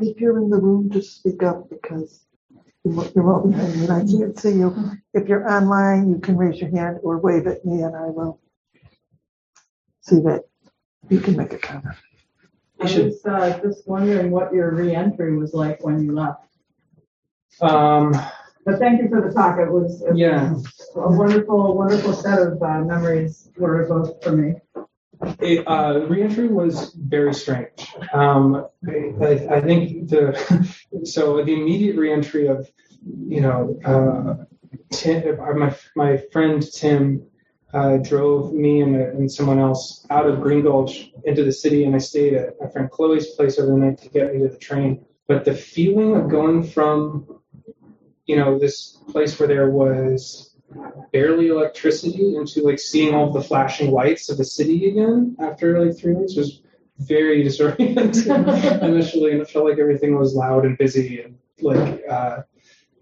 If 0.00 0.20
you're 0.20 0.38
in 0.38 0.50
the 0.50 0.60
room, 0.60 0.90
just 0.90 1.16
speak 1.18 1.42
up 1.42 1.70
because 1.70 2.24
you're 2.84 3.24
welcome 3.24 3.54
and 3.54 3.90
I 3.90 4.00
can't 4.00 4.38
see 4.38 4.50
you. 4.50 4.74
If 5.14 5.28
you're 5.28 5.50
online, 5.50 6.10
you 6.10 6.18
can 6.18 6.36
raise 6.36 6.60
your 6.60 6.70
hand 6.70 6.98
or 7.02 7.18
wave 7.18 7.46
at 7.46 7.64
me 7.64 7.82
and 7.82 7.96
I 7.96 8.06
will 8.06 8.40
see 10.00 10.20
that 10.20 10.42
you 11.08 11.20
can 11.20 11.36
make 11.36 11.52
a 11.52 11.58
comment. 11.58 11.96
I 12.80 12.84
was 12.84 13.24
uh, 13.24 13.58
just 13.62 13.86
wondering 13.88 14.30
what 14.30 14.52
your 14.52 14.74
reentry 14.74 15.36
was 15.36 15.54
like 15.54 15.82
when 15.82 16.04
you 16.04 16.12
left. 16.12 16.44
Um, 17.60 18.14
But 18.64 18.78
thank 18.78 19.00
you 19.02 19.08
for 19.08 19.20
the 19.26 19.32
talk. 19.34 19.58
It 19.58 19.70
was, 19.70 20.02
it 20.02 20.16
Yeah. 20.16 20.52
was 20.52 20.90
a 20.96 21.10
wonderful, 21.12 21.76
wonderful 21.76 22.12
set 22.14 22.38
of 22.40 22.62
uh, 22.62 22.80
memories 22.80 23.50
were 23.58 23.82
evoked 23.82 24.24
for 24.24 24.32
me. 24.32 24.54
it, 25.40 25.66
uh, 25.66 26.06
reentry 26.08 26.48
was 26.48 26.94
very 26.94 27.34
strange. 27.34 27.86
Um, 28.12 28.66
I, 28.88 29.46
I 29.50 29.60
think 29.60 30.08
the 30.08 30.34
so 31.04 31.42
the 31.44 31.52
immediate 31.52 31.96
reentry 31.96 32.46
of 32.48 32.68
you 33.28 33.40
know 33.40 33.78
uh, 33.84 34.44
Tim, 34.92 35.40
uh, 35.40 35.52
my 35.54 35.74
my 35.94 36.16
friend 36.32 36.62
Tim 36.72 37.26
uh, 37.72 37.98
drove 37.98 38.52
me 38.52 38.80
and, 38.82 38.96
and 38.96 39.30
someone 39.30 39.58
else 39.58 40.06
out 40.10 40.26
of 40.26 40.40
Green 40.40 40.62
Gulch 40.62 41.10
into 41.24 41.44
the 41.44 41.52
city, 41.52 41.84
and 41.84 41.94
I 41.94 41.98
stayed 41.98 42.34
at 42.34 42.54
my 42.60 42.68
friend 42.68 42.90
Chloe's 42.90 43.28
place 43.34 43.58
overnight 43.58 43.98
to 43.98 44.08
get 44.08 44.32
me 44.34 44.40
to 44.42 44.48
the 44.48 44.58
train. 44.58 45.04
But 45.28 45.44
the 45.44 45.54
feeling 45.54 46.16
of 46.16 46.28
going 46.28 46.64
from 46.64 47.40
you 48.26 48.36
know 48.36 48.58
this 48.58 48.96
place 49.08 49.38
where 49.38 49.48
there 49.48 49.70
was 49.70 50.54
barely 51.12 51.48
electricity 51.48 52.36
into 52.36 52.62
like 52.62 52.78
seeing 52.78 53.14
all 53.14 53.32
the 53.32 53.42
flashing 53.42 53.90
lights 53.90 54.28
of 54.28 54.38
the 54.38 54.44
city 54.44 54.88
again 54.88 55.36
after 55.40 55.84
like 55.84 55.96
three 55.96 56.14
weeks 56.14 56.36
was 56.36 56.62
very 56.98 57.44
disorienting. 57.44 58.82
Initially 58.82 59.32
and 59.32 59.40
it 59.40 59.50
felt 59.50 59.68
like 59.68 59.78
everything 59.78 60.18
was 60.18 60.34
loud 60.34 60.64
and 60.64 60.78
busy 60.78 61.20
and 61.20 61.38
like 61.60 62.02
uh, 62.10 62.42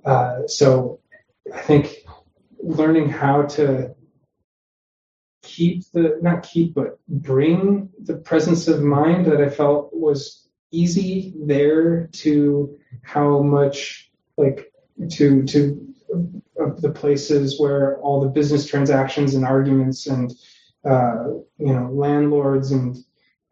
uh, 0.05 0.47
so 0.47 1.01
i 1.53 1.61
think 1.61 2.05
learning 2.63 3.09
how 3.09 3.43
to 3.43 3.95
keep 5.43 5.85
the 5.93 6.19
not 6.23 6.43
keep 6.45 6.75
but 6.75 6.99
bring 7.09 7.89
the 8.01 8.17
presence 8.17 8.69
of 8.69 8.83
mind 8.83 9.27
that 9.27 9.41
i 9.41 9.49
felt 9.49 9.91
was 9.93 10.49
easy 10.71 11.35
there 11.45 12.07
to 12.09 12.79
how 13.03 13.43
much 13.43 14.11
like 14.37 14.72
to 15.11 15.43
to 15.45 15.95
of 16.59 16.81
the 16.81 16.91
places 16.91 17.59
where 17.61 17.99
all 17.99 18.21
the 18.21 18.29
business 18.29 18.67
transactions 18.67 19.35
and 19.35 19.45
arguments 19.45 20.07
and 20.07 20.33
uh, 20.85 21.29
you 21.59 21.73
know 21.73 21.91
landlords 21.93 22.71
and 22.73 22.97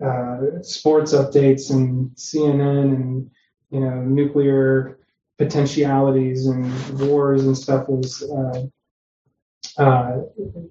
uh, 0.05 0.62
sports 0.62 1.12
updates 1.12 1.70
and 1.70 2.11
CNN 2.12 2.95
and 2.95 3.30
you 3.70 3.80
know 3.80 4.03
nuclear 4.03 4.99
potentialities 5.38 6.47
and 6.47 7.01
wars 7.01 7.45
and 7.45 7.57
stuff 7.57 7.88
was 7.88 8.22
uh, 8.22 9.82
uh, 9.82 10.20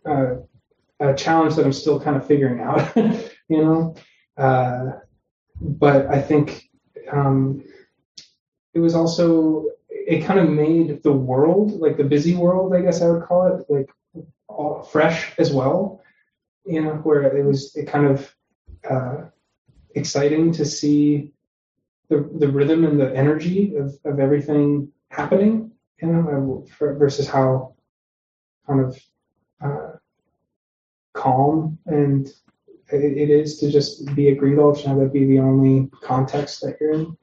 uh 0.05 0.35
a 0.99 1.13
challenge 1.13 1.55
that 1.55 1.65
I'm 1.65 1.73
still 1.73 1.99
kind 1.99 2.17
of 2.17 2.27
figuring 2.27 2.59
out. 2.59 2.93
you 3.47 3.63
know, 3.63 3.95
uh, 4.37 4.99
but 5.61 6.07
I 6.07 6.21
think 6.21 6.69
um, 7.11 7.63
it 8.73 8.79
was 8.79 8.95
also 8.95 9.65
it 10.09 10.25
kind 10.25 10.39
of 10.39 10.49
made 10.49 11.03
the 11.03 11.13
world, 11.13 11.79
like 11.79 11.95
the 11.95 12.03
busy 12.03 12.35
world, 12.35 12.73
I 12.73 12.81
guess 12.81 12.99
I 13.03 13.09
would 13.11 13.23
call 13.23 13.45
it, 13.45 13.65
like 13.69 13.91
all 14.47 14.81
fresh 14.81 15.33
as 15.37 15.53
well. 15.53 16.01
You 16.65 16.81
know, 16.81 16.93
where 17.03 17.21
it 17.37 17.45
was 17.45 17.75
it 17.75 17.85
kind 17.85 18.07
of 18.07 18.35
uh, 18.89 19.17
exciting 19.93 20.51
to 20.53 20.65
see 20.65 21.31
the 22.09 22.27
the 22.39 22.47
rhythm 22.47 22.85
and 22.85 22.99
the 22.99 23.15
energy 23.15 23.75
of 23.75 23.95
of 24.03 24.19
everything 24.19 24.91
happening, 25.11 25.71
you 26.01 26.07
know, 26.07 26.65
versus 26.79 27.27
how 27.27 27.75
kind 28.65 28.81
of 28.81 28.99
uh, 29.63 29.91
calm 31.13 31.77
and 31.85 32.29
it, 32.91 33.17
it 33.17 33.29
is 33.29 33.59
to 33.59 33.69
just 33.69 34.15
be 34.15 34.29
a 34.29 34.35
Green 34.35 34.55
Gulch 34.55 34.85
and 34.85 34.99
that 34.99 35.13
be 35.13 35.25
the 35.25 35.39
only 35.39 35.87
context 36.01 36.61
that 36.61 36.77
you're 36.81 36.93
in. 36.93 37.17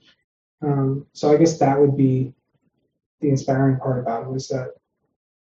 Um, 0.62 1.06
so 1.12 1.32
I 1.32 1.36
guess 1.36 1.58
that 1.58 1.80
would 1.80 1.96
be 1.96 2.35
the 3.26 3.32
inspiring 3.32 3.76
part 3.78 3.98
about 3.98 4.22
it 4.22 4.30
was 4.30 4.46
that 4.46 4.68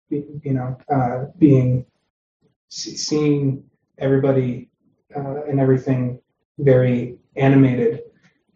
you 0.09 0.55
know 0.55 0.74
uh, 0.91 1.26
being 1.37 1.85
seeing 2.68 3.62
everybody 3.99 4.70
uh, 5.14 5.45
and 5.45 5.61
everything 5.61 6.18
very 6.59 7.18
animated 7.37 8.01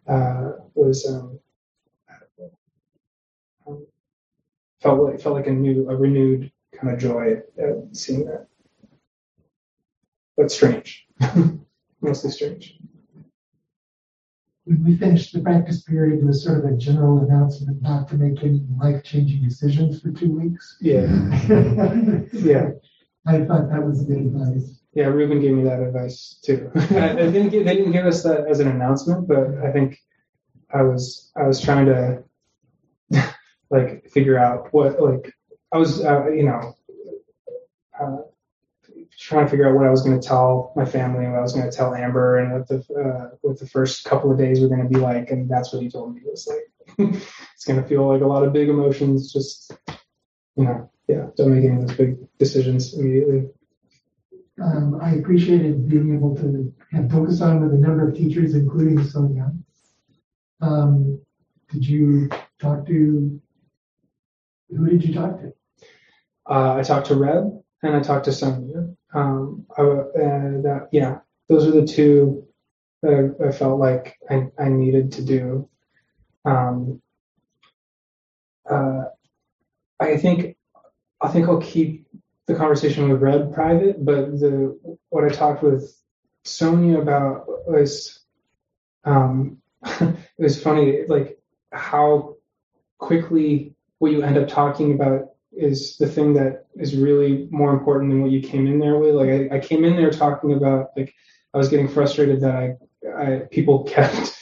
uh, 0.07 0.53
was 0.73 1.05
um, 1.07 1.39
um, 3.67 3.85
felt 4.81 4.99
like 4.99 5.21
felt 5.21 5.35
like 5.35 5.45
a 5.45 5.51
new 5.51 5.87
a 5.91 5.95
renewed 5.95 6.51
kind 6.75 6.91
of 6.91 6.99
joy 6.99 7.35
at 7.59 7.95
seeing 7.95 8.25
that. 8.25 8.47
But 10.35 10.51
strange. 10.51 11.05
Mostly 12.01 12.31
strange 12.31 12.79
when 14.69 14.83
we 14.85 14.95
finished 14.95 15.33
the 15.33 15.39
practice 15.39 15.81
period, 15.81 16.19
it 16.19 16.25
was 16.25 16.43
sort 16.43 16.59
of 16.59 16.65
a 16.71 16.77
general 16.77 17.25
announcement 17.25 17.81
not 17.81 18.07
to 18.07 18.15
make 18.15 18.43
any 18.43 18.61
life-changing 18.77 19.43
decisions 19.43 19.99
for 19.99 20.11
two 20.11 20.31
weeks. 20.39 20.77
yeah 20.79 21.07
yeah 22.33 22.69
I 23.25 23.45
thought 23.45 23.69
that 23.71 23.83
was 23.83 24.03
good 24.03 24.19
advice. 24.19 24.79
Yeah, 24.93 25.05
Ruben 25.05 25.41
gave 25.41 25.55
me 25.55 25.63
that 25.63 25.81
advice 25.81 26.39
too. 26.43 26.71
I, 26.75 27.09
I 27.09 27.15
didn't 27.15 27.49
give, 27.49 27.65
they 27.65 27.75
didn't 27.75 27.93
give 27.93 28.05
us 28.05 28.21
that 28.23 28.47
as 28.47 28.59
an 28.59 28.67
announcement, 28.67 29.27
but 29.27 29.57
I 29.63 29.71
think 29.71 29.99
I 30.71 30.83
was 30.83 31.31
I 31.35 31.43
was 31.43 31.59
trying 31.59 31.87
to 31.87 32.23
like 33.71 34.09
figure 34.09 34.37
out 34.37 34.71
what 34.71 35.01
like 35.01 35.33
I 35.73 35.77
was 35.77 36.03
uh, 36.03 36.27
you 36.29 36.43
know 36.43 36.75
uh, 37.99 38.17
trying 39.19 39.45
to 39.45 39.49
figure 39.49 39.67
out 39.67 39.75
what 39.75 39.85
I 39.85 39.91
was 39.91 40.01
going 40.01 40.19
to 40.19 40.25
tell 40.25 40.71
my 40.75 40.85
family 40.85 41.25
and 41.25 41.33
what 41.33 41.39
I 41.39 41.43
was 41.43 41.53
going 41.53 41.69
to 41.69 41.75
tell 41.75 41.93
Amber 41.93 42.37
and 42.37 42.53
what 42.53 42.67
the 42.67 42.77
uh, 42.93 43.35
what 43.41 43.59
the 43.59 43.67
first 43.67 44.05
couple 44.05 44.31
of 44.31 44.37
days 44.37 44.61
were 44.61 44.69
going 44.69 44.81
to 44.81 44.89
be 44.89 44.99
like, 44.99 45.29
and 45.29 45.49
that's 45.49 45.73
what 45.73 45.81
he 45.81 45.89
told 45.89 46.15
me. 46.15 46.21
It 46.21 46.31
was 46.31 46.47
like 46.47 46.95
it's 47.55 47.65
going 47.65 47.81
to 47.81 47.87
feel 47.87 48.07
like 48.07 48.21
a 48.21 48.27
lot 48.27 48.43
of 48.43 48.53
big 48.53 48.69
emotions. 48.69 49.31
Just 49.33 49.73
you 50.55 50.63
know, 50.63 50.89
yeah, 51.07 51.27
don't 51.35 51.53
make 51.53 51.65
any 51.65 51.81
of 51.81 51.87
those 51.87 51.97
big 51.97 52.17
decisions 52.37 52.93
immediately. 52.93 53.49
Um, 54.61 54.99
I 55.01 55.15
appreciated 55.15 55.89
being 55.89 56.13
able 56.15 56.35
to 56.37 56.73
have 56.91 57.11
focus 57.11 57.41
on 57.41 57.61
with 57.61 57.73
a 57.73 57.77
number 57.77 58.07
of 58.07 58.15
teachers, 58.15 58.55
including 58.55 59.03
Sonia. 59.03 59.51
Um, 60.61 61.21
did 61.71 61.85
you 61.85 62.29
talk 62.59 62.85
to? 62.87 63.41
Who 64.69 64.87
did 64.87 65.03
you 65.03 65.13
talk 65.13 65.39
to? 65.39 65.53
Uh, 66.49 66.75
I 66.75 66.83
talked 66.83 67.07
to 67.07 67.15
Reb 67.15 67.61
and 67.83 67.95
I 67.95 67.99
talked 68.01 68.25
to 68.25 68.31
Sonia. 68.31 68.95
Um, 69.13 69.65
I, 69.77 69.81
uh, 69.81 70.61
that 70.61 70.89
yeah, 70.91 71.19
those 71.47 71.65
are 71.65 71.71
the 71.71 71.85
two 71.87 72.47
that 73.01 73.35
I, 73.41 73.47
I 73.47 73.51
felt 73.51 73.79
like 73.79 74.17
I, 74.29 74.47
I 74.57 74.69
needed 74.69 75.13
to 75.13 75.21
do. 75.23 75.69
Um, 76.45 77.01
uh, 78.69 79.05
I 79.99 80.17
think 80.17 80.57
I 81.21 81.27
think 81.29 81.47
I'll 81.47 81.61
keep 81.61 82.07
the 82.47 82.55
conversation 82.55 83.09
with 83.09 83.21
Reb 83.21 83.53
private, 83.53 84.03
but 84.03 84.39
the 84.39 84.79
what 85.09 85.25
I 85.25 85.29
talked 85.29 85.63
with 85.63 85.95
Sonia 86.43 86.99
about 86.99 87.45
was 87.67 88.19
um, 89.03 89.57
it 89.83 90.17
was 90.37 90.61
funny, 90.61 91.05
like 91.07 91.39
how 91.71 92.35
quickly 92.97 93.75
what 93.97 94.11
you 94.11 94.23
end 94.23 94.37
up 94.37 94.47
talking 94.47 94.93
about 94.93 95.29
is 95.51 95.97
the 95.97 96.07
thing 96.07 96.33
that 96.33 96.65
is 96.75 96.95
really 96.95 97.47
more 97.51 97.73
important 97.73 98.11
than 98.11 98.21
what 98.21 98.31
you 98.31 98.41
came 98.41 98.67
in 98.67 98.79
there 98.79 98.97
with. 98.97 99.15
Like 99.15 99.29
I, 99.29 99.57
I 99.57 99.59
came 99.59 99.83
in 99.83 99.95
there 99.95 100.11
talking 100.11 100.53
about 100.53 100.89
like 100.95 101.13
I 101.53 101.57
was 101.57 101.69
getting 101.69 101.87
frustrated 101.87 102.41
that 102.41 102.55
I, 102.55 102.75
I 103.23 103.39
people 103.51 103.83
kept 103.83 104.37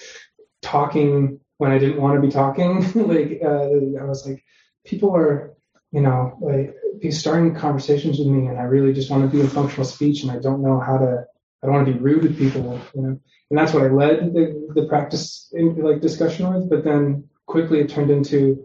talking 0.61 1.39
when 1.57 1.71
I 1.71 1.77
didn't 1.77 2.01
want 2.01 2.15
to 2.15 2.21
be 2.25 2.31
talking. 2.31 2.81
like 3.07 3.39
uh, 3.43 4.01
I 4.01 4.05
was 4.05 4.27
like, 4.27 4.43
people 4.85 5.15
are 5.15 5.53
you 5.91 6.01
know 6.01 6.37
like 6.41 6.75
starting 7.13 7.55
conversations 7.55 8.19
with 8.19 8.27
me, 8.27 8.47
and 8.47 8.57
I 8.57 8.63
really 8.63 8.93
just 8.93 9.09
want 9.09 9.23
to 9.23 9.35
be 9.35 9.41
in 9.41 9.47
functional 9.47 9.85
speech, 9.85 10.23
and 10.23 10.31
I 10.31 10.39
don't 10.39 10.61
know 10.61 10.79
how 10.79 10.97
to. 10.97 11.25
I 11.63 11.65
don't 11.65 11.75
want 11.75 11.87
to 11.87 11.93
be 11.93 11.99
rude 11.99 12.21
with 12.21 12.37
people, 12.37 12.79
you 12.93 13.01
know, 13.01 13.19
and 13.49 13.57
that's 13.57 13.73
what 13.73 13.83
I 13.83 13.87
led 13.87 14.33
the, 14.33 14.71
the 14.75 14.85
practice 14.85 15.49
in, 15.53 15.75
like 15.77 16.01
discussion 16.01 16.53
with. 16.53 16.69
But 16.69 16.83
then 16.83 17.27
quickly 17.47 17.79
it 17.79 17.89
turned 17.89 18.11
into, 18.11 18.63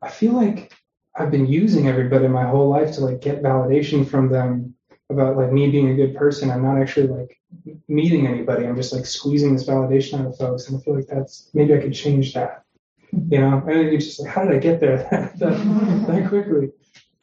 I 0.00 0.08
feel 0.08 0.32
like 0.32 0.72
I've 1.14 1.30
been 1.30 1.46
using 1.46 1.88
everybody 1.88 2.26
my 2.28 2.44
whole 2.44 2.68
life 2.68 2.94
to 2.94 3.02
like 3.02 3.20
get 3.20 3.42
validation 3.42 4.06
from 4.06 4.30
them 4.30 4.74
about 5.10 5.36
like 5.36 5.52
me 5.52 5.70
being 5.70 5.90
a 5.90 5.94
good 5.94 6.16
person. 6.16 6.50
I'm 6.50 6.62
not 6.62 6.78
actually 6.80 7.08
like 7.08 7.38
meeting 7.86 8.26
anybody. 8.26 8.66
I'm 8.66 8.76
just 8.76 8.92
like 8.92 9.04
squeezing 9.04 9.52
this 9.54 9.66
validation 9.66 10.20
out 10.20 10.26
of 10.26 10.38
folks. 10.38 10.68
And 10.68 10.78
I 10.78 10.80
feel 10.80 10.96
like 10.96 11.06
that's 11.06 11.50
maybe 11.52 11.74
I 11.74 11.80
could 11.80 11.92
change 11.92 12.32
that. 12.34 12.64
You 13.12 13.40
know, 13.40 13.62
and 13.66 13.88
it's 13.88 14.06
just 14.06 14.20
like, 14.20 14.30
how 14.30 14.44
did 14.44 14.54
I 14.54 14.58
get 14.58 14.80
there 14.80 14.96
that, 15.10 15.38
that, 15.38 16.06
that 16.06 16.28
quickly? 16.28 16.70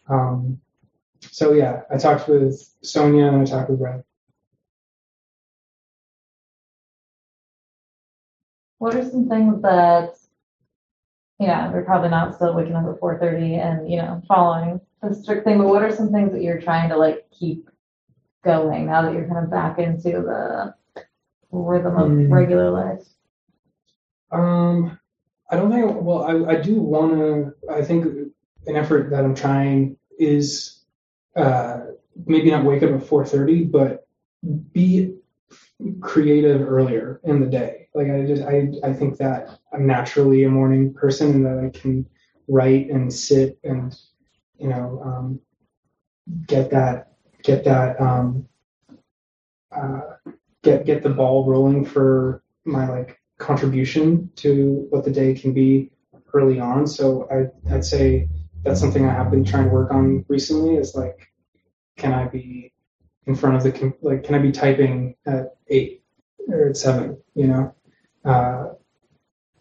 Um, 0.07 0.61
so 1.21 1.53
yeah, 1.53 1.81
I 1.91 1.97
talked 1.97 2.27
with 2.27 2.61
Sonia 2.83 3.25
and 3.27 3.41
I 3.41 3.45
talked 3.45 3.71
with 3.71 3.79
Brad. 3.79 4.03
What 8.77 8.95
are 8.95 9.09
some 9.09 9.27
things 9.27 9.61
that 9.63 10.15
yeah, 11.39 11.71
we're 11.71 11.85
probably 11.85 12.09
not 12.09 12.35
still 12.35 12.53
waking 12.53 12.75
up 12.75 12.85
at 12.85 12.99
4:30 12.99 13.57
and 13.57 13.89
you 13.89 13.97
know 13.97 14.21
following 14.27 14.81
the 15.01 15.15
strict 15.15 15.45
thing. 15.45 15.57
But 15.57 15.67
what 15.67 15.81
are 15.83 15.95
some 15.95 16.11
things 16.11 16.31
that 16.33 16.41
you're 16.43 16.61
trying 16.61 16.89
to 16.89 16.97
like 16.97 17.25
keep 17.31 17.69
going 18.43 18.85
now 18.87 19.01
that 19.01 19.13
you're 19.13 19.27
kind 19.27 19.43
of 19.43 19.49
back 19.51 19.79
into 19.79 20.11
the 20.11 20.75
rhythm 21.51 21.97
of 21.97 22.09
Mm. 22.09 22.31
regular 22.31 22.69
life? 22.69 23.03
Um, 24.31 24.99
I 25.49 25.55
don't 25.55 25.71
think. 25.71 26.01
Well, 26.01 26.23
I, 26.23 26.51
I 26.53 26.61
do 26.61 26.81
want 26.81 27.13
to. 27.13 27.53
I 27.71 27.83
think 27.83 28.05
an 28.67 28.75
effort 28.75 29.09
that 29.09 29.23
I'm 29.23 29.33
trying 29.35 29.97
is 30.19 30.83
uh, 31.35 31.79
maybe 32.25 32.51
not 32.51 32.65
wake 32.65 32.83
up 32.83 32.91
at 32.91 33.01
4:30, 33.07 33.71
but 33.71 34.05
be 34.73 35.15
creative 36.01 36.61
earlier 36.61 37.19
in 37.23 37.39
the 37.39 37.47
day. 37.47 37.88
Like 37.93 38.09
I 38.09 38.25
just 38.25 38.43
I 38.43 38.71
I 38.83 38.93
think 38.93 39.17
that 39.17 39.59
I'm 39.73 39.87
naturally 39.87 40.43
a 40.43 40.49
morning 40.49 40.93
person 40.93 41.31
and 41.31 41.45
that 41.45 41.59
I 41.59 41.69
can 41.77 42.05
write 42.47 42.89
and 42.89 43.11
sit 43.13 43.59
and 43.63 43.95
you 44.57 44.69
know 44.69 45.01
um, 45.03 45.39
get 46.47 46.71
that 46.71 47.13
get 47.43 47.63
that 47.65 47.99
um, 47.99 48.47
uh, 49.71 50.01
get 50.63 50.85
get 50.85 51.03
the 51.03 51.09
ball 51.09 51.45
rolling 51.45 51.85
for 51.85 52.43
my 52.65 52.89
like 52.89 53.19
contribution 53.37 54.29
to 54.35 54.87
what 54.89 55.03
the 55.03 55.11
day 55.11 55.33
can 55.33 55.53
be 55.53 55.91
early 56.33 56.59
on. 56.59 56.85
So 56.85 57.27
I 57.31 57.73
I'd 57.73 57.85
say 57.85 58.29
that's 58.63 58.79
something 58.79 59.05
I 59.05 59.13
have 59.13 59.31
been 59.31 59.45
trying 59.45 59.65
to 59.65 59.69
work 59.69 59.91
on 59.91 60.25
recently. 60.27 60.75
Is 60.75 60.95
like, 60.95 61.31
can 61.97 62.13
I 62.13 62.25
be 62.27 62.73
in 63.25 63.35
front 63.35 63.55
of 63.55 63.63
the 63.63 63.93
like 64.01 64.23
can 64.23 64.35
I 64.35 64.39
be 64.39 64.51
typing 64.51 65.15
at 65.25 65.55
eight 65.67 66.03
or 66.47 66.69
at 66.69 66.77
seven? 66.77 67.17
You 67.35 67.47
know, 67.47 67.75
uh, 68.30 68.73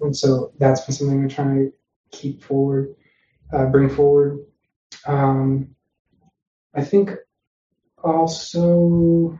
and 0.01 0.17
so 0.17 0.53
that's 0.59 0.83
been 0.83 0.95
something 0.95 1.23
I'm 1.23 1.29
trying 1.29 1.57
to 1.57 1.73
keep 2.17 2.43
forward, 2.43 2.95
uh, 3.53 3.67
bring 3.67 3.89
forward. 3.89 4.45
Um, 5.07 5.75
I 6.75 6.85
think 6.85 7.11
also 8.03 9.39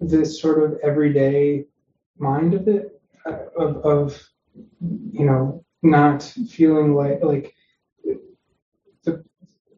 this 0.00 0.40
sort 0.40 0.62
of 0.62 0.78
everyday 0.82 1.66
mind 2.18 2.54
of 2.54 2.66
it, 2.68 3.00
uh, 3.26 3.36
of, 3.58 3.76
of 3.84 4.28
you 5.12 5.26
know, 5.26 5.64
not 5.82 6.22
feeling 6.22 6.94
like 6.94 7.22
like 7.22 7.54
the 9.04 9.24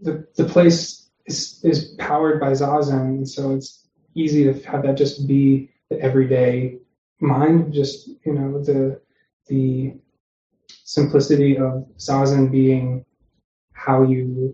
the 0.01 0.27
the 0.37 0.45
place 0.45 1.11
is 1.27 1.61
is 1.65 1.95
powered 1.99 2.41
by 2.41 2.53
zazen, 2.53 3.27
so 3.27 3.55
it's 3.55 3.89
easy 4.15 4.45
to 4.45 4.53
have 4.69 4.83
that 4.83 4.97
just 4.97 5.27
be 5.27 5.71
the 5.91 6.01
everyday 6.01 6.79
mind, 7.23 7.73
just 7.73 8.09
you 8.25 8.35
know 8.35 8.63
the 8.63 9.01
the 9.47 9.95
simplicity 10.67 11.57
of 11.57 11.87
zazen 11.99 12.51
being 12.51 13.05
how 13.73 14.03
you 14.03 14.53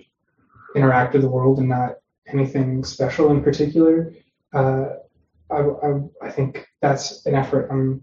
interact 0.74 1.14
with 1.14 1.22
the 1.22 1.28
world 1.28 1.58
and 1.58 1.68
not 1.68 1.96
anything 2.26 2.84
special 2.84 3.30
in 3.30 3.42
particular. 3.42 4.12
Uh, 4.52 4.86
I, 5.50 5.60
I, 5.60 6.00
I 6.22 6.30
think 6.30 6.66
that's 6.80 7.24
an 7.26 7.34
effort 7.34 7.68
I'm 7.70 8.02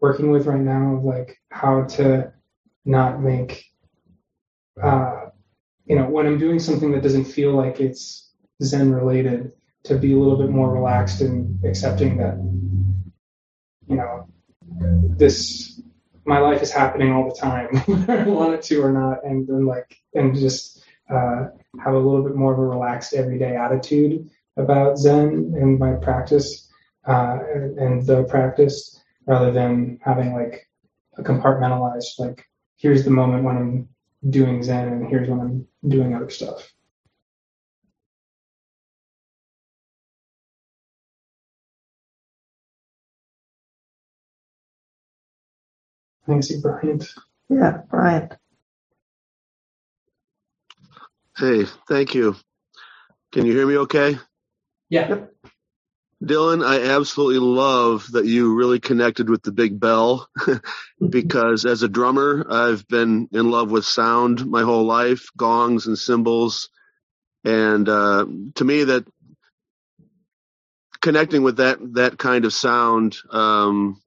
working 0.00 0.30
with 0.30 0.46
right 0.46 0.60
now 0.60 0.96
of 0.96 1.04
like 1.04 1.38
how 1.50 1.84
to 1.84 2.32
not 2.84 3.20
make, 3.20 3.64
uh, 4.82 5.26
you 5.86 5.96
know, 5.96 6.08
when 6.08 6.26
I'm 6.26 6.38
doing 6.38 6.58
something 6.58 6.92
that 6.92 7.02
doesn't 7.02 7.24
feel 7.24 7.52
like 7.52 7.80
it's 7.80 8.30
Zen 8.62 8.92
related, 8.92 9.52
to 9.84 9.96
be 9.96 10.12
a 10.12 10.16
little 10.16 10.36
bit 10.36 10.50
more 10.50 10.72
relaxed 10.72 11.20
and 11.20 11.64
accepting 11.64 12.16
that, 12.18 12.36
you 13.88 13.96
know, 13.96 14.28
this 15.16 15.80
my 16.24 16.38
life 16.38 16.60
is 16.60 16.70
happening 16.70 17.12
all 17.12 17.28
the 17.28 17.40
time, 17.40 17.68
whether 17.86 18.20
I 18.20 18.28
want 18.28 18.54
it 18.54 18.62
to 18.64 18.82
or 18.82 18.92
not, 18.92 19.24
and 19.24 19.46
then 19.46 19.64
like 19.66 19.96
and 20.14 20.34
just 20.36 20.84
uh, 21.10 21.46
have 21.82 21.94
a 21.94 21.98
little 21.98 22.22
bit 22.22 22.36
more 22.36 22.52
of 22.52 22.58
a 22.58 22.62
relaxed 22.62 23.14
everyday 23.14 23.56
attitude 23.56 24.28
about 24.56 24.98
Zen 24.98 25.54
and 25.56 25.78
my 25.78 25.92
practice 25.92 26.70
uh, 27.06 27.38
and, 27.54 27.78
and 27.78 28.06
the 28.06 28.24
practice, 28.24 29.00
rather 29.26 29.50
than 29.50 29.98
having 30.02 30.34
like 30.34 30.68
a 31.16 31.22
compartmentalized 31.22 32.18
like 32.18 32.44
here's 32.76 33.04
the 33.04 33.10
moment 33.10 33.44
when 33.44 33.56
I'm 33.56 33.88
doing 34.30 34.62
Zen 34.62 34.88
and 34.88 35.08
here's 35.08 35.28
when 35.28 35.40
I'm 35.40 35.66
doing 35.88 36.14
other 36.14 36.30
stuff. 36.30 36.72
I 46.28 46.32
think 46.32 46.44
I 46.44 46.46
see 46.46 46.60
Bryant. 46.60 47.14
Yeah, 47.48 47.78
Brian. 47.88 48.28
Hey, 51.38 51.64
thank 51.88 52.14
you. 52.14 52.36
Can 53.32 53.46
you 53.46 53.52
hear 53.52 53.66
me 53.66 53.78
okay? 53.78 54.18
Yeah. 54.90 55.24
Dylan, 56.22 56.66
I 56.66 56.94
absolutely 56.94 57.38
love 57.38 58.12
that 58.12 58.26
you 58.26 58.54
really 58.54 58.78
connected 58.78 59.30
with 59.30 59.42
the 59.42 59.52
big 59.52 59.80
bell 59.80 60.28
because 61.08 61.64
as 61.64 61.82
a 61.82 61.88
drummer, 61.88 62.44
I've 62.50 62.86
been 62.88 63.28
in 63.32 63.50
love 63.50 63.70
with 63.70 63.86
sound 63.86 64.44
my 64.44 64.62
whole 64.62 64.84
life, 64.84 65.30
gongs 65.34 65.86
and 65.86 65.96
cymbals. 65.96 66.68
And 67.42 67.88
uh, 67.88 68.26
to 68.56 68.64
me, 68.64 68.84
that 68.84 69.06
connecting 71.00 71.42
with 71.42 71.56
that 71.56 71.78
that 71.94 72.18
kind 72.18 72.44
of 72.44 72.52
sound 72.52 73.16
um, 73.30 74.02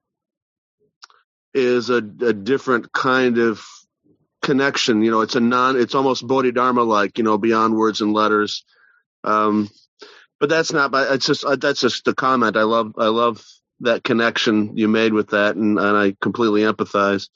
is 1.53 1.89
a, 1.89 1.97
a 1.97 2.33
different 2.33 2.91
kind 2.91 3.37
of 3.37 3.65
connection. 4.41 5.03
You 5.03 5.11
know, 5.11 5.21
it's 5.21 5.35
a 5.35 5.39
non, 5.39 5.79
it's 5.79 5.95
almost 5.95 6.25
Bodhidharma 6.25 6.83
like, 6.83 7.17
you 7.17 7.23
know, 7.23 7.37
beyond 7.37 7.75
words 7.75 8.01
and 8.01 8.13
letters. 8.13 8.65
Um, 9.23 9.69
but 10.39 10.49
that's 10.49 10.73
not, 10.73 10.91
it's 10.93 11.27
just, 11.27 11.45
uh, 11.45 11.55
that's 11.55 11.81
just 11.81 12.05
the 12.05 12.15
comment. 12.15 12.57
I 12.57 12.63
love, 12.63 12.93
I 12.97 13.07
love 13.07 13.45
that 13.81 14.03
connection 14.03 14.77
you 14.77 14.87
made 14.87 15.13
with 15.13 15.29
that. 15.29 15.55
And, 15.55 15.77
and 15.77 15.97
I 15.97 16.15
completely 16.19 16.61
empathize. 16.61 17.29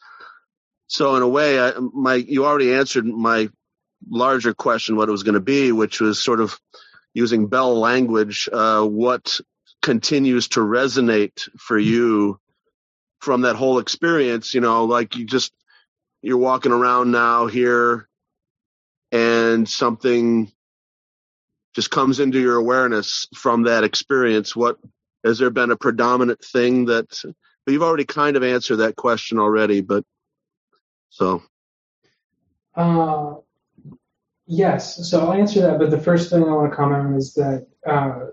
So 0.88 1.16
in 1.16 1.22
a 1.22 1.28
way, 1.28 1.60
I, 1.60 1.74
my, 1.80 2.16
you 2.16 2.46
already 2.46 2.74
answered 2.74 3.06
my 3.06 3.50
larger 4.10 4.54
question, 4.54 4.96
what 4.96 5.10
it 5.10 5.12
was 5.12 5.24
going 5.24 5.36
to 5.36 5.40
be, 5.40 5.72
which 5.72 6.00
was 6.00 6.24
sort 6.24 6.40
of 6.40 6.60
using 7.14 7.48
bell 7.48 7.80
language, 7.80 8.50
uh, 8.52 8.84
what 8.84 9.40
continues 9.82 10.50
to 10.50 10.60
resonate 10.60 11.48
for 11.58 11.78
you 11.78 12.40
from 13.26 13.42
that 13.42 13.56
whole 13.56 13.80
experience, 13.80 14.54
you 14.54 14.62
know, 14.62 14.86
like 14.86 15.16
you 15.16 15.26
just, 15.26 15.52
you're 16.22 16.38
walking 16.38 16.72
around 16.72 17.12
now 17.12 17.48
here 17.48 18.08
and 19.12 19.68
something 19.68 20.52
just 21.74 21.90
comes 21.90 22.20
into 22.20 22.40
your 22.40 22.56
awareness 22.56 23.28
from 23.34 23.64
that 23.64 23.84
experience. 23.84 24.56
What, 24.56 24.78
has 25.26 25.40
there 25.40 25.50
been 25.50 25.72
a 25.72 25.76
predominant 25.76 26.46
thing 26.46 26.86
that, 26.86 27.20
but 27.66 27.72
you've 27.72 27.82
already 27.82 28.06
kind 28.06 28.38
of 28.38 28.44
answered 28.44 28.76
that 28.78 28.96
question 28.96 29.40
already, 29.40 29.82
but 29.82 30.06
so. 31.10 31.42
Uh, 32.76 33.38
yes. 34.46 35.10
So 35.10 35.22
I'll 35.22 35.34
answer 35.34 35.62
that. 35.62 35.80
But 35.80 35.90
the 35.90 36.00
first 36.00 36.30
thing 36.30 36.44
I 36.44 36.52
want 36.52 36.72
to 36.72 36.76
comment 36.76 37.08
on 37.08 37.16
is 37.16 37.34
that, 37.34 37.66
uh, 37.88 38.28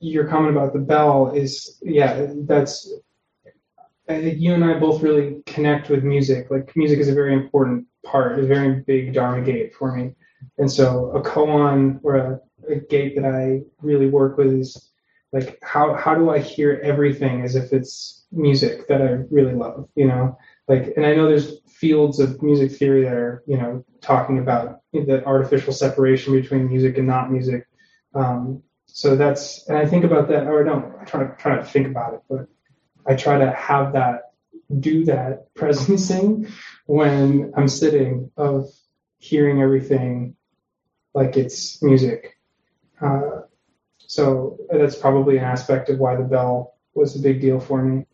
your 0.00 0.26
comment 0.26 0.56
about 0.56 0.72
the 0.72 0.78
bell 0.78 1.32
is, 1.32 1.78
yeah, 1.82 2.28
that's 2.46 2.90
I 4.08 4.22
think 4.22 4.38
you 4.40 4.54
and 4.54 4.64
I 4.64 4.78
both 4.78 5.02
really 5.02 5.42
connect 5.46 5.90
with 5.90 6.02
music. 6.02 6.50
Like 6.50 6.74
music 6.74 6.98
is 6.98 7.08
a 7.08 7.14
very 7.14 7.34
important 7.34 7.86
part, 8.04 8.38
a 8.38 8.46
very 8.46 8.80
big 8.80 9.12
dharma 9.12 9.44
gate 9.44 9.74
for 9.74 9.94
me. 9.94 10.14
And 10.56 10.70
so 10.70 11.10
a 11.10 11.22
koan 11.22 12.00
or 12.02 12.16
a, 12.16 12.40
a 12.70 12.76
gate 12.76 13.16
that 13.16 13.26
I 13.26 13.62
really 13.82 14.08
work 14.08 14.38
with 14.38 14.52
is 14.52 14.90
like 15.32 15.58
how 15.62 15.94
how 15.94 16.14
do 16.14 16.30
I 16.30 16.38
hear 16.38 16.80
everything 16.82 17.42
as 17.42 17.54
if 17.54 17.72
it's 17.72 18.26
music 18.32 18.88
that 18.88 19.02
I 19.02 19.24
really 19.30 19.54
love, 19.54 19.88
you 19.94 20.06
know? 20.06 20.38
Like 20.68 20.94
and 20.96 21.04
I 21.04 21.14
know 21.14 21.28
there's 21.28 21.60
fields 21.66 22.18
of 22.18 22.42
music 22.42 22.72
theory 22.72 23.04
that 23.04 23.12
are, 23.12 23.42
you 23.46 23.58
know, 23.58 23.84
talking 24.00 24.38
about 24.38 24.80
the 24.92 25.22
artificial 25.26 25.72
separation 25.72 26.32
between 26.32 26.68
music 26.68 26.96
and 26.96 27.06
not 27.06 27.30
music. 27.30 27.66
Um, 28.14 28.62
so 28.86 29.16
that's 29.16 29.68
and 29.68 29.76
I 29.76 29.84
think 29.84 30.04
about 30.04 30.28
that 30.28 30.46
or 30.46 30.62
I 30.62 30.64
don't 30.64 30.94
I 30.98 31.04
try 31.04 31.24
to 31.24 31.36
try 31.36 31.56
to 31.56 31.64
think 31.64 31.86
about 31.86 32.14
it, 32.14 32.20
but 32.28 32.48
I 33.08 33.14
try 33.14 33.38
to 33.38 33.50
have 33.52 33.94
that, 33.94 34.32
do 34.78 35.06
that 35.06 35.54
presencing 35.58 36.50
when 36.86 37.52
I'm 37.56 37.68
sitting 37.68 38.30
of 38.36 38.68
hearing 39.18 39.62
everything 39.62 40.36
like 41.14 41.36
it's 41.36 41.82
music. 41.82 42.36
Uh, 43.00 43.42
so 43.98 44.58
that's 44.70 44.96
probably 44.96 45.38
an 45.38 45.44
aspect 45.44 45.88
of 45.88 45.98
why 45.98 46.16
the 46.16 46.24
bell 46.24 46.74
was 46.94 47.16
a 47.16 47.22
big 47.22 47.40
deal 47.40 47.60
for 47.60 47.82
me. 47.82 48.06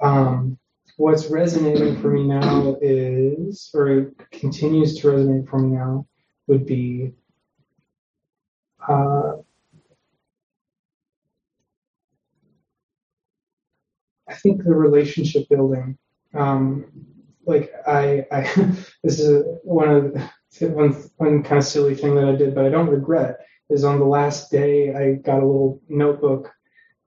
Um, 0.00 0.58
what's 0.96 1.26
resonating 1.26 2.00
for 2.00 2.08
me 2.08 2.24
now 2.24 2.76
is, 2.80 3.70
or 3.74 4.12
continues 4.30 4.98
to 4.98 5.08
resonate 5.08 5.48
for 5.48 5.58
me 5.58 5.76
now, 5.76 6.06
would 6.46 6.66
be 6.66 7.12
uh, 8.86 9.36
I 14.28 14.34
think 14.34 14.64
the 14.64 14.74
relationship 14.74 15.48
building. 15.48 15.98
Um, 16.34 16.86
like 17.46 17.72
I, 17.86 18.26
I 18.30 18.42
this 19.02 19.18
is 19.20 19.44
one 19.64 19.88
of 19.88 20.14
the, 20.58 20.68
one 20.68 20.92
one 21.16 21.42
kind 21.42 21.58
of 21.58 21.64
silly 21.64 21.94
thing 21.94 22.14
that 22.16 22.24
I 22.24 22.36
did, 22.36 22.54
but 22.54 22.64
I 22.64 22.68
don't 22.68 22.90
regret. 22.90 23.38
Is 23.70 23.84
on 23.84 23.98
the 23.98 24.06
last 24.06 24.50
day 24.50 24.94
I 24.94 25.14
got 25.14 25.42
a 25.42 25.46
little 25.46 25.82
notebook 25.88 26.50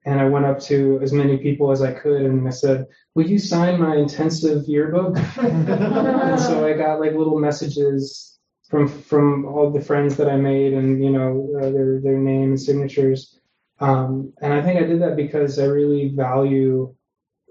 and 0.06 0.20
I 0.20 0.26
went 0.26 0.46
up 0.46 0.60
to 0.62 1.00
as 1.02 1.12
many 1.12 1.38
people 1.38 1.72
as 1.72 1.82
I 1.82 1.92
could 1.92 2.22
and 2.22 2.48
I 2.48 2.52
said, 2.52 2.88
"Will 3.16 3.28
you 3.28 3.40
sign 3.40 3.80
my 3.80 3.96
intensive 3.96 4.66
yearbook?" 4.68 5.18
and 5.38 6.40
so 6.40 6.66
I 6.66 6.74
got 6.74 7.00
like 7.00 7.14
little 7.14 7.40
messages 7.40 8.40
from 8.70 8.88
from 8.88 9.46
all 9.46 9.70
the 9.70 9.82
friends 9.82 10.18
that 10.18 10.30
I 10.30 10.38
made 10.38 10.74
and 10.74 11.04
you 11.04 11.12
know 11.12 11.50
uh, 11.60 11.70
their 11.70 12.00
their 12.02 12.18
name 12.18 12.50
and 12.50 12.62
signatures. 12.62 13.40
Um, 13.80 14.34
and 14.42 14.54
I 14.54 14.62
think 14.62 14.80
I 14.80 14.84
did 14.84 15.02
that 15.02 15.16
because 15.16 15.58
I 15.58 15.66
really 15.66 16.10
value 16.16 16.96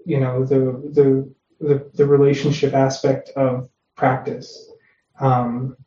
you 0.05 0.19
know 0.19 0.45
the 0.45 0.59
the 0.93 1.33
the, 1.59 1.91
the 1.93 2.05
relationship 2.05 2.73
aspect 2.73 3.29
of 3.35 3.69
practice. 3.95 4.71
Um, 5.19 5.77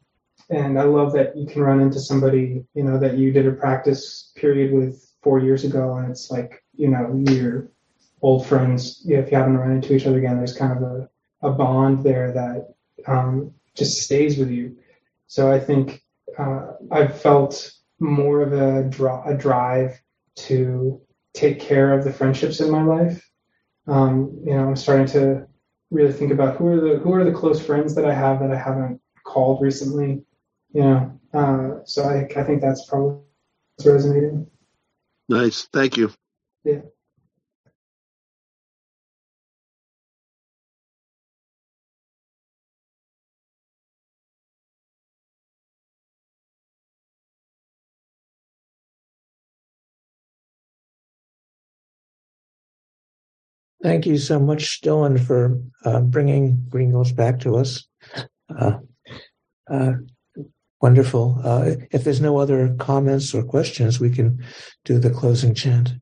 and 0.50 0.78
I 0.78 0.84
love 0.84 1.12
that 1.14 1.36
you 1.36 1.46
can 1.46 1.62
run 1.62 1.80
into 1.80 1.98
somebody 1.98 2.64
you 2.74 2.84
know 2.84 2.98
that 2.98 3.16
you 3.18 3.32
did 3.32 3.46
a 3.46 3.52
practice 3.52 4.32
period 4.36 4.72
with 4.72 5.10
four 5.22 5.40
years 5.40 5.64
ago, 5.64 5.96
and 5.96 6.10
it's 6.10 6.30
like 6.30 6.62
you 6.76 6.88
know 6.88 7.22
your 7.30 7.70
old 8.22 8.46
friends. 8.46 9.02
If 9.06 9.30
you 9.30 9.36
haven't 9.36 9.56
run 9.58 9.72
into 9.72 9.94
each 9.94 10.06
other 10.06 10.18
again, 10.18 10.36
there's 10.36 10.56
kind 10.56 10.72
of 10.72 10.82
a 10.82 11.08
a 11.42 11.50
bond 11.50 12.04
there 12.04 12.32
that 12.32 12.74
um, 13.06 13.52
just 13.74 14.02
stays 14.02 14.38
with 14.38 14.50
you. 14.50 14.76
So 15.26 15.52
I 15.52 15.60
think 15.60 16.02
uh, 16.38 16.72
I've 16.90 17.20
felt 17.20 17.72
more 17.98 18.42
of 18.42 18.52
a, 18.52 18.88
dr- 18.88 19.26
a 19.26 19.36
drive 19.36 20.00
to 20.36 21.00
take 21.32 21.60
care 21.60 21.92
of 21.92 22.04
the 22.04 22.12
friendships 22.12 22.60
in 22.60 22.70
my 22.70 22.82
life 22.82 23.28
um, 23.86 24.40
you 24.44 24.54
know, 24.54 24.68
I'm 24.68 24.76
starting 24.76 25.06
to 25.08 25.46
really 25.90 26.12
think 26.12 26.32
about 26.32 26.56
who 26.56 26.68
are 26.68 26.80
the 26.80 26.98
who 26.98 27.12
are 27.12 27.24
the 27.24 27.32
close 27.32 27.64
friends 27.64 27.94
that 27.94 28.04
I 28.04 28.14
have 28.14 28.40
that 28.40 28.50
I 28.50 28.56
haven't 28.56 29.00
called 29.24 29.62
recently. 29.62 30.22
You 30.72 30.82
know, 30.82 31.20
uh, 31.32 31.84
so 31.84 32.04
I 32.04 32.28
I 32.38 32.44
think 32.44 32.60
that's 32.60 32.86
probably 32.86 33.20
resonating. 33.84 34.46
Nice, 35.28 35.68
thank 35.72 35.96
you. 35.96 36.12
Yeah. 36.64 36.80
Thank 53.84 54.06
you 54.06 54.16
so 54.16 54.40
much, 54.40 54.80
Dylan, 54.80 55.20
for 55.20 55.60
uh, 55.84 56.00
bringing 56.00 56.64
Green 56.70 56.92
Gulch 56.92 57.14
back 57.14 57.38
to 57.40 57.56
us. 57.56 57.86
Uh, 58.48 58.78
uh, 59.70 59.92
wonderful. 60.80 61.38
Uh, 61.44 61.72
if 61.90 62.02
there's 62.02 62.22
no 62.22 62.38
other 62.38 62.74
comments 62.78 63.34
or 63.34 63.42
questions, 63.42 64.00
we 64.00 64.08
can 64.08 64.42
do 64.86 64.98
the 64.98 65.10
closing 65.10 65.54
chant. 65.54 65.92